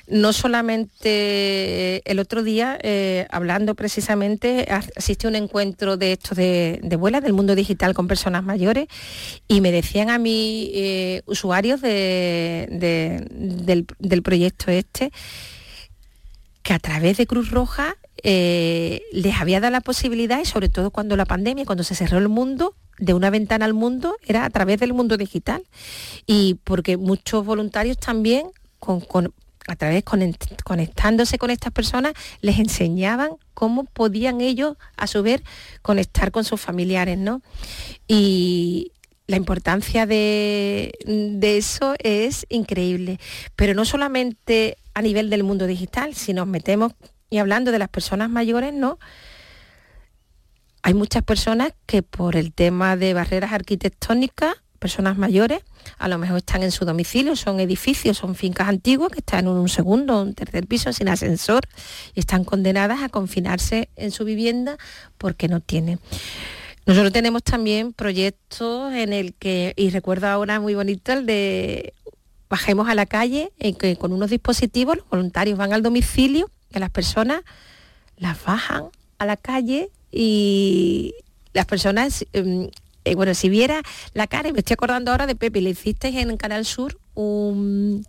no 0.07 0.33
solamente 0.33 2.01
el 2.09 2.19
otro 2.19 2.43
día, 2.43 2.77
eh, 2.81 3.27
hablando 3.29 3.75
precisamente, 3.75 4.67
asistí 4.69 5.27
a 5.27 5.29
un 5.29 5.35
encuentro 5.35 5.97
de 5.97 6.13
estos 6.13 6.37
de, 6.37 6.79
de 6.83 6.95
vuelas 6.95 7.23
del 7.23 7.33
mundo 7.33 7.55
digital 7.55 7.93
con 7.93 8.07
personas 8.07 8.43
mayores 8.43 8.87
y 9.47 9.61
me 9.61 9.71
decían 9.71 10.09
a 10.09 10.17
mí 10.17 10.71
eh, 10.73 11.21
usuarios 11.25 11.81
del, 11.81 13.85
proyecto 14.23 14.71
este 14.71 15.11
que 16.63 16.73
a 16.73 16.79
través 16.79 17.17
de 17.17 17.25
Cruz 17.25 17.51
Roja 17.51 17.95
eh, 18.21 19.01
les 19.13 19.39
había 19.39 19.61
dado 19.61 19.71
la 19.71 19.81
posibilidad, 19.81 20.41
y 20.41 20.45
sobre 20.45 20.67
todo 20.67 20.91
cuando 20.91 21.15
la 21.15 21.25
pandemia, 21.25 21.65
cuando 21.65 21.83
se 21.83 21.95
cerró 21.95 22.17
el 22.17 22.27
mundo, 22.27 22.75
de 22.99 23.13
una 23.13 23.29
ventana 23.29 23.65
al 23.65 23.73
mundo 23.73 24.15
era 24.25 24.45
a 24.45 24.49
través 24.49 24.79
del 24.79 24.93
mundo 24.93 25.17
digital. 25.17 25.63
Y 26.25 26.55
porque 26.63 26.97
muchos 26.97 27.45
voluntarios 27.45 27.97
también, 27.97 28.47
con, 28.79 29.33
a 29.67 29.75
través 29.75 30.03
conectándose 30.03 31.37
con 31.37 31.49
estas 31.49 31.71
personas, 31.71 32.13
les 32.41 32.59
enseñaban 32.59 33.31
cómo 33.53 33.85
podían 33.85 34.41
ellos, 34.41 34.77
a 34.97 35.07
su 35.07 35.23
vez, 35.23 35.41
conectar 35.81 36.31
con 36.31 36.43
sus 36.43 36.59
familiares, 36.59 37.17
¿no? 37.17 37.41
Y 38.07 38.91
la 39.27 39.37
importancia 39.37 40.05
de, 40.05 40.91
de 41.05 41.57
eso 41.57 41.95
es 41.99 42.45
increíble. 42.49 43.19
Pero 43.55 43.73
no 43.73 43.85
solamente 43.85 44.77
a 44.93 45.01
nivel 45.01 45.29
del 45.29 45.43
mundo 45.43 45.67
digital, 45.67 46.15
si 46.15 46.33
nos 46.33 46.47
metemos 46.47 46.93
y 47.29 47.37
hablando 47.37 47.71
de 47.71 47.79
las 47.79 47.89
personas 47.89 48.29
mayores, 48.29 48.73
¿no? 48.73 48.97
Hay 50.81 50.93
muchas 50.93 51.23
personas 51.23 51.73
que 51.85 52.03
por 52.03 52.35
el 52.35 52.53
tema 52.53 52.95
de 52.95 53.13
barreras 53.13 53.51
arquitectónicas, 53.51 54.55
personas 54.79 55.17
mayores, 55.17 55.61
a 55.97 56.07
lo 56.07 56.17
mejor 56.17 56.37
están 56.37 56.63
en 56.63 56.71
su 56.71 56.85
domicilio, 56.85 57.35
son 57.35 57.59
edificios, 57.59 58.17
son 58.17 58.35
fincas 58.35 58.69
antiguas 58.69 59.11
que 59.11 59.19
están 59.19 59.45
en 59.45 59.51
un 59.51 59.67
segundo 59.67 60.17
o 60.17 60.21
un 60.21 60.33
tercer 60.33 60.67
piso 60.67 60.93
sin 60.93 61.09
ascensor 61.09 61.61
y 62.15 62.21
están 62.21 62.45
condenadas 62.45 63.01
a 63.01 63.09
confinarse 63.09 63.89
en 63.97 64.11
su 64.11 64.23
vivienda 64.23 64.77
porque 65.17 65.49
no 65.49 65.59
tienen. 65.59 65.99
Nosotros 66.85 67.11
tenemos 67.11 67.43
también 67.43 67.93
proyectos 67.93 68.93
en 68.93 69.11
el 69.11 69.33
que, 69.33 69.73
y 69.75 69.89
recuerdo 69.89 70.27
ahora 70.27 70.59
muy 70.59 70.75
bonito 70.75 71.11
el 71.11 71.25
de 71.25 71.93
bajemos 72.49 72.89
a 72.89 72.95
la 72.95 73.05
calle, 73.05 73.51
en 73.59 73.75
que 73.75 73.95
con 73.95 74.11
unos 74.11 74.31
dispositivos 74.31 74.97
los 74.97 75.09
voluntarios 75.09 75.57
van 75.57 75.71
al 75.71 75.83
domicilio, 75.83 76.49
que 76.71 76.79
las 76.79 76.89
personas 76.89 77.41
las 78.17 78.43
bajan 78.43 78.85
a 79.19 79.25
la 79.25 79.37
calle 79.37 79.91
y 80.11 81.13
las 81.53 81.65
personas, 81.65 82.25
em, 82.33 82.69
eh, 83.05 83.15
bueno, 83.15 83.33
si 83.33 83.49
viera 83.49 83.81
la 84.13 84.27
cara, 84.27 84.49
y 84.49 84.53
me 84.53 84.59
estoy 84.59 84.75
acordando 84.75 85.11
ahora 85.11 85.27
de 85.27 85.35
Pepe, 85.35 85.61
le 85.61 85.71
hicisteis 85.71 86.15
en 86.15 86.37
Canal 86.37 86.65
Sur 86.65 86.99
un, 87.15 88.05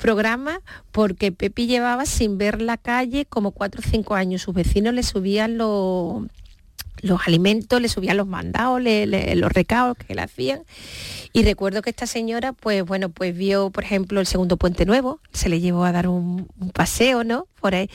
programa 0.00 0.60
porque 0.90 1.30
Pepe 1.30 1.66
llevaba 1.66 2.06
sin 2.06 2.38
ver 2.38 2.60
la 2.60 2.76
calle 2.76 3.24
como 3.24 3.52
cuatro 3.52 3.80
o 3.84 3.88
cinco 3.88 4.16
años. 4.16 4.42
Sus 4.42 4.52
vecinos 4.52 4.92
le 4.92 5.04
subían 5.04 5.58
los, 5.58 6.24
los 7.02 7.20
alimentos, 7.26 7.80
le 7.80 7.88
subían 7.88 8.16
los 8.16 8.26
mandados, 8.26 8.82
los 8.82 9.52
recados 9.52 9.96
que 9.96 10.14
le 10.14 10.22
hacían. 10.22 10.62
Y 11.32 11.44
recuerdo 11.44 11.82
que 11.82 11.90
esta 11.90 12.06
señora, 12.06 12.52
pues 12.52 12.84
bueno, 12.84 13.10
pues 13.10 13.36
vio, 13.36 13.70
por 13.70 13.84
ejemplo, 13.84 14.18
el 14.20 14.26
segundo 14.26 14.56
puente 14.56 14.86
nuevo, 14.86 15.20
se 15.32 15.48
le 15.48 15.60
llevó 15.60 15.84
a 15.84 15.92
dar 15.92 16.08
un, 16.08 16.48
paseo, 16.74 17.22
¿no? 17.22 17.46
Por 17.60 17.76
ahí. 17.76 17.88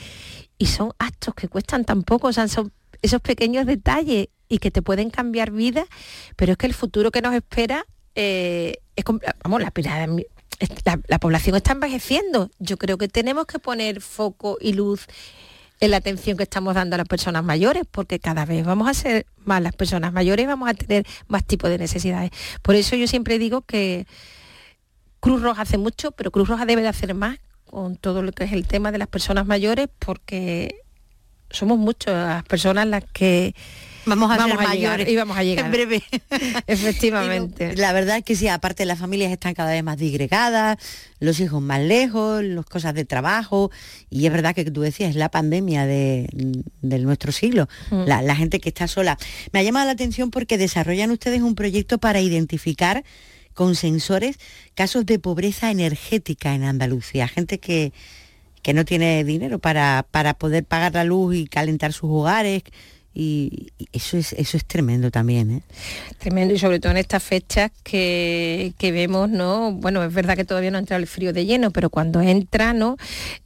Y 0.56 0.66
son 0.66 0.92
actos 0.98 1.34
que 1.34 1.48
cuestan 1.48 1.84
tan 1.84 2.04
poco, 2.04 2.32
son 2.32 2.72
esos 3.02 3.20
pequeños 3.20 3.66
detalles 3.66 4.28
y 4.48 4.58
que 4.58 4.70
te 4.70 4.82
pueden 4.82 5.10
cambiar 5.10 5.50
vida, 5.50 5.86
pero 6.36 6.52
es 6.52 6.58
que 6.58 6.66
el 6.66 6.74
futuro 6.74 7.10
que 7.10 7.22
nos 7.22 7.34
espera 7.34 7.86
eh, 8.14 8.78
es, 8.96 9.04
vamos, 9.42 9.60
la, 9.60 9.72
la, 11.08 11.18
población 11.18 11.56
está 11.56 11.72
envejeciendo. 11.72 12.50
Yo 12.58 12.76
creo 12.76 12.98
que 12.98 13.08
tenemos 13.08 13.46
que 13.46 13.58
poner 13.58 14.00
foco 14.00 14.58
y 14.60 14.74
luz 14.74 15.06
en 15.80 15.90
la 15.90 15.96
atención 15.96 16.36
que 16.36 16.44
estamos 16.44 16.74
dando 16.74 16.94
a 16.94 16.98
las 16.98 17.08
personas 17.08 17.42
mayores, 17.42 17.82
porque 17.90 18.20
cada 18.20 18.44
vez 18.44 18.64
vamos 18.64 18.88
a 18.88 18.94
ser 18.94 19.26
más 19.44 19.60
las 19.60 19.74
personas 19.74 20.12
mayores 20.12 20.46
vamos 20.46 20.68
a 20.68 20.74
tener 20.74 21.04
más 21.26 21.44
tipos 21.44 21.70
de 21.70 21.78
necesidades. 21.78 22.30
Por 22.62 22.76
eso 22.76 22.94
yo 22.94 23.08
siempre 23.08 23.38
digo 23.38 23.62
que 23.62 24.06
Cruz 25.18 25.42
Roja 25.42 25.62
hace 25.62 25.78
mucho, 25.78 26.12
pero 26.12 26.30
Cruz 26.30 26.48
Roja 26.48 26.66
debe 26.66 26.82
de 26.82 26.88
hacer 26.88 27.14
más 27.14 27.38
con 27.64 27.96
todo 27.96 28.22
lo 28.22 28.32
que 28.32 28.44
es 28.44 28.52
el 28.52 28.66
tema 28.66 28.92
de 28.92 28.98
las 28.98 29.08
personas 29.08 29.46
mayores, 29.46 29.88
porque 29.98 30.82
somos 31.52 31.78
muchas 31.78 32.14
las 32.14 32.44
personas 32.44 32.86
las 32.86 33.04
que 33.12 33.54
Vamos 34.04 34.30
a 34.30 34.44
ser 34.44 34.56
mayores. 34.56 35.08
y 35.08 35.16
vamos 35.16 35.36
a 35.36 35.44
llegar. 35.44 35.66
En 35.66 35.70
breve. 35.70 36.02
Efectivamente. 36.66 37.76
la 37.76 37.92
verdad 37.92 38.18
es 38.18 38.24
que 38.24 38.34
sí, 38.34 38.48
aparte 38.48 38.84
las 38.84 38.98
familias 38.98 39.30
están 39.30 39.54
cada 39.54 39.70
vez 39.70 39.82
más 39.84 39.96
disgregadas, 39.96 40.78
los 41.20 41.38
hijos 41.40 41.62
más 41.62 41.80
lejos, 41.80 42.42
las 42.42 42.66
cosas 42.66 42.94
de 42.94 43.04
trabajo, 43.04 43.70
y 44.10 44.26
es 44.26 44.32
verdad 44.32 44.54
que 44.54 44.64
tú 44.64 44.80
decías, 44.80 45.10
es 45.10 45.16
la 45.16 45.30
pandemia 45.30 45.86
de, 45.86 46.28
nuestro 46.80 47.32
siglo, 47.32 47.68
mm. 47.90 48.04
la, 48.06 48.22
la 48.22 48.34
gente 48.34 48.60
que 48.60 48.70
está 48.70 48.88
sola. 48.88 49.18
Me 49.52 49.60
ha 49.60 49.62
llamado 49.62 49.86
la 49.86 49.92
atención 49.92 50.30
porque 50.30 50.58
desarrollan 50.58 51.10
ustedes 51.10 51.42
un 51.42 51.54
proyecto 51.54 51.98
para 51.98 52.20
identificar 52.20 53.04
con 53.54 53.74
sensores 53.74 54.38
casos 54.74 55.04
de 55.06 55.18
pobreza 55.18 55.70
energética 55.70 56.54
en 56.54 56.64
Andalucía, 56.64 57.28
gente 57.28 57.60
que, 57.60 57.92
que 58.62 58.74
no 58.74 58.84
tiene 58.84 59.24
dinero 59.24 59.58
para, 59.58 60.06
para 60.10 60.34
poder 60.34 60.64
pagar 60.64 60.94
la 60.94 61.04
luz 61.04 61.34
y 61.36 61.46
calentar 61.46 61.92
sus 61.92 62.10
hogares, 62.10 62.62
y 63.14 63.72
eso 63.92 64.16
es 64.16 64.32
eso 64.32 64.56
es 64.56 64.64
tremendo 64.64 65.10
también 65.10 65.50
¿eh? 65.50 65.62
tremendo 66.18 66.54
y 66.54 66.58
sobre 66.58 66.80
todo 66.80 66.92
en 66.92 66.98
estas 66.98 67.22
fechas 67.22 67.70
que, 67.82 68.72
vemos 68.80 69.28
no 69.28 69.72
bueno 69.72 70.02
es 70.02 70.12
verdad 70.12 70.34
que 70.36 70.44
todavía 70.44 70.70
no 70.70 70.78
entra 70.78 70.96
el 70.96 71.06
frío 71.06 71.32
de 71.32 71.44
lleno 71.44 71.70
pero 71.70 71.90
cuando 71.90 72.20
entra 72.20 72.72
no 72.72 72.96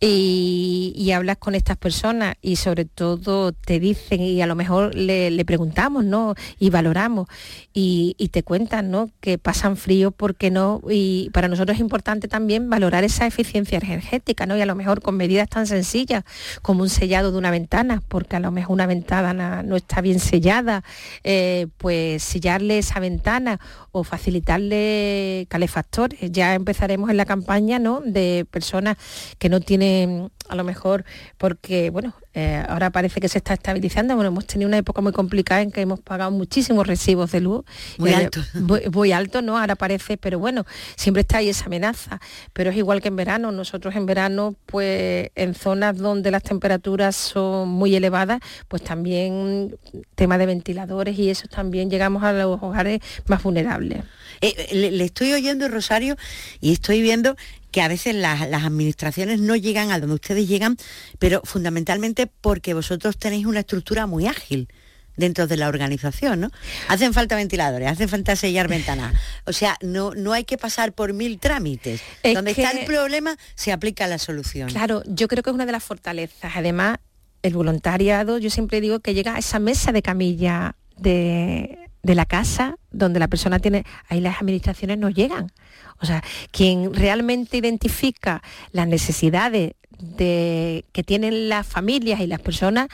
y, 0.01 1.11
hablas 1.14 1.39
con 1.39 1.55
estas 1.55 1.77
personas 1.79 2.37
y 2.43 2.57
sobre 2.57 2.85
todo 2.85 3.53
te 3.53 3.81
dicen 3.81 4.21
y 4.21 4.43
a 4.43 4.47
lo 4.47 4.55
mejor 4.55 4.95
le, 4.95 5.45
preguntamos 5.45 6.05
no 6.05 6.35
y 6.59 6.71
valoramos 6.71 7.29
y, 7.73 8.14
te 8.33 8.43
cuentan 8.43 8.91
no 8.91 9.11
que 9.21 9.39
pasan 9.39 9.77
frío 9.77 10.11
porque 10.11 10.51
no 10.51 10.83
y 10.91 11.31
para 11.33 11.49
nosotros 11.49 11.77
es 11.77 11.81
importante 11.81 12.29
también 12.29 12.69
valorar 12.69 13.03
esa 13.05 13.27
eficiencia 13.27 13.79
energética 13.79 14.47
no 14.47 14.57
y 14.57 14.61
a 14.61 14.67
lo 14.67 14.75
mejor 14.75 15.01
con 15.01 15.17
medidas 15.17 15.49
tan 15.49 15.67
sencillas 15.67 16.25
como 16.61 16.83
un 16.83 16.91
sellado 16.91 17.33
de 17.33 17.39
una 17.39 17.51
ventana 17.51 18.03
porque 18.09 18.37
a 18.37 18.41
lo 18.41 18.51
mejor 18.51 18.75
una 18.75 18.87
ventana 18.87 19.56
no 19.63 19.77
está 19.77 20.01
bien 20.01 20.21
sellada, 20.21 20.83
eh, 21.25 21.67
pues 21.79 22.23
sellarle 22.23 22.79
esa 22.79 23.01
ventana 23.01 23.61
o 23.93 24.05
facilitarle 24.05 25.47
calefactores. 25.49 26.31
Ya 26.31 26.55
empezaremos 26.55 27.11
en 27.11 27.17
la 27.17 27.25
campaña 27.25 27.79
¿no? 27.79 28.01
de 28.05 28.47
personas 28.51 28.97
que 29.39 29.49
no 29.49 29.61
tienen 29.61 30.31
a 30.49 30.55
lo 30.55 30.64
mejor 30.64 31.05
porque, 31.38 31.90
bueno, 31.90 32.14
eh, 32.34 32.62
ahora 32.68 32.90
parece 32.90 33.20
que 33.20 33.28
se 33.28 33.38
está 33.38 33.55
estabilizando. 33.55 34.14
Bueno, 34.14 34.28
hemos 34.28 34.47
tenido 34.47 34.68
una 34.68 34.76
época 34.76 35.01
muy 35.01 35.12
complicada 35.12 35.62
en 35.62 35.70
que 35.70 35.80
hemos 35.80 36.01
pagado 36.01 36.30
muchísimos 36.30 36.86
recibos 36.86 37.32
de 37.32 37.40
luz. 37.40 37.64
Muy 37.99 38.12
alto. 38.12 38.40
Muy, 38.92 39.12
alto, 39.12 39.40
¿no? 39.40 39.59
Ahora 39.59 39.74
parece, 39.74 40.16
pero 40.18 40.38
bueno, 40.38 40.66
siempre 40.97 41.22
está 41.22 41.38
ahí 41.38 41.49
esa 41.49 41.66
amenaza. 41.66 42.20
Pero 42.53 42.70
es 42.70 42.76
igual 42.76 43.01
que 43.01 43.09
en 43.09 43.16
verano. 43.16 43.53
Nosotros 43.53 43.97
en 43.97 44.05
verano, 44.07 44.55
pues 44.66 45.30
en 45.34 45.55
zonas 45.55 45.97
donde 45.97 46.30
las 46.30 46.42
temperaturas 46.42 47.16
son 47.16 47.68
muy 47.68 47.97
elevadas, 47.97 48.40
pues 48.68 48.82
también 48.82 49.76
tema 50.14 50.36
de 50.36 50.47
ventiladores 50.47 51.18
y 51.18 51.30
eso 51.30 51.49
también 51.49 51.90
llegamos 51.90 52.22
a 52.22 52.32
los 52.32 52.62
hogares 52.62 53.01
más 53.26 53.42
vulnerables. 53.42 54.05
Eh, 54.41 54.68
le, 54.72 55.05
estoy 55.05 55.32
oyendo, 55.32 55.68
Rosario, 55.68 56.16
y 56.61 56.72
estoy 56.72 57.03
viendo 57.03 57.37
que 57.70 57.82
a 57.82 57.89
veces 57.89 58.14
las, 58.14 58.41
administraciones 58.41 59.41
no 59.41 59.57
llegan 59.57 59.91
a 59.91 59.99
donde 59.99 60.14
ustedes 60.14 60.49
llegan, 60.49 60.76
pero 61.18 61.43
fundamentalmente 61.45 62.26
porque 62.26 62.74
vosotros 62.74 63.18
tenéis 63.18 63.47
una 63.47 63.61
estructura 63.61 64.07
muy 64.07 64.26
ágil 64.26 64.68
dentro 65.16 65.47
de 65.47 65.57
la 65.57 65.68
organización, 65.68 66.41
¿no? 66.41 66.51
Hacen 66.89 67.14
falta 67.14 67.37
ventiladores, 67.37 67.89
hacen 67.89 68.09
falta 68.09 68.37
sellar 68.37 68.68
ventanas. 68.68 69.14
O 69.45 69.53
sea, 69.53 69.78
no, 69.80 70.14
no 70.14 70.32
hay 70.32 70.45
que 70.45 70.59
pasar 70.59 70.93
por 70.93 71.14
mil 71.14 71.39
trámites. 71.39 72.03
Donde 72.22 72.51
está 72.51 72.70
el 72.72 72.84
problema, 72.84 73.37
se 73.55 73.72
aplica 73.72 74.07
la 74.07 74.18
solución. 74.18 74.68
Claro, 74.68 75.03
yo 75.07 75.26
creo 75.28 75.43
que 75.43 75.51
es 75.51 75.55
una 75.55 75.64
de 75.66 75.72
las 75.72 75.84
fortalezas. 75.84 76.53
Además, 76.55 76.99
el 77.43 77.55
voluntariado, 77.55 78.39
yo 78.39 78.51
siempre 78.51 78.80
digo 78.80 79.01
que 79.01 79.14
llega 79.14 79.37
a 79.37 79.39
esa 79.39 79.59
mesa 79.59 79.93
de 79.93 80.03
camilla 80.03 80.76
de, 80.97 81.86
de 82.07 82.15
la 82.15 82.25
casa 82.25 82.77
donde 82.91 83.19
la 83.19 83.29
persona 83.29 83.59
tiene, 83.59 83.85
ahí 84.09 84.21
las 84.21 84.41
administraciones 84.41 84.97
no 84.97 85.11
llegan. 85.11 85.53
O 86.01 86.07
sea, 86.07 86.23
quien 86.53 86.95
realmente 86.95 87.57
identifica 87.57 88.43
las 88.73 88.87
necesidades 88.87 89.73
de, 89.99 90.85
que 90.93 91.03
tienen 91.03 91.49
las 91.49 91.67
familias 91.67 92.21
y 92.21 92.27
las 92.27 92.41
personas 92.41 92.89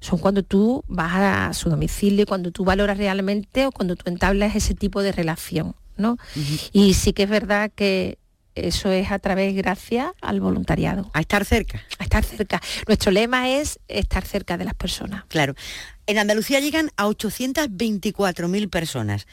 son 0.00 0.18
cuando 0.18 0.42
tú 0.42 0.84
vas 0.88 1.12
a 1.14 1.52
su 1.52 1.68
domicilio, 1.68 2.26
cuando 2.26 2.50
tú 2.50 2.64
valoras 2.64 2.98
realmente 2.98 3.66
o 3.66 3.72
cuando 3.72 3.94
tú 3.96 4.08
entablas 4.08 4.56
ese 4.56 4.74
tipo 4.74 5.02
de 5.02 5.12
relación. 5.12 5.74
¿no? 5.96 6.18
Y 6.72 6.94
sí 6.94 7.12
que 7.12 7.24
es 7.24 7.30
verdad 7.30 7.70
que 7.74 8.18
eso 8.56 8.90
es 8.90 9.10
a 9.12 9.18
través, 9.18 9.54
gracias 9.54 10.10
al 10.20 10.40
voluntariado. 10.40 11.10
A 11.12 11.20
estar 11.20 11.44
cerca. 11.44 11.82
A 11.98 12.04
estar 12.04 12.24
cerca. 12.24 12.60
Nuestro 12.86 13.12
lema 13.12 13.50
es 13.50 13.78
estar 13.86 14.24
cerca 14.24 14.56
de 14.56 14.64
las 14.64 14.74
personas. 14.74 15.24
Claro. 15.28 15.54
En 16.06 16.18
Andalucía 16.18 16.60
llegan 16.60 16.90
a 16.96 17.06
824.000 17.06 18.70
personas 18.70 19.26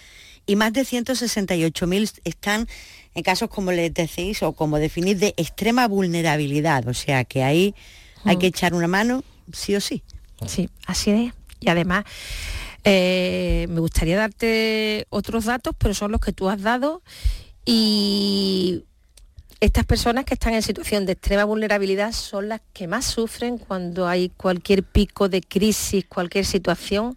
y 0.46 0.56
más 0.56 0.74
de 0.74 0.82
168.000 0.82 2.22
están 2.26 2.68
en 3.16 3.24
casos 3.24 3.50
como 3.50 3.72
les 3.72 3.94
decís 3.94 4.44
o 4.44 4.54
como 4.54 4.78
definís 4.78 5.20
de 5.20 5.34
extrema 5.38 5.88
vulnerabilidad, 5.88 6.88
o 6.88 6.94
sea 6.94 7.24
que 7.24 7.44
ahí 7.44 7.76
hay 8.26 8.38
que 8.38 8.48
mm. 8.48 8.50
echar 8.50 8.74
una 8.74 8.88
mano 8.88 9.24
sí 9.52 9.76
o 9.76 9.82
sí. 9.82 10.04
Sí, 10.48 10.70
así 10.86 11.12
es. 11.12 11.34
Y 11.60 11.70
además 11.70 12.04
eh, 12.84 13.68
me 13.70 13.80
gustaría 13.80 14.18
darte 14.18 15.06
otros 15.10 15.46
datos, 15.46 15.76
pero 15.78 15.94
son 15.94 16.12
los 16.12 16.20
que 16.20 16.34
tú 16.34 16.50
has 16.50 16.62
dado 16.62 17.02
y 17.66 18.84
estas 19.64 19.86
personas 19.86 20.26
que 20.26 20.34
están 20.34 20.54
en 20.54 20.62
situación 20.62 21.06
de 21.06 21.14
extrema 21.14 21.46
vulnerabilidad 21.46 22.12
son 22.12 22.50
las 22.50 22.60
que 22.74 22.86
más 22.86 23.06
sufren 23.06 23.58
cuando 23.58 24.10
hay 24.10 24.28
cualquier 24.28 24.84
pico 24.84 25.30
de 25.30 25.42
crisis, 25.42 26.04
cualquier 26.06 26.46
situación 26.46 27.16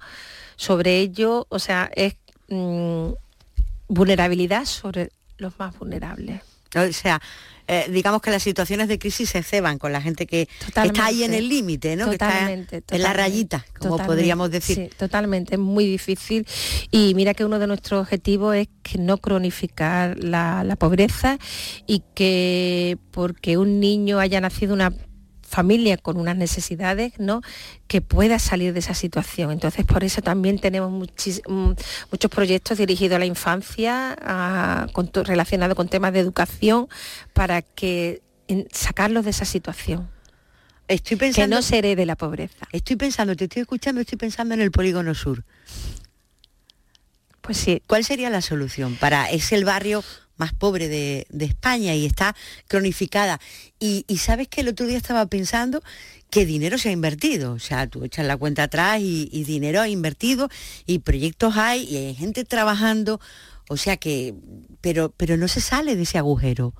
sobre 0.54 0.98
ello, 0.98 1.46
o 1.48 1.58
sea, 1.58 1.90
es 1.96 2.14
mm, 2.48 3.08
vulnerabilidad 3.88 4.64
sobre 4.64 5.10
los 5.38 5.58
más 5.58 5.76
vulnerables. 5.76 6.40
O 6.76 6.92
sea, 6.92 7.20
eh, 7.68 7.86
digamos 7.90 8.22
que 8.22 8.30
las 8.30 8.42
situaciones 8.42 8.88
de 8.88 8.98
crisis 8.98 9.30
se 9.30 9.42
ceban 9.42 9.78
con 9.78 9.92
la 9.92 10.00
gente 10.00 10.26
que, 10.26 10.48
está 10.66 11.06
ahí 11.06 11.24
en 11.24 11.34
el 11.34 11.48
límite, 11.48 11.96
¿no? 11.96 12.10
Totalmente, 12.10 12.82
en 12.88 13.02
la 13.02 13.12
rayita, 13.12 13.64
como 13.78 13.98
podríamos 13.98 14.50
decir. 14.50 14.76
Sí, 14.76 14.90
totalmente, 14.96 15.54
es 15.54 15.60
muy 15.60 15.86
difícil. 15.86 16.46
Y 16.90 17.14
mira 17.14 17.34
que 17.34 17.44
uno 17.44 17.58
de 17.58 17.66
nuestros 17.66 18.02
objetivos 18.02 18.54
es 18.56 18.68
que 18.82 18.98
no 18.98 19.18
cronificar 19.18 20.16
la, 20.18 20.62
la 20.64 20.76
pobreza 20.76 21.38
y 21.86 22.02
que 22.14 22.98
porque 23.10 23.56
un 23.56 23.80
niño 23.80 24.20
haya 24.20 24.40
nacido 24.40 24.72
una 24.72 24.92
familia 25.46 25.96
con 25.96 26.18
unas 26.18 26.36
necesidades, 26.36 27.12
¿no? 27.18 27.42
que 27.86 28.00
pueda 28.00 28.38
salir 28.38 28.72
de 28.72 28.80
esa 28.80 28.94
situación. 28.94 29.52
Entonces, 29.52 29.84
por 29.84 30.04
eso 30.04 30.22
también 30.22 30.58
tenemos 30.58 30.90
mm, 30.90 31.72
muchos 32.10 32.30
proyectos 32.30 32.78
dirigidos 32.78 33.16
a 33.16 33.18
la 33.18 33.26
infancia, 33.26 34.16
relacionados 35.24 35.76
con 35.76 35.88
temas 35.88 36.12
de 36.12 36.20
educación, 36.20 36.88
para 37.32 37.62
que 37.62 38.22
sacarlos 38.72 39.24
de 39.24 39.30
esa 39.30 39.44
situación. 39.44 40.08
Estoy 40.88 41.16
pensando, 41.16 41.56
que 41.56 41.56
no 41.56 41.62
se 41.62 41.78
herede 41.78 42.06
la 42.06 42.16
pobreza. 42.16 42.66
Estoy 42.70 42.96
pensando, 42.96 43.34
te 43.34 43.44
estoy 43.44 43.62
escuchando, 43.62 44.00
estoy 44.00 44.18
pensando 44.18 44.54
en 44.54 44.60
el 44.60 44.70
polígono 44.70 45.14
sur. 45.14 45.44
Pues 47.40 47.56
sí. 47.56 47.82
¿Cuál 47.86 48.04
sería 48.04 48.30
la 48.30 48.40
solución 48.40 48.96
para 48.96 49.30
es 49.30 49.52
el 49.52 49.64
barrio 49.64 50.02
más 50.36 50.52
pobre 50.52 50.88
de, 50.88 51.26
España 51.38 51.94
y 51.94 52.06
está 52.06 52.34
cronificada. 52.68 53.40
Y, 53.78 54.04
sabes 54.18 54.48
que 54.48 54.62
el 54.62 54.68
otro 54.68 54.86
día 54.86 54.96
estaba 54.96 55.26
pensando 55.26 55.82
que 56.30 56.46
dinero 56.46 56.78
se 56.78 56.88
ha 56.88 56.92
invertido. 56.92 57.52
O 57.52 57.58
sea, 57.58 57.86
tú 57.86 58.04
echas 58.04 58.26
la 58.26 58.36
cuenta 58.36 58.64
atrás 58.64 59.00
y, 59.00 59.28
y 59.32 59.44
dinero 59.44 59.80
ha 59.80 59.88
invertido 59.88 60.48
y 60.86 60.98
proyectos 61.00 61.56
hay 61.56 61.84
y 61.84 61.96
hay 61.96 62.14
gente 62.14 62.44
trabajando. 62.44 63.20
O 63.68 63.76
sea 63.76 63.96
que, 63.96 64.34
pero, 64.80 65.12
pero 65.16 65.36
no 65.36 65.48
se 65.48 65.60
sale 65.60 65.96
de 65.96 66.02
ese 66.02 66.18
agujero 66.18 66.74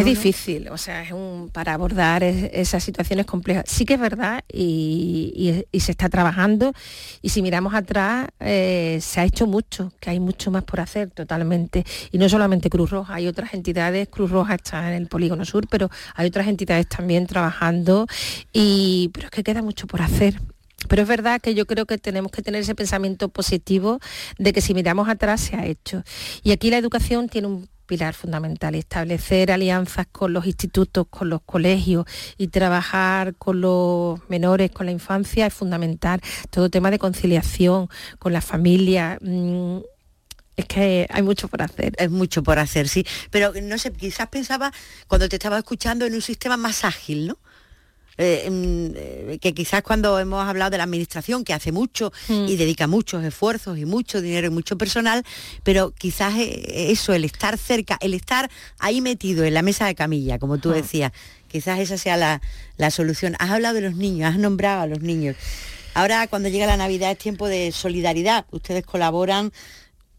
es 0.00 0.04
difícil, 0.04 0.68
o 0.70 0.78
sea, 0.78 1.02
es 1.02 1.12
un, 1.12 1.50
para 1.52 1.72
abordar 1.74 2.22
esas 2.24 2.82
situaciones 2.82 3.26
complejas. 3.26 3.64
Sí 3.68 3.84
que 3.84 3.94
es 3.94 4.00
verdad 4.00 4.42
y, 4.52 5.64
se 5.72 5.92
está 5.92 6.08
trabajando 6.08 6.72
y 7.20 7.28
si 7.28 7.42
miramos 7.42 7.74
atrás 7.74 8.28
eh, 8.40 8.98
se 9.00 9.20
ha 9.20 9.24
hecho 9.24 9.46
mucho, 9.46 9.92
que 10.00 10.10
hay 10.10 10.18
mucho 10.18 10.50
más 10.50 10.64
por 10.64 10.80
hacer 10.80 11.10
totalmente. 11.10 11.84
Y 12.10 12.18
no 12.18 12.28
solamente 12.28 12.70
Cruz 12.70 12.90
Roja, 12.90 13.14
hay 13.14 13.28
otras 13.28 13.54
entidades, 13.54 14.08
Cruz 14.08 14.30
Roja 14.30 14.54
está 14.54 14.88
en 14.88 15.02
el 15.02 15.08
Polígono 15.08 15.44
Sur, 15.44 15.68
pero 15.68 15.90
hay 16.14 16.26
otras 16.26 16.48
entidades 16.48 16.88
también 16.88 17.26
trabajando 17.26 18.06
y 18.52 19.10
pero 19.12 19.26
es 19.26 19.30
que 19.30 19.44
queda 19.44 19.62
mucho 19.62 19.86
por 19.86 20.02
hacer. 20.02 20.40
Pero 20.88 21.02
es 21.02 21.08
verdad 21.08 21.40
que 21.40 21.54
yo 21.54 21.66
creo 21.66 21.86
que 21.86 21.98
tenemos 21.98 22.32
que 22.32 22.42
tener 22.42 22.62
ese 22.62 22.74
pensamiento 22.74 23.28
positivo 23.28 24.00
de 24.38 24.52
que 24.52 24.60
si 24.60 24.74
miramos 24.74 25.08
atrás 25.08 25.40
se 25.40 25.56
ha 25.56 25.66
hecho. 25.66 26.02
Y 26.42 26.52
aquí 26.52 26.70
la 26.70 26.78
educación 26.78 27.28
tiene 27.28 27.48
un 27.48 27.68
pilar 27.86 28.14
fundamental. 28.14 28.74
Establecer 28.74 29.50
alianzas 29.50 30.06
con 30.10 30.32
los 30.32 30.46
institutos, 30.46 31.06
con 31.08 31.28
los 31.28 31.42
colegios 31.42 32.06
y 32.38 32.48
trabajar 32.48 33.34
con 33.36 33.60
los 33.60 34.20
menores, 34.28 34.70
con 34.70 34.86
la 34.86 34.92
infancia 34.92 35.46
es 35.46 35.54
fundamental. 35.54 36.20
Todo 36.50 36.70
tema 36.70 36.90
de 36.90 36.98
conciliación 36.98 37.88
con 38.18 38.32
la 38.32 38.40
familia. 38.40 39.18
Mm, 39.20 39.78
es 40.56 40.66
que 40.66 41.06
hay 41.10 41.22
mucho 41.22 41.48
por 41.48 41.62
hacer. 41.62 41.94
Es 41.98 42.10
mucho 42.10 42.42
por 42.42 42.58
hacer, 42.58 42.88
sí. 42.88 43.06
Pero 43.30 43.52
no 43.62 43.78
sé, 43.78 43.92
quizás 43.92 44.28
pensaba 44.28 44.72
cuando 45.08 45.28
te 45.28 45.36
estaba 45.36 45.58
escuchando 45.58 46.06
en 46.06 46.14
un 46.14 46.22
sistema 46.22 46.56
más 46.56 46.84
ágil, 46.84 47.26
¿no? 47.28 47.38
Eh, 48.16 48.48
mm, 48.50 49.38
que 49.38 49.54
quizás 49.54 49.82
cuando 49.82 50.18
hemos 50.18 50.46
hablado 50.46 50.70
de 50.70 50.78
la 50.78 50.84
administración, 50.84 51.44
que 51.44 51.52
hace 51.52 51.72
mucho 51.72 52.12
mm. 52.28 52.46
y 52.48 52.56
dedica 52.56 52.86
muchos 52.86 53.24
esfuerzos 53.24 53.78
y 53.78 53.84
mucho 53.84 54.20
dinero 54.20 54.46
y 54.46 54.50
mucho 54.50 54.78
personal, 54.78 55.24
pero 55.62 55.90
quizás 55.90 56.34
eh, 56.38 56.92
eso, 56.92 57.12
el 57.12 57.24
estar 57.24 57.58
cerca, 57.58 57.98
el 58.00 58.14
estar 58.14 58.50
ahí 58.78 59.00
metido 59.00 59.44
en 59.44 59.54
la 59.54 59.62
mesa 59.62 59.86
de 59.86 59.94
camilla, 59.94 60.38
como 60.38 60.58
tú 60.58 60.70
decías, 60.70 61.12
quizás 61.48 61.80
esa 61.80 61.98
sea 61.98 62.16
la, 62.16 62.40
la 62.76 62.90
solución. 62.90 63.34
Has 63.38 63.50
hablado 63.50 63.74
de 63.74 63.80
los 63.80 63.94
niños, 63.94 64.32
has 64.32 64.38
nombrado 64.38 64.82
a 64.82 64.86
los 64.86 65.00
niños. 65.00 65.36
Ahora 65.94 66.26
cuando 66.26 66.48
llega 66.48 66.66
la 66.66 66.76
Navidad 66.76 67.12
es 67.12 67.18
tiempo 67.18 67.46
de 67.46 67.70
solidaridad. 67.70 68.46
Ustedes 68.50 68.84
colaboran 68.84 69.52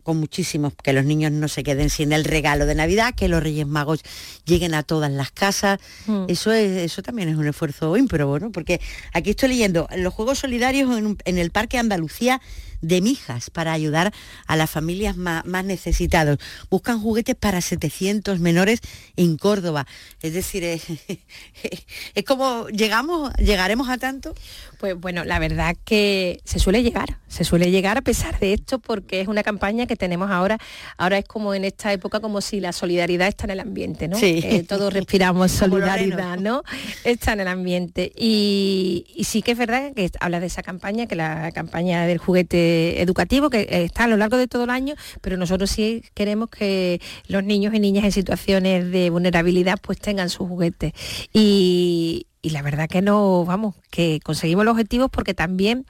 con 0.06 0.18
muchísimos, 0.18 0.74
que 0.84 0.94
los 0.94 1.04
niños 1.04 1.32
no 1.32 1.48
se 1.48 1.64
queden 1.64 1.90
sin 1.90 2.14
el 2.14 2.24
regalo 2.24 2.68
de 2.68 2.76
Navidad, 2.76 3.16
que 3.16 3.28
los 3.28 3.42
Reyes 3.42 3.66
Magos 3.66 4.04
lleguen 4.46 4.76
a 4.76 4.84
todas 4.84 5.12
las 5.12 5.32
casas. 5.32 5.80
Mm. 6.06 6.26
Eso 6.28 6.52
es, 6.54 6.78
eso 6.84 7.02
también 7.02 7.28
es 7.28 7.36
un 7.36 7.48
esfuerzo 7.48 7.98
ímprobo, 7.98 8.40
¿no? 8.40 8.52
Porque 8.52 8.80
aquí 9.14 9.32
estoy 9.32 9.50
leyendo 9.50 9.88
los 9.98 10.14
Juegos 10.14 10.38
Solidarios 10.40 10.96
en, 10.96 11.18
en 11.26 11.38
el 11.40 11.50
Parque 11.50 11.80
Andalucía 11.80 12.40
de 12.82 13.02
Mijas 13.02 13.50
para 13.50 13.74
ayudar 13.74 14.14
a 14.48 14.56
las 14.56 14.70
familias 14.70 15.18
más, 15.18 15.46
necesitadas. 15.46 16.38
Buscan 16.70 17.00
juguetes 17.00 17.36
para 17.36 17.62
700 17.62 18.40
menores 18.40 18.80
en 19.16 19.38
Córdoba. 19.38 19.88
Es 20.22 20.34
decir, 20.34 20.64
es, 20.64 20.84
es 22.16 22.24
como 22.26 22.68
llegamos, 22.70 23.34
llegaremos 23.36 23.90
a 23.90 23.98
tanto. 23.98 24.34
Pues 24.80 25.00
bueno, 25.00 25.24
la 25.24 25.40
verdad 25.40 25.76
que 25.86 26.40
se 26.44 26.60
suele 26.60 26.84
llegar, 26.84 27.20
se 27.28 27.44
suele 27.44 27.72
llegar 27.72 27.98
a 27.98 28.02
pesar 28.02 28.40
de 28.40 28.54
esto 28.54 28.80
porque 28.80 29.22
es 29.22 29.28
una 29.28 29.44
campaña 29.44 29.88
que 29.88 29.96
tenemos 29.96 30.30
ahora, 30.30 30.58
ahora 30.98 31.18
es 31.18 31.26
como 31.26 31.54
en 31.54 31.66
esta 31.66 31.92
época 31.94 32.20
como 32.20 32.42
si 32.42 32.60
la 32.60 32.74
solidaridad 32.74 33.28
está 33.28 33.46
en 33.46 33.52
el 33.52 33.60
ambiente, 33.60 34.08
¿no? 34.08 34.18
Sí. 34.18 34.66
todos 34.68 34.94
respiramos 34.94 35.52
solidaridad, 35.52 36.38
¿no? 36.38 36.64
Está 37.04 37.34
en 37.34 37.42
el 37.42 37.48
ambiente. 37.48 38.12
Y, 38.16 39.06
y 39.16 39.24
sí 39.24 39.42
que 39.42 39.52
es 39.52 39.58
verdad 39.58 39.94
que 39.94 40.12
habla 40.20 40.40
de 40.40 40.48
esa 40.48 40.64
campaña, 40.64 41.08
que 41.08 41.16
la 41.16 41.52
campaña 41.52 42.06
del 42.06 42.18
juguete 42.18 42.65
educativo 43.02 43.50
que 43.50 43.68
está 43.70 44.06
a 44.06 44.08
lo 44.08 44.18
largo 44.18 44.38
de 44.38 44.48
todo 44.48 44.66
el 44.66 44.70
año, 44.70 44.96
pero 45.22 45.38
nosotros 45.38 45.70
sí 45.70 46.04
queremos 46.14 46.50
que 46.50 47.02
los 47.28 47.44
niños 47.44 47.74
y 47.74 47.80
niñas 47.80 48.06
en 48.06 48.12
situaciones 48.12 48.92
de 48.92 49.10
vulnerabilidad 49.10 49.78
pues 49.82 50.00
tengan 50.00 50.30
sus 50.30 50.48
juguetes. 50.48 50.94
Y, 51.34 52.28
y 52.46 52.52
la 52.52 52.62
verdad 52.62 52.88
que 52.88 53.02
no, 53.02 53.44
vamos, 53.44 53.74
que 53.90 54.20
conseguimos 54.24 54.66
los 54.66 54.74
objetivos 54.74 55.10
porque 55.10 55.34
también, 55.34 55.86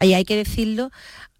ahí 0.00 0.14
hay 0.14 0.24
que 0.24 0.36
decirlo, 0.36 0.90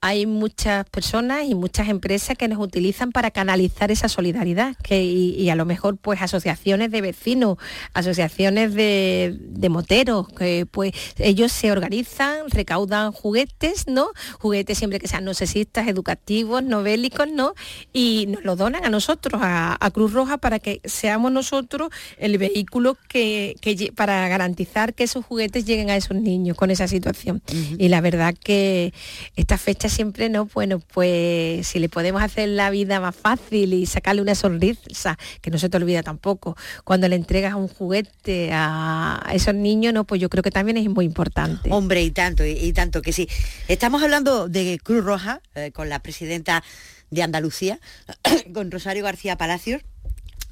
hay 0.04 0.26
muchas 0.26 0.84
personas 0.90 1.44
y 1.48 1.54
muchas 1.54 1.88
empresas 1.88 2.36
que 2.36 2.48
nos 2.48 2.58
utilizan 2.58 3.12
para 3.12 3.30
canalizar 3.30 3.92
esa 3.92 4.08
solidaridad 4.08 4.74
que, 4.82 5.04
y, 5.04 5.48
a 5.48 5.54
lo 5.54 5.64
mejor 5.64 5.96
pues 5.96 6.20
asociaciones 6.20 6.90
de 6.90 7.00
vecinos, 7.00 7.56
asociaciones 7.94 8.74
de, 8.74 9.68
moteros, 9.70 10.28
que 10.28 10.66
pues 10.68 10.92
ellos 11.18 11.52
se 11.52 11.70
organizan, 11.70 12.50
recaudan 12.50 13.12
juguetes, 13.12 13.86
¿no? 13.86 14.08
Juguetes 14.40 14.76
siempre 14.76 14.98
que 14.98 15.06
sean 15.06 15.24
no 15.24 15.34
sexistas, 15.34 15.86
educativos, 15.86 16.64
no 16.64 16.82
bélicos, 16.82 17.28
¿no? 17.30 17.54
Y 17.92 18.26
nos 18.26 18.42
lo 18.42 18.56
donan 18.56 18.84
a 18.84 18.90
nosotros, 18.90 19.40
a, 19.42 19.78
Cruz 19.94 20.12
Roja, 20.12 20.38
para 20.38 20.58
que 20.58 20.80
seamos 20.84 21.30
nosotros 21.30 21.90
el 22.18 22.38
vehículo 22.38 22.98
que, 23.08 23.54
para 23.94 24.26
garantizar 24.28 24.94
que 24.94 25.04
esos 25.04 25.24
juguetes 25.24 25.64
lleguen 25.64 25.90
a 25.90 25.96
esos 25.96 26.16
niños 26.16 26.56
con 26.56 26.72
esa 26.72 26.88
situación. 26.88 27.40
Y 27.78 27.88
la 27.88 28.00
verdad 28.00 28.34
que 28.34 28.92
esta 29.36 29.58
fecha 29.58 29.91
siempre, 29.92 30.28
¿no? 30.28 30.46
Bueno, 30.46 30.80
pues 30.80 31.66
si 31.66 31.78
le 31.78 31.88
podemos 31.88 32.22
hacer 32.22 32.48
la 32.48 32.70
vida 32.70 33.00
más 33.00 33.14
fácil 33.14 33.74
y 33.74 33.86
sacarle 33.86 34.22
una 34.22 34.34
sonrisa, 34.34 35.18
que 35.40 35.50
no 35.50 35.58
se 35.58 35.68
te 35.68 35.76
olvida 35.76 36.02
tampoco, 36.02 36.56
cuando 36.84 37.08
le 37.08 37.16
entregas 37.16 37.54
un 37.54 37.68
juguete 37.68 38.50
a 38.52 39.30
esos 39.32 39.54
niños, 39.54 39.94
¿no? 39.94 40.04
Pues 40.04 40.20
yo 40.20 40.28
creo 40.28 40.42
que 40.42 40.50
también 40.50 40.76
es 40.76 40.88
muy 40.88 41.04
importante. 41.04 41.70
Hombre, 41.70 42.02
y 42.02 42.10
tanto, 42.10 42.44
y, 42.44 42.72
tanto 42.72 43.02
que 43.02 43.12
sí. 43.12 43.28
Estamos 43.68 44.02
hablando 44.02 44.48
de 44.48 44.80
Cruz 44.82 45.04
Roja 45.04 45.40
eh, 45.54 45.70
con 45.72 45.88
la 45.88 46.00
presidenta 46.00 46.64
de 47.10 47.22
Andalucía, 47.22 47.78
con 48.54 48.70
Rosario 48.70 49.04
García 49.04 49.36
Palacios. 49.36 49.82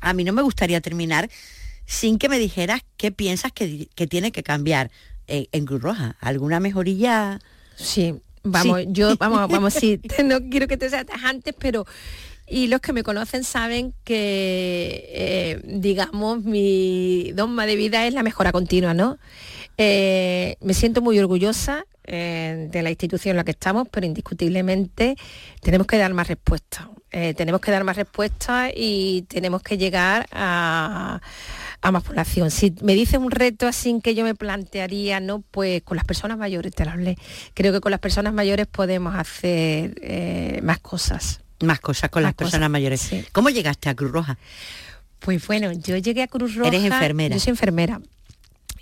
A 0.01 0.13
mí 0.13 0.25
no 0.25 0.33
me 0.33 0.43
gustaría 0.43 0.81
terminar 0.81 1.31
sin 1.87 2.19
que 2.19 2.29
me 2.29 2.39
dijeras 2.39 2.83
qué 2.97 3.11
piensas 3.11 3.53
que, 3.53 3.89
tiene 4.09 4.31
que 4.33 4.43
cambiar 4.43 4.91
en, 5.27 5.49
en 5.53 5.67
Cruz 5.67 5.83
Roja. 5.83 6.17
¿Alguna 6.21 6.61
mejoría? 6.61 7.41
Sí, 7.77 8.15
Vamos, 8.43 8.81
yo, 8.89 9.17
vamos, 9.17 9.49
vamos, 9.51 9.75
sí, 9.75 10.01
no 10.25 10.41
quiero 10.51 10.67
que 10.67 10.77
te 10.77 10.89
seas 10.89 11.07
antes, 11.25 11.55
pero 11.59 11.87
y 12.51 12.67
los 12.67 12.81
que 12.81 12.93
me 12.93 13.05
conocen 13.05 13.45
saben 13.45 13.95
que, 14.03 15.09
eh, 15.09 15.61
digamos, 15.65 16.43
mi 16.43 17.31
dogma 17.33 17.65
de 17.65 17.77
vida 17.77 18.07
es 18.07 18.13
la 18.13 18.25
mejora 18.25 18.51
continua, 18.51 18.93
¿no? 18.93 19.19
Eh, 19.79 20.57
me 20.61 20.75
siento 20.75 21.01
muy 21.01 21.19
orgullosa 21.21 21.87
eh, 22.05 22.67
de 22.71 22.83
la 22.83 22.91
institución 22.91 23.31
en 23.33 23.37
la 23.37 23.45
que 23.45 23.53
estamos, 23.53 23.87
pero 23.89 24.05
indiscutiblemente 24.05 25.15
tenemos 25.61 25.87
que 25.87 25.97
dar 25.97 26.13
más 26.13 26.27
respuestas. 26.27 26.87
tenemos 27.11 27.61
que 27.61 27.71
dar 27.71 27.85
más 27.85 27.97
respuestas 27.97 28.73
y 28.75 29.23
tenemos 29.29 29.63
que 29.63 29.77
llegar 29.79 30.29
a 30.33 31.21
a 31.21 31.21
más 31.83 32.03
población. 32.03 32.51
Si 32.51 32.75
me 32.83 32.95
dice 32.95 33.19
un 33.19 33.31
reto 33.31 33.67
así 33.67 33.99
que 34.03 34.15
yo 34.15 34.25
me 34.25 34.35
plantearía, 34.35 35.21
¿no? 35.21 35.43
Pues 35.51 35.83
con 35.83 35.97
las 35.97 36.05
personas 36.05 36.37
mayores, 36.39 36.75
te 36.75 36.85
lo 36.85 36.91
hablé. 36.91 37.17
Creo 37.55 37.73
que 37.73 37.81
con 37.81 37.91
las 37.91 38.01
personas 38.01 38.35
mayores 38.35 38.67
podemos 38.67 39.15
hacer 39.15 39.95
eh, 40.03 40.61
más 40.63 40.79
cosas. 40.79 41.41
Más 41.61 41.81
cosas 41.81 42.11
con 42.11 42.23
las 42.23 42.35
personas 42.35 42.71
mayores. 42.71 43.11
¿Cómo 43.33 43.51
llegaste 43.51 43.89
a 43.89 43.95
Cruz 43.95 44.13
Roja? 44.13 44.39
Pues 45.19 45.47
bueno, 45.47 45.73
yo 45.73 45.97
llegué 45.97 46.23
a 46.23 46.29
Cruz 46.29 46.55
Roja. 46.55 46.69
Eres 46.69 46.85
enfermera. 46.85 47.35
Yo 47.35 47.41
soy 47.41 47.51
enfermera. 47.51 48.01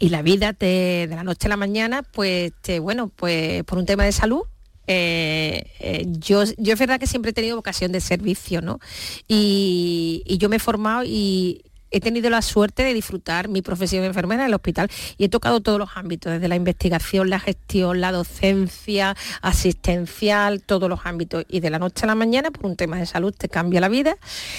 Y 0.00 0.10
la 0.10 0.22
vida 0.22 0.52
te, 0.52 1.06
de 1.08 1.14
la 1.16 1.24
noche 1.24 1.46
a 1.46 1.50
la 1.50 1.56
mañana, 1.56 2.02
pues 2.02 2.52
te, 2.60 2.78
bueno, 2.78 3.08
pues 3.08 3.64
por 3.64 3.78
un 3.78 3.86
tema 3.86 4.04
de 4.04 4.12
salud, 4.12 4.42
eh, 4.86 5.70
eh, 5.80 6.06
yo, 6.06 6.44
yo 6.56 6.72
es 6.72 6.78
verdad 6.78 7.00
que 7.00 7.06
siempre 7.06 7.32
he 7.32 7.34
tenido 7.34 7.56
vocación 7.56 7.90
de 7.92 8.00
servicio, 8.00 8.62
¿no? 8.62 8.78
Y, 9.26 10.22
y, 10.24 10.38
yo 10.38 10.48
me 10.48 10.56
he 10.56 10.60
formado 10.60 11.02
y, 11.04 11.62
he 11.90 12.00
tenido 12.00 12.30
la 12.30 12.42
suerte 12.42 12.82
de 12.82 12.94
disfrutar 12.94 13.48
mi 13.48 13.62
profesión 13.62 14.02
de 14.02 14.08
enfermera 14.08 14.42
en 14.42 14.48
el 14.48 14.54
hospital 14.54 14.90
y 15.16 15.24
he 15.24 15.28
tocado 15.28 15.60
todos 15.60 15.78
los 15.78 15.90
ámbitos, 15.94 16.32
desde 16.32 16.48
la 16.48 16.56
investigación, 16.56 17.30
la 17.30 17.40
gestión, 17.40 18.00
la 18.00 18.12
docencia, 18.12 19.16
asistencial, 19.42 20.62
todos 20.62 20.88
los 20.88 21.00
ámbitos. 21.04 21.44
Y 21.48 21.60
de 21.60 21.70
la 21.70 21.78
noche 21.78 22.04
a 22.04 22.06
la 22.06 22.14
mañana, 22.14 22.50
por 22.50 22.66
un 22.66 22.76
tema 22.76 22.98
de 22.98 23.06
salud, 23.06 23.34
te 23.36 23.48
cambia 23.48 23.80
la 23.80 23.88
vida, 23.88 24.16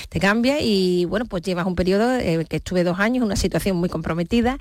te 0.09 0.19
cambia 0.19 0.61
y 0.61 1.05
bueno, 1.05 1.25
pues 1.25 1.43
llevas 1.43 1.65
un 1.65 1.75
periodo 1.75 2.15
eh, 2.15 2.45
que 2.49 2.57
estuve 2.57 2.83
dos 2.83 2.99
años, 2.99 3.23
una 3.23 3.35
situación 3.35 3.77
muy 3.77 3.89
comprometida 3.89 4.57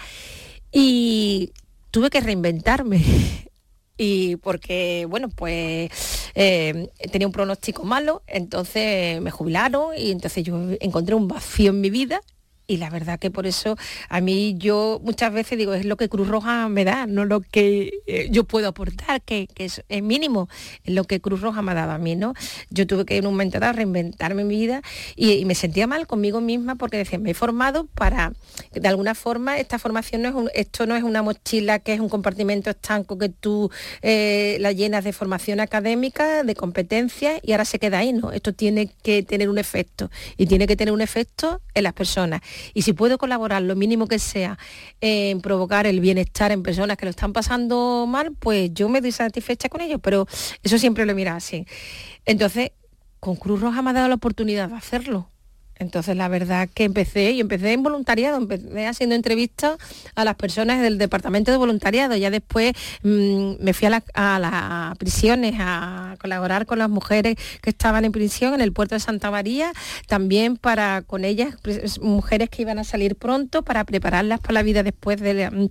y 0.73 1.53
tuve 1.91 2.11
que 2.11 2.21
reinventarme 2.21 3.03
y 3.97 4.37
porque, 4.37 5.07
bueno, 5.09 5.29
pues 5.29 5.91
eh, 6.35 6.91
tenía 7.11 7.27
un 7.27 7.33
pronóstico 7.33 7.85
malo, 7.85 8.23
entonces 8.27 9.21
me 9.21 9.31
jubilaron 9.31 9.97
y 9.97 10.11
entonces 10.11 10.45
yo 10.45 10.57
encontré 10.81 11.15
un 11.15 11.29
vacío 11.29 11.71
en 11.71 11.81
mi 11.81 11.91
vida 11.91 12.21
y 12.69 12.77
la 12.77 12.91
verdad 12.91 13.19
que 13.19 13.31
por 13.31 13.47
eso 13.47 13.77
a 14.11 14.21
mí 14.21 14.55
yo 14.59 15.01
muchas 15.03 15.33
veces 15.33 15.59
digo, 15.59 15.73
es 15.73 15.87
lo 15.87 15.97
que 15.97 16.11
Cruz 16.11 16.29
Roja 16.29 16.69
me 16.69 16.85
da, 16.85 17.07
no 17.07 17.25
lo 17.25 17.41
que 17.41 17.91
eh, 18.07 18.29
yo 18.31 18.45
puedo 18.45 18.69
aportar, 18.69 19.23
que, 19.23 19.49
es, 19.57 19.83
mínimo, 20.03 20.49
es 20.85 20.95
lo 20.95 21.05
que 21.05 21.19
Cruz 21.19 21.41
Roja 21.41 21.63
me 21.63 21.73
ha 21.73 21.75
dado 21.75 21.93
a 21.93 21.99
mí, 21.99 22.15
¿no? 22.15 22.35
Yo 22.69 22.87
tuve 22.87 23.07
que 23.07 23.17
en 23.17 23.27
un 23.27 23.33
momento 23.33 23.59
dado 23.59 23.73
reinventarme 23.73 24.45
mi 24.45 24.57
vida 24.57 24.83
y, 25.17 25.47
me 25.49 25.55
sentía 25.55 25.87
mal 25.87 26.07
conmigo 26.07 26.43
misma 26.43 26.75
porque 26.75 26.99
decía, 26.99 27.19
me 27.19 27.31
he 27.31 27.35
formado 27.35 27.87
para, 27.87 28.35
de 28.73 28.87
alguna 28.87 29.15
forma, 29.15 29.59
esta 29.59 29.79
formación 29.79 30.21
no 30.21 30.29
es 30.29 30.35
un, 30.35 30.51
esto 30.53 30.85
no 30.85 30.95
es 30.95 31.03
una 31.03 31.23
mochila 31.23 31.79
que 31.79 31.95
es 31.95 32.01
un 32.01 32.11
compartimento 32.11 32.69
estanco 32.69 33.17
que 33.17 33.31
tú 33.31 33.71
eh, 34.03 34.59
la 34.61 34.73
llenas 34.73 35.05
de 35.05 35.15
formación 35.15 35.61
académica, 35.61 36.43
de 36.43 36.55
competencias 36.55 37.41
y 37.43 37.53
ahora 37.53 37.65
se 37.65 37.79
queda 37.79 38.01
ahí, 38.01 38.13
¿no? 38.13 38.31
Esto 38.31 38.53
tiene 38.53 38.91
que 39.03 39.23
tener 39.23 39.49
un 39.49 39.57
efecto 39.57 40.11
y 40.37 40.45
tiene 40.47 40.67
que 40.67 40.77
tener 40.77 40.93
un 40.93 41.01
efecto 41.01 41.63
en 41.73 41.85
las 41.85 41.95
personas 41.95 42.43
y 42.75 42.83
si 42.83 42.93
puedo 42.93 43.19
colaborar 43.19 43.63
lo 43.63 43.77
mínimo 43.77 44.07
que 44.07 44.19
sea 44.19 44.59
en 45.01 45.41
provocar 45.41 45.87
el 45.87 46.01
bienestar 46.01 46.53
en 46.53 46.63
personas 46.63 46.97
que 46.97 47.07
lo 47.07 47.11
están 47.11 47.33
pasando 47.33 48.07
mal, 48.09 48.33
pues 48.39 48.73
yo 48.73 48.89
me 48.89 49.01
doy 49.01 49.13
satisfecha 49.13 49.69
con 49.69 49.81
ello, 49.81 49.99
pero 49.99 50.27
eso 50.63 50.79
siempre 50.79 51.07
lo 51.07 51.15
mira 51.15 51.37
así. 51.37 51.67
Entonces, 52.25 52.73
con 53.21 53.37
Cruz 53.37 53.61
Roja 53.61 53.83
me 53.83 53.91
ha 53.91 53.93
dado 53.95 54.09
la 54.09 54.15
oportunidad 54.15 54.69
de 54.69 54.77
hacerlo. 54.77 55.31
Entonces 55.79 56.17
la 56.17 56.29
verdad 56.29 56.69
que 56.73 56.85
empecé, 56.85 57.33
y 57.33 57.41
empecé 57.41 57.73
en 57.73 57.83
voluntariado, 57.83 58.37
empecé 58.37 58.87
haciendo 58.87 59.15
entrevistas 59.15 59.79
a 60.15 60.25
las 60.25 60.35
personas 60.37 60.81
del 60.83 60.99
departamento 60.99 61.51
de 61.51 61.57
voluntariado. 61.57 62.17
Ya 62.17 62.31
después 62.31 62.73
mm, 63.03 63.55
me 63.61 63.73
fui 63.73 63.89
a, 63.89 64.03
a 64.15 64.39
las 64.39 64.99
prisiones 64.99 65.55
a 65.59 66.17
colaborar 66.21 66.67
con 66.67 66.79
las 66.79 66.91
mujeres 66.91 67.37
que 67.63 67.71
estaban 67.71 68.05
en 68.05 68.13
prisión 68.13 68.55
en 68.55 68.61
el 68.61 68.73
puerto 68.73 68.95
de 68.95 69.01
Santa 69.01 69.31
María, 69.31 69.73
también 70.07 70.57
para 70.57 71.03
con 71.03 71.25
ellas, 71.25 71.55
mujeres 72.01 72.51
que 72.51 72.63
iban 72.63 72.79
a 72.79 72.85
salir 72.85 73.17
pronto, 73.17 73.63
para 73.63 73.85
prepararlas 73.85 74.41
para 74.41 74.55
la 74.55 74.63
vida 74.63 74.83
después 74.83 75.21
de 75.21 75.71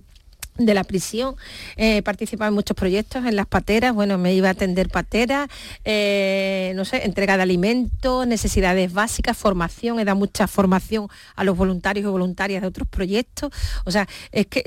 de 0.58 0.74
la 0.74 0.84
prisión, 0.84 1.36
eh, 1.76 2.02
participaba 2.02 2.48
en 2.48 2.54
muchos 2.54 2.76
proyectos, 2.76 3.24
en 3.24 3.36
las 3.36 3.46
pateras, 3.46 3.94
bueno, 3.94 4.18
me 4.18 4.34
iba 4.34 4.48
a 4.48 4.52
atender 4.52 4.88
pateras, 4.88 5.48
eh, 5.84 6.72
no 6.74 6.84
sé, 6.84 7.04
entrega 7.04 7.36
de 7.36 7.44
alimentos, 7.44 8.26
necesidades 8.26 8.92
básicas, 8.92 9.36
formación, 9.36 10.00
he 10.00 10.04
dado 10.04 10.18
mucha 10.18 10.46
formación 10.48 11.08
a 11.36 11.44
los 11.44 11.56
voluntarios 11.56 12.04
y 12.04 12.08
voluntarias 12.08 12.62
de 12.62 12.68
otros 12.68 12.88
proyectos. 12.88 13.50
O 13.84 13.90
sea, 13.90 14.08
es 14.32 14.46
que, 14.46 14.62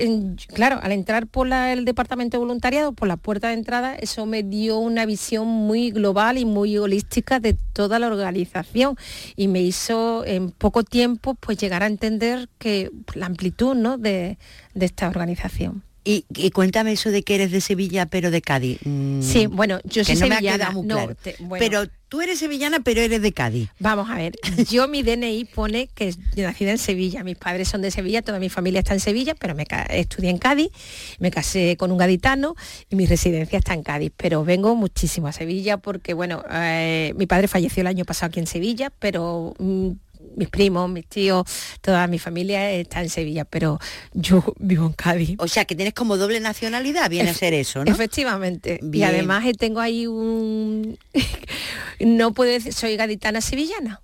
claro, 0.54 0.80
al 0.82 0.92
entrar 0.92 1.26
por 1.26 1.52
el 1.52 1.84
departamento 1.84 2.36
de 2.36 2.38
voluntariado, 2.38 2.92
por 2.92 3.08
la 3.08 3.16
puerta 3.16 3.48
de 3.48 3.54
entrada, 3.54 3.94
eso 3.94 4.24
me 4.26 4.42
dio 4.42 4.78
una 4.78 5.04
visión 5.04 5.46
muy 5.46 5.90
global 5.90 6.38
y 6.38 6.44
muy 6.44 6.78
holística 6.78 7.38
de 7.38 7.56
toda 7.72 7.98
la 7.98 8.06
organización 8.06 8.96
y 9.36 9.48
me 9.48 9.60
hizo 9.60 10.24
en 10.24 10.50
poco 10.50 10.84
tiempo 10.84 11.34
pues 11.34 11.58
llegar 11.58 11.82
a 11.82 11.86
entender 11.86 12.48
que 12.58 12.90
la 13.14 13.26
amplitud 13.26 13.74
¿no? 13.74 13.98
de, 13.98 14.38
de 14.74 14.86
esta 14.86 15.08
organización. 15.08 15.82
Y, 16.04 16.24
cuéntame 16.50 16.92
eso 16.92 17.12
de 17.12 17.22
que 17.22 17.36
eres 17.36 17.52
de 17.52 17.60
Sevilla, 17.60 18.06
pero 18.06 18.32
de 18.32 18.42
Cádiz. 18.42 18.80
Mm, 18.84 19.22
sí, 19.22 19.46
bueno, 19.46 19.78
yo 19.84 20.04
soy 20.04 20.16
sevillana. 20.16 20.74
Pero 21.60 21.84
tú 22.08 22.20
eres 22.20 22.40
sevillana, 22.40 22.80
pero 22.80 23.00
eres 23.02 23.22
de 23.22 23.32
Cádiz. 23.32 23.70
Vamos 23.78 24.10
a 24.10 24.16
ver, 24.16 24.32
yo 24.68 24.88
mi 24.88 25.04
DNI 25.04 25.44
pone 25.44 25.88
que 25.94 26.12
yo 26.34 26.42
nacida 26.42 26.72
en 26.72 26.78
Sevilla, 26.78 27.22
mis 27.22 27.36
padres 27.36 27.68
son 27.68 27.82
de 27.82 27.92
Sevilla, 27.92 28.20
toda 28.20 28.40
mi 28.40 28.48
familia 28.48 28.80
está 28.80 28.94
en 28.94 29.00
Sevilla, 29.00 29.36
pero 29.36 29.54
me 29.54 29.64
estudié 29.90 30.30
en 30.30 30.38
Cádiz, 30.38 30.70
me 31.20 31.30
casé 31.30 31.76
con 31.76 31.92
un 31.92 31.98
gaditano 31.98 32.56
y 32.90 32.96
mi 32.96 33.06
residencia 33.06 33.58
está 33.58 33.72
en 33.72 33.84
Cádiz, 33.84 34.10
pero 34.16 34.44
vengo 34.44 34.74
muchísimo 34.74 35.28
a 35.28 35.32
Sevilla 35.32 35.76
porque, 35.76 36.14
bueno, 36.14 36.42
eh, 36.50 37.14
mi 37.16 37.26
padre 37.26 37.46
falleció 37.46 37.82
el 37.82 37.86
año 37.86 38.04
pasado 38.04 38.30
aquí 38.30 38.40
en 38.40 38.48
Sevilla, 38.48 38.92
pero... 38.98 39.54
Mm, 39.58 39.92
mis 40.36 40.48
primos, 40.48 40.90
mis 40.90 41.06
tíos, 41.06 41.44
toda 41.80 42.06
mi 42.06 42.18
familia 42.18 42.70
está 42.70 43.02
en 43.02 43.10
Sevilla, 43.10 43.44
pero 43.44 43.78
yo 44.12 44.42
vivo 44.58 44.86
en 44.86 44.92
Cádiz. 44.92 45.36
O 45.38 45.48
sea, 45.48 45.64
que 45.64 45.74
tienes 45.74 45.94
como 45.94 46.16
doble 46.16 46.40
nacionalidad, 46.40 47.10
viene 47.10 47.30
a 47.30 47.34
ser 47.34 47.54
eso, 47.54 47.84
¿no? 47.84 47.90
Efectivamente. 47.90 48.80
Y 48.92 49.02
además 49.02 49.44
eh, 49.46 49.54
tengo 49.54 49.80
ahí 49.80 50.06
un... 50.06 50.98
no 52.00 52.32
puedo 52.32 52.50
decir, 52.50 52.72
soy 52.72 52.96
gaditana 52.96 53.40
sevillana. 53.40 54.00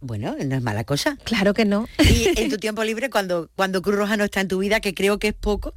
Bueno, 0.00 0.34
no 0.44 0.56
es 0.56 0.62
mala 0.62 0.84
cosa. 0.84 1.18
Claro 1.24 1.52
que 1.52 1.66
no. 1.66 1.86
Y 1.98 2.40
en 2.40 2.50
tu 2.50 2.56
tiempo 2.56 2.82
libre, 2.84 3.10
cuando, 3.10 3.50
cuando 3.54 3.82
Cruz 3.82 3.96
Roja 3.96 4.16
no 4.16 4.24
está 4.24 4.40
en 4.40 4.48
tu 4.48 4.58
vida, 4.58 4.80
que 4.80 4.94
creo 4.94 5.18
que 5.18 5.28
es 5.28 5.34
poco, 5.34 5.74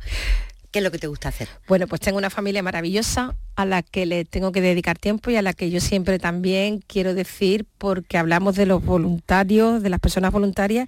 ¿Qué 0.74 0.80
es 0.80 0.84
lo 0.84 0.90
que 0.90 0.98
te 0.98 1.06
gusta 1.06 1.30
hacer? 1.30 1.50
Bueno, 1.68 1.86
pues 1.86 2.02
tengo 2.02 2.18
una 2.18 2.32
familia 2.32 2.64
maravillosa 2.64 3.36
a 3.56 3.64
la 3.64 3.84
que 3.84 4.08
le 4.08 4.26
tengo 4.26 4.52
que 4.52 4.60
dedicar 4.60 4.98
tiempo 4.98 5.30
y 5.30 5.36
a 5.36 5.44
la 5.44 5.54
que 5.54 5.70
yo 5.70 5.80
siempre 5.80 6.18
también 6.18 6.80
quiero 6.80 7.14
decir, 7.14 7.68
porque 7.78 8.18
hablamos 8.18 8.56
de 8.56 8.66
los 8.66 8.84
voluntarios, 8.84 9.84
de 9.84 9.90
las 9.92 10.00
personas 10.00 10.32
voluntarias, 10.32 10.88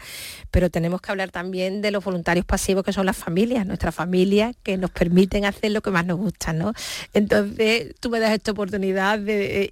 pero 0.50 0.72
tenemos 0.72 1.02
que 1.02 1.12
hablar 1.12 1.30
también 1.30 1.84
de 1.84 1.92
los 1.92 2.04
voluntarios 2.04 2.48
pasivos 2.48 2.84
que 2.84 2.94
son 2.94 3.06
las 3.06 3.16
familias, 3.16 3.68
nuestras 3.68 3.94
familias 3.94 4.56
que 4.64 4.76
nos 4.78 4.90
permiten 4.90 5.46
hacer 5.46 5.72
lo 5.72 5.82
que 5.82 5.92
más 5.92 6.04
nos 6.04 6.18
gusta, 6.18 6.52
¿no? 6.52 6.74
Entonces, 7.14 7.94
tú 8.00 8.10
me 8.10 8.20
das 8.20 8.32
esta 8.32 8.54
oportunidad 8.54 9.20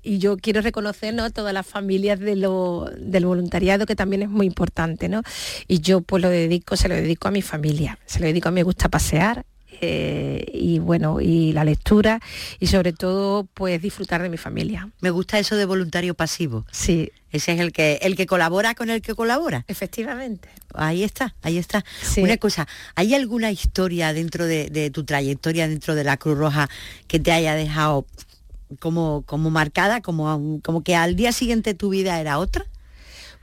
y 0.04 0.20
yo 0.20 0.38
quiero 0.38 0.62
reconocer 0.62 1.16
¿no? 1.16 1.32
todas 1.32 1.56
las 1.56 1.66
familias 1.66 2.20
de 2.20 2.36
del 2.36 3.26
voluntariado, 3.26 3.88
que 3.88 3.96
también 3.96 4.22
es 4.22 4.30
muy 4.30 4.46
importante, 4.46 5.10
¿no? 5.10 5.24
Y 5.68 5.80
yo 5.80 6.02
pues 6.02 6.22
lo 6.22 6.30
dedico, 6.30 6.76
se 6.78 6.88
lo 6.88 6.94
dedico 6.94 7.30
a 7.30 7.32
mi 7.32 7.42
familia, 7.42 7.98
se 8.06 8.20
lo 8.20 8.28
dedico 8.28 8.50
a 8.50 8.52
mí, 8.52 8.58
me 8.58 8.64
gusta 8.64 8.90
pasear, 8.90 9.44
eh, 9.86 10.46
y 10.54 10.80
bueno, 10.80 11.20
y 11.20 11.52
la 11.52 11.66
lectura 11.66 12.22
y 12.60 12.68
sobre 12.68 12.94
todo 12.94 13.46
pues 13.54 13.82
disfrutar 13.82 14.22
de 14.22 14.30
mi 14.30 14.38
familia. 14.38 14.90
Me 15.02 15.10
gusta 15.10 15.40
eso 15.40 15.58
de 15.58 15.66
voluntario 15.66 16.14
pasivo. 16.14 16.66
Sí. 16.72 17.12
Ese 17.32 17.54
es 17.54 17.60
el 17.60 17.74
que, 17.74 18.00
el 18.04 18.16
que 18.16 18.26
colabora 18.26 18.76
con 18.76 18.90
el 18.90 19.02
que 19.02 19.16
colabora. 19.16 19.66
Efectivamente. 19.68 20.48
Ahí 20.74 21.04
está, 21.04 21.36
ahí 21.42 21.58
está. 21.58 21.84
Una 22.18 22.38
cosa, 22.38 22.68
¿hay 22.96 23.14
alguna 23.14 23.52
historia 23.52 24.14
dentro 24.14 24.46
de, 24.46 24.92
tu 24.94 25.04
trayectoria 25.04 25.68
dentro 25.68 25.96
de 25.96 26.04
la 26.04 26.18
Cruz 26.18 26.38
Roja 26.38 26.70
que 27.08 27.20
te 27.20 27.32
haya 27.32 27.56
dejado 27.56 28.06
como, 28.80 29.24
como 29.26 29.50
marcada, 29.50 30.02
como, 30.02 30.62
como 30.64 30.84
que 30.84 30.96
al 30.96 31.16
día 31.16 31.32
siguiente 31.32 31.74
tu 31.74 31.90
vida 31.90 32.22
era 32.22 32.40
otra? 32.40 32.66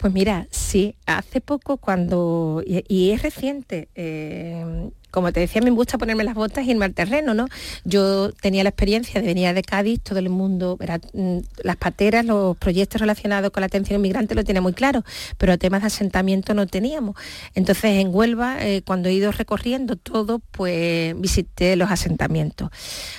Pues 0.01 0.15
mira, 0.15 0.47
sí, 0.51 0.95
hace 1.05 1.43
poco 1.43 1.77
cuando, 1.77 2.63
y, 2.67 3.11
es 3.11 3.21
reciente, 3.21 3.91
eh, 3.95 4.89
como 5.11 5.31
te 5.31 5.41
decía, 5.41 5.61
me 5.61 5.71
gusta 5.71 5.99
ponerme 5.99 6.25
las 6.25 6.35
botas 6.35 6.65
y 6.65 6.71
irme 6.71 6.87
al 6.87 6.95
terreno, 6.95 7.35
¿no? 7.35 7.49
Yo 7.85 8.33
tenía 8.33 8.63
la 8.63 8.71
experiencia 8.71 9.21
de 9.21 9.27
venir 9.27 9.53
de 9.53 9.63
Cádiz, 9.63 10.01
todo 10.01 10.19
el 10.19 10.31
mundo, 10.31 10.79
mm, 11.13 11.39
las 11.65 11.77
pateras, 11.77 12.25
los 12.25 12.57
proyectos 12.57 12.99
relacionados 12.99 13.51
con 13.51 13.61
la 13.61 13.67
atención 13.67 14.01
inmigrante 14.01 14.35
lo 14.35 14.43
tenía 14.43 14.63
muy 14.63 14.73
claro, 14.73 15.05
pero 15.37 15.59
temas 15.59 15.83
de 15.83 15.89
asentamiento 15.89 16.55
no 16.55 16.67
teníamos. 16.67 17.17
Entonces 17.55 18.01
en 18.01 18.09
Huelva, 18.09 18.57
eh, 18.67 18.81
cuando 18.81 19.11
he 19.11 19.13
ido 19.13 19.33
recorriendo 19.33 19.97
todo, 19.97 20.39
pues 20.51 21.15
visité 21.21 21.77
los 21.77 21.91
asentamientos. 21.91 22.71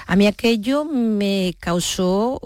A 0.08 0.16
mí 0.16 0.26
aquello 0.26 0.84
me 0.86 1.54
causó, 1.60 2.40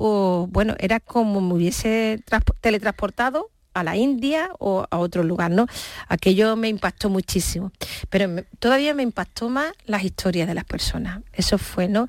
bueno, 0.51 0.75
era 0.77 0.99
como 0.99 1.39
me 1.39 1.53
hubiese 1.53 2.21
teletransportado 2.59 3.54
a 3.75 3.83
la 3.83 3.95
India 3.95 4.49
o 4.57 4.87
a 4.89 4.97
otro 4.97 5.21
lugar, 5.21 5.51
¿no? 5.51 5.67
Aquello 6.07 6.55
me 6.55 6.69
impactó 6.69 7.09
muchísimo, 7.09 7.71
pero 8.09 8.43
todavía 8.57 8.93
me 8.93 9.03
impactó 9.03 9.49
más 9.49 9.71
las 9.85 10.03
historias 10.03 10.47
de 10.47 10.55
las 10.55 10.63
personas, 10.63 11.19
eso 11.33 11.57
fue, 11.57 11.87
¿no? 11.87 12.07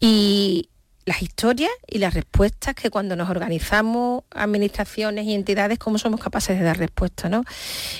Y 0.00 0.70
las 1.04 1.20
historias 1.20 1.70
y 1.86 1.98
las 1.98 2.14
respuestas 2.14 2.74
que 2.74 2.90
cuando 2.90 3.16
nos 3.16 3.28
organizamos, 3.28 4.22
administraciones 4.30 5.26
y 5.26 5.34
entidades, 5.34 5.78
cómo 5.78 5.98
somos 5.98 6.20
capaces 6.20 6.58
de 6.58 6.64
dar 6.64 6.78
respuesta, 6.78 7.28
¿no? 7.28 7.44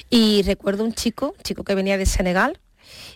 Y 0.08 0.42
recuerdo 0.42 0.84
un 0.84 0.94
chico, 0.94 1.34
un 1.36 1.42
chico 1.42 1.64
que 1.64 1.74
venía 1.74 1.98
de 1.98 2.06
Senegal 2.06 2.60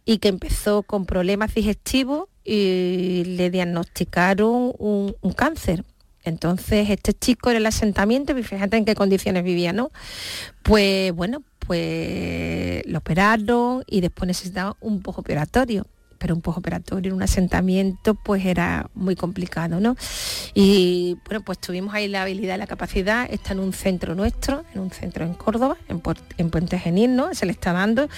y 0.05 0.19
que 0.19 0.29
empezó 0.29 0.83
con 0.83 1.07
problemas 1.07 1.55
digestivos 1.55 2.29
y 2.45 3.25
le 3.25 3.51
diagnosticaron 3.51 4.73
un, 4.79 5.15
un 5.21 5.33
cáncer 5.33 5.85
entonces, 6.29 6.91
este 6.91 7.13
chico 7.13 7.51
en 7.51 7.57
el 7.57 7.67
asentamiento, 7.67 8.35
fíjate 8.35 8.77
en 8.77 8.85
qué 8.85 8.95
condiciones 8.95 9.45
vivía, 9.45 9.73
¿no? 9.73 9.91
Pues 10.63 11.13
bueno, 11.13 11.43
pues 11.59 12.87
lo 12.87 12.99
operaron 12.99 13.85
y 13.87 14.01
después 14.01 14.27
necesitaba 14.27 14.77
un 14.81 15.03
operatorio 15.05 15.87
pero 16.19 16.35
un 16.35 16.43
operatorio 16.45 17.11
en 17.11 17.17
un 17.17 17.23
asentamiento 17.23 18.15
pues 18.15 18.45
era 18.45 18.91
muy 18.95 19.17
complicado, 19.17 19.81
¿no? 19.81 19.97
Y 20.53 21.17
bueno, 21.27 21.45
pues 21.45 21.59
tuvimos 21.59 21.95
ahí 21.95 22.09
la 22.09 22.23
habilidad 22.23 22.57
y 22.57 22.59
la 22.59 22.67
capacidad, 22.67 23.29
está 23.31 23.53
en 23.53 23.61
un 23.61 23.73
centro 23.73 24.15
nuestro, 24.15 24.65
en 24.75 24.81
un 24.81 24.91
centro 24.91 25.25
en 25.25 25.35
Córdoba, 25.35 25.77
en, 25.89 26.51
Puente 26.51 26.79
Genil, 26.79 27.15
¿no? 27.15 27.35
Se 27.35 27.47
le 27.47 27.53
está 27.53 27.73
dando. 27.73 28.09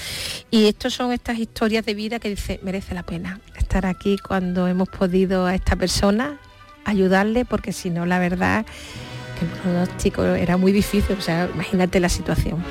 Y 0.50 0.66
estos 0.66 0.94
son 0.94 1.12
estas 1.12 1.38
historias 1.38 1.84
de 1.84 1.94
vida 1.94 2.18
que 2.18 2.30
dice, 2.30 2.58
merece 2.62 2.94
la 2.94 3.02
pena 3.02 3.40
estar 3.56 3.86
aquí 3.86 4.16
cuando 4.18 4.66
hemos 4.66 4.88
podido 4.88 5.46
a 5.46 5.54
esta 5.54 5.76
persona 5.76 6.40
ayudarle 6.90 7.44
porque 7.44 7.72
si 7.72 7.90
no, 7.90 8.06
la 8.06 8.18
verdad 8.18 8.66
que 9.38 9.44
el 9.46 9.50
pronóstico 9.50 10.24
era 10.24 10.56
muy 10.56 10.72
difícil, 10.72 11.16
o 11.18 11.20
sea, 11.20 11.48
imagínate 11.52 12.00
la 12.00 12.08
situación. 12.08 12.62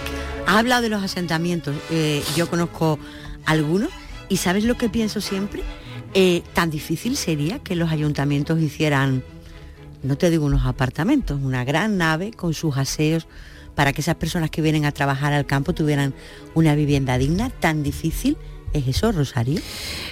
Ha 0.46 0.60
hablado 0.60 0.82
de 0.82 0.90
los 0.90 1.04
asentamientos, 1.04 1.76
eh, 1.90 2.24
yo 2.36 2.50
conozco 2.50 3.00
algunos 3.46 3.90
y 4.30 4.38
¿sabes 4.38 4.64
lo 4.64 4.76
que 4.76 4.90
pienso 4.90 5.22
siempre? 5.22 5.64
Eh, 6.14 6.44
tan 6.54 6.70
difícil 6.70 7.16
sería 7.18 7.60
que 7.60 7.76
los 7.76 7.92
ayuntamientos 7.92 8.60
hicieran, 8.60 9.24
no 10.04 10.18
te 10.18 10.30
digo 10.30 10.46
unos 10.46 10.66
apartamentos, 10.66 11.40
una 11.42 11.64
gran 11.64 11.98
nave 11.98 12.32
con 12.32 12.54
sus 12.54 12.78
aseos 12.78 13.28
para 13.76 13.94
que 13.94 14.02
esas 14.02 14.16
personas 14.16 14.50
que 14.50 14.62
vienen 14.62 14.86
a 14.86 14.92
trabajar 14.92 15.34
al 15.34 15.46
campo 15.46 15.74
tuvieran 15.74 16.14
una 16.54 16.76
vivienda 16.76 17.18
digna, 17.18 17.50
tan 17.50 17.84
difícil 17.84 18.38
¿Es 18.74 18.88
eso, 18.88 19.12
Rosario? 19.12 19.60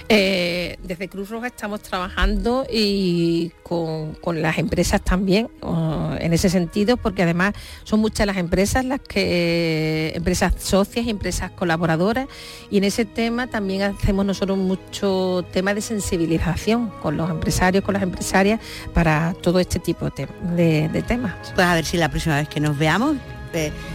Eh, 0.08 0.78
desde 0.82 1.08
Cruz 1.08 1.30
Roja 1.30 1.46
estamos 1.46 1.80
trabajando 1.80 2.66
y 2.70 3.52
con, 3.62 4.16
las 4.42 4.58
empresas 4.58 5.02
también 5.02 5.48
en 6.20 6.32
ese 6.32 6.48
sentido, 6.48 6.96
porque 6.96 7.22
además 7.22 7.54
son 7.84 8.00
muchas 8.00 8.26
las 8.26 8.36
empresas, 8.36 8.84
las 8.84 9.00
que 9.00 10.12
empresas 10.14 10.54
socias 10.58 11.06
empresas 11.06 11.50
colaboradoras, 11.52 12.26
y 12.70 12.78
en 12.78 12.84
ese 12.84 13.04
tema 13.04 13.46
también 13.46 13.82
hacemos 13.82 14.24
nosotros 14.24 14.58
mucho 14.58 15.44
tema 15.52 15.74
de 15.74 15.80
sensibilización 15.80 16.90
con 17.02 17.16
los 17.16 17.30
empresarios, 17.30 17.84
con 17.84 17.94
las 17.94 18.02
empresarias, 18.02 18.60
para 18.92 19.34
todo 19.40 19.60
este 19.60 19.78
tipo 19.78 20.10
de, 20.10 20.88
de 20.88 21.02
temas. 21.02 21.34
Pues 21.54 21.66
a 21.66 21.74
ver 21.74 21.84
si 21.84 21.96
la 21.96 22.08
próxima 22.08 22.36
vez 22.36 22.48
que 22.48 22.60
nos 22.60 22.76
veamos 22.76 23.16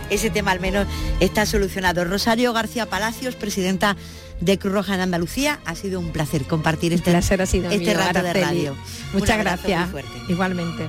ese 0.09 0.29
tema 0.29 0.51
al 0.51 0.59
menos 0.59 0.87
está 1.19 1.45
solucionado. 1.45 2.03
Rosario 2.05 2.53
García 2.53 2.85
Palacios, 2.85 3.35
presidenta 3.35 3.95
de 4.43 4.59
Cruz 4.59 4.73
Roja 4.73 4.95
en 4.95 5.01
Andalucía. 5.01 5.59
Ha 5.65 5.75
sido 5.75 5.99
un 5.99 6.11
placer 6.11 6.45
compartir 6.45 6.93
este, 6.93 7.11
placer 7.11 7.41
ha 7.41 7.45
sido 7.45 7.71
este 7.71 7.93
rato 7.93 8.21
de 8.21 8.33
radio. 8.33 8.75
Muchas 9.13 9.37
gracias. 9.37 9.89
Igualmente. 10.27 10.87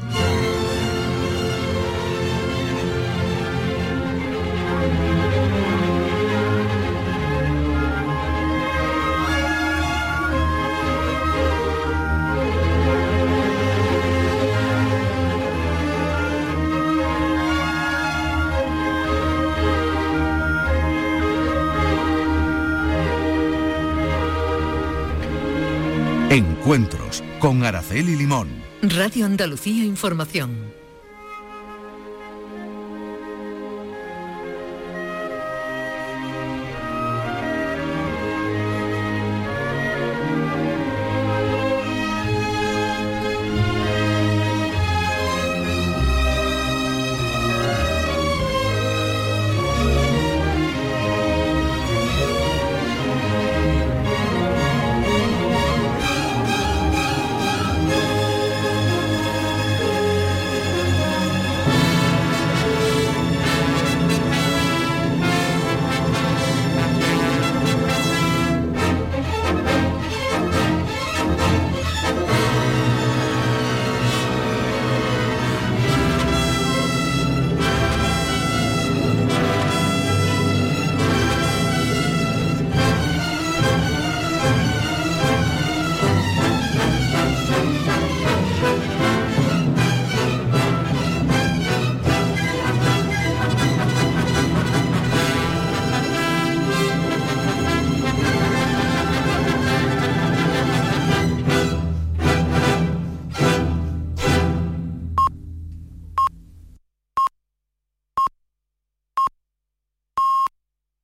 Encuentros 26.65 27.23
con 27.41 27.63
Araceli 27.63 28.17
Limón. 28.17 28.49
Radio 28.81 29.27
Andalucía 29.27 29.85
Información. 29.85 30.74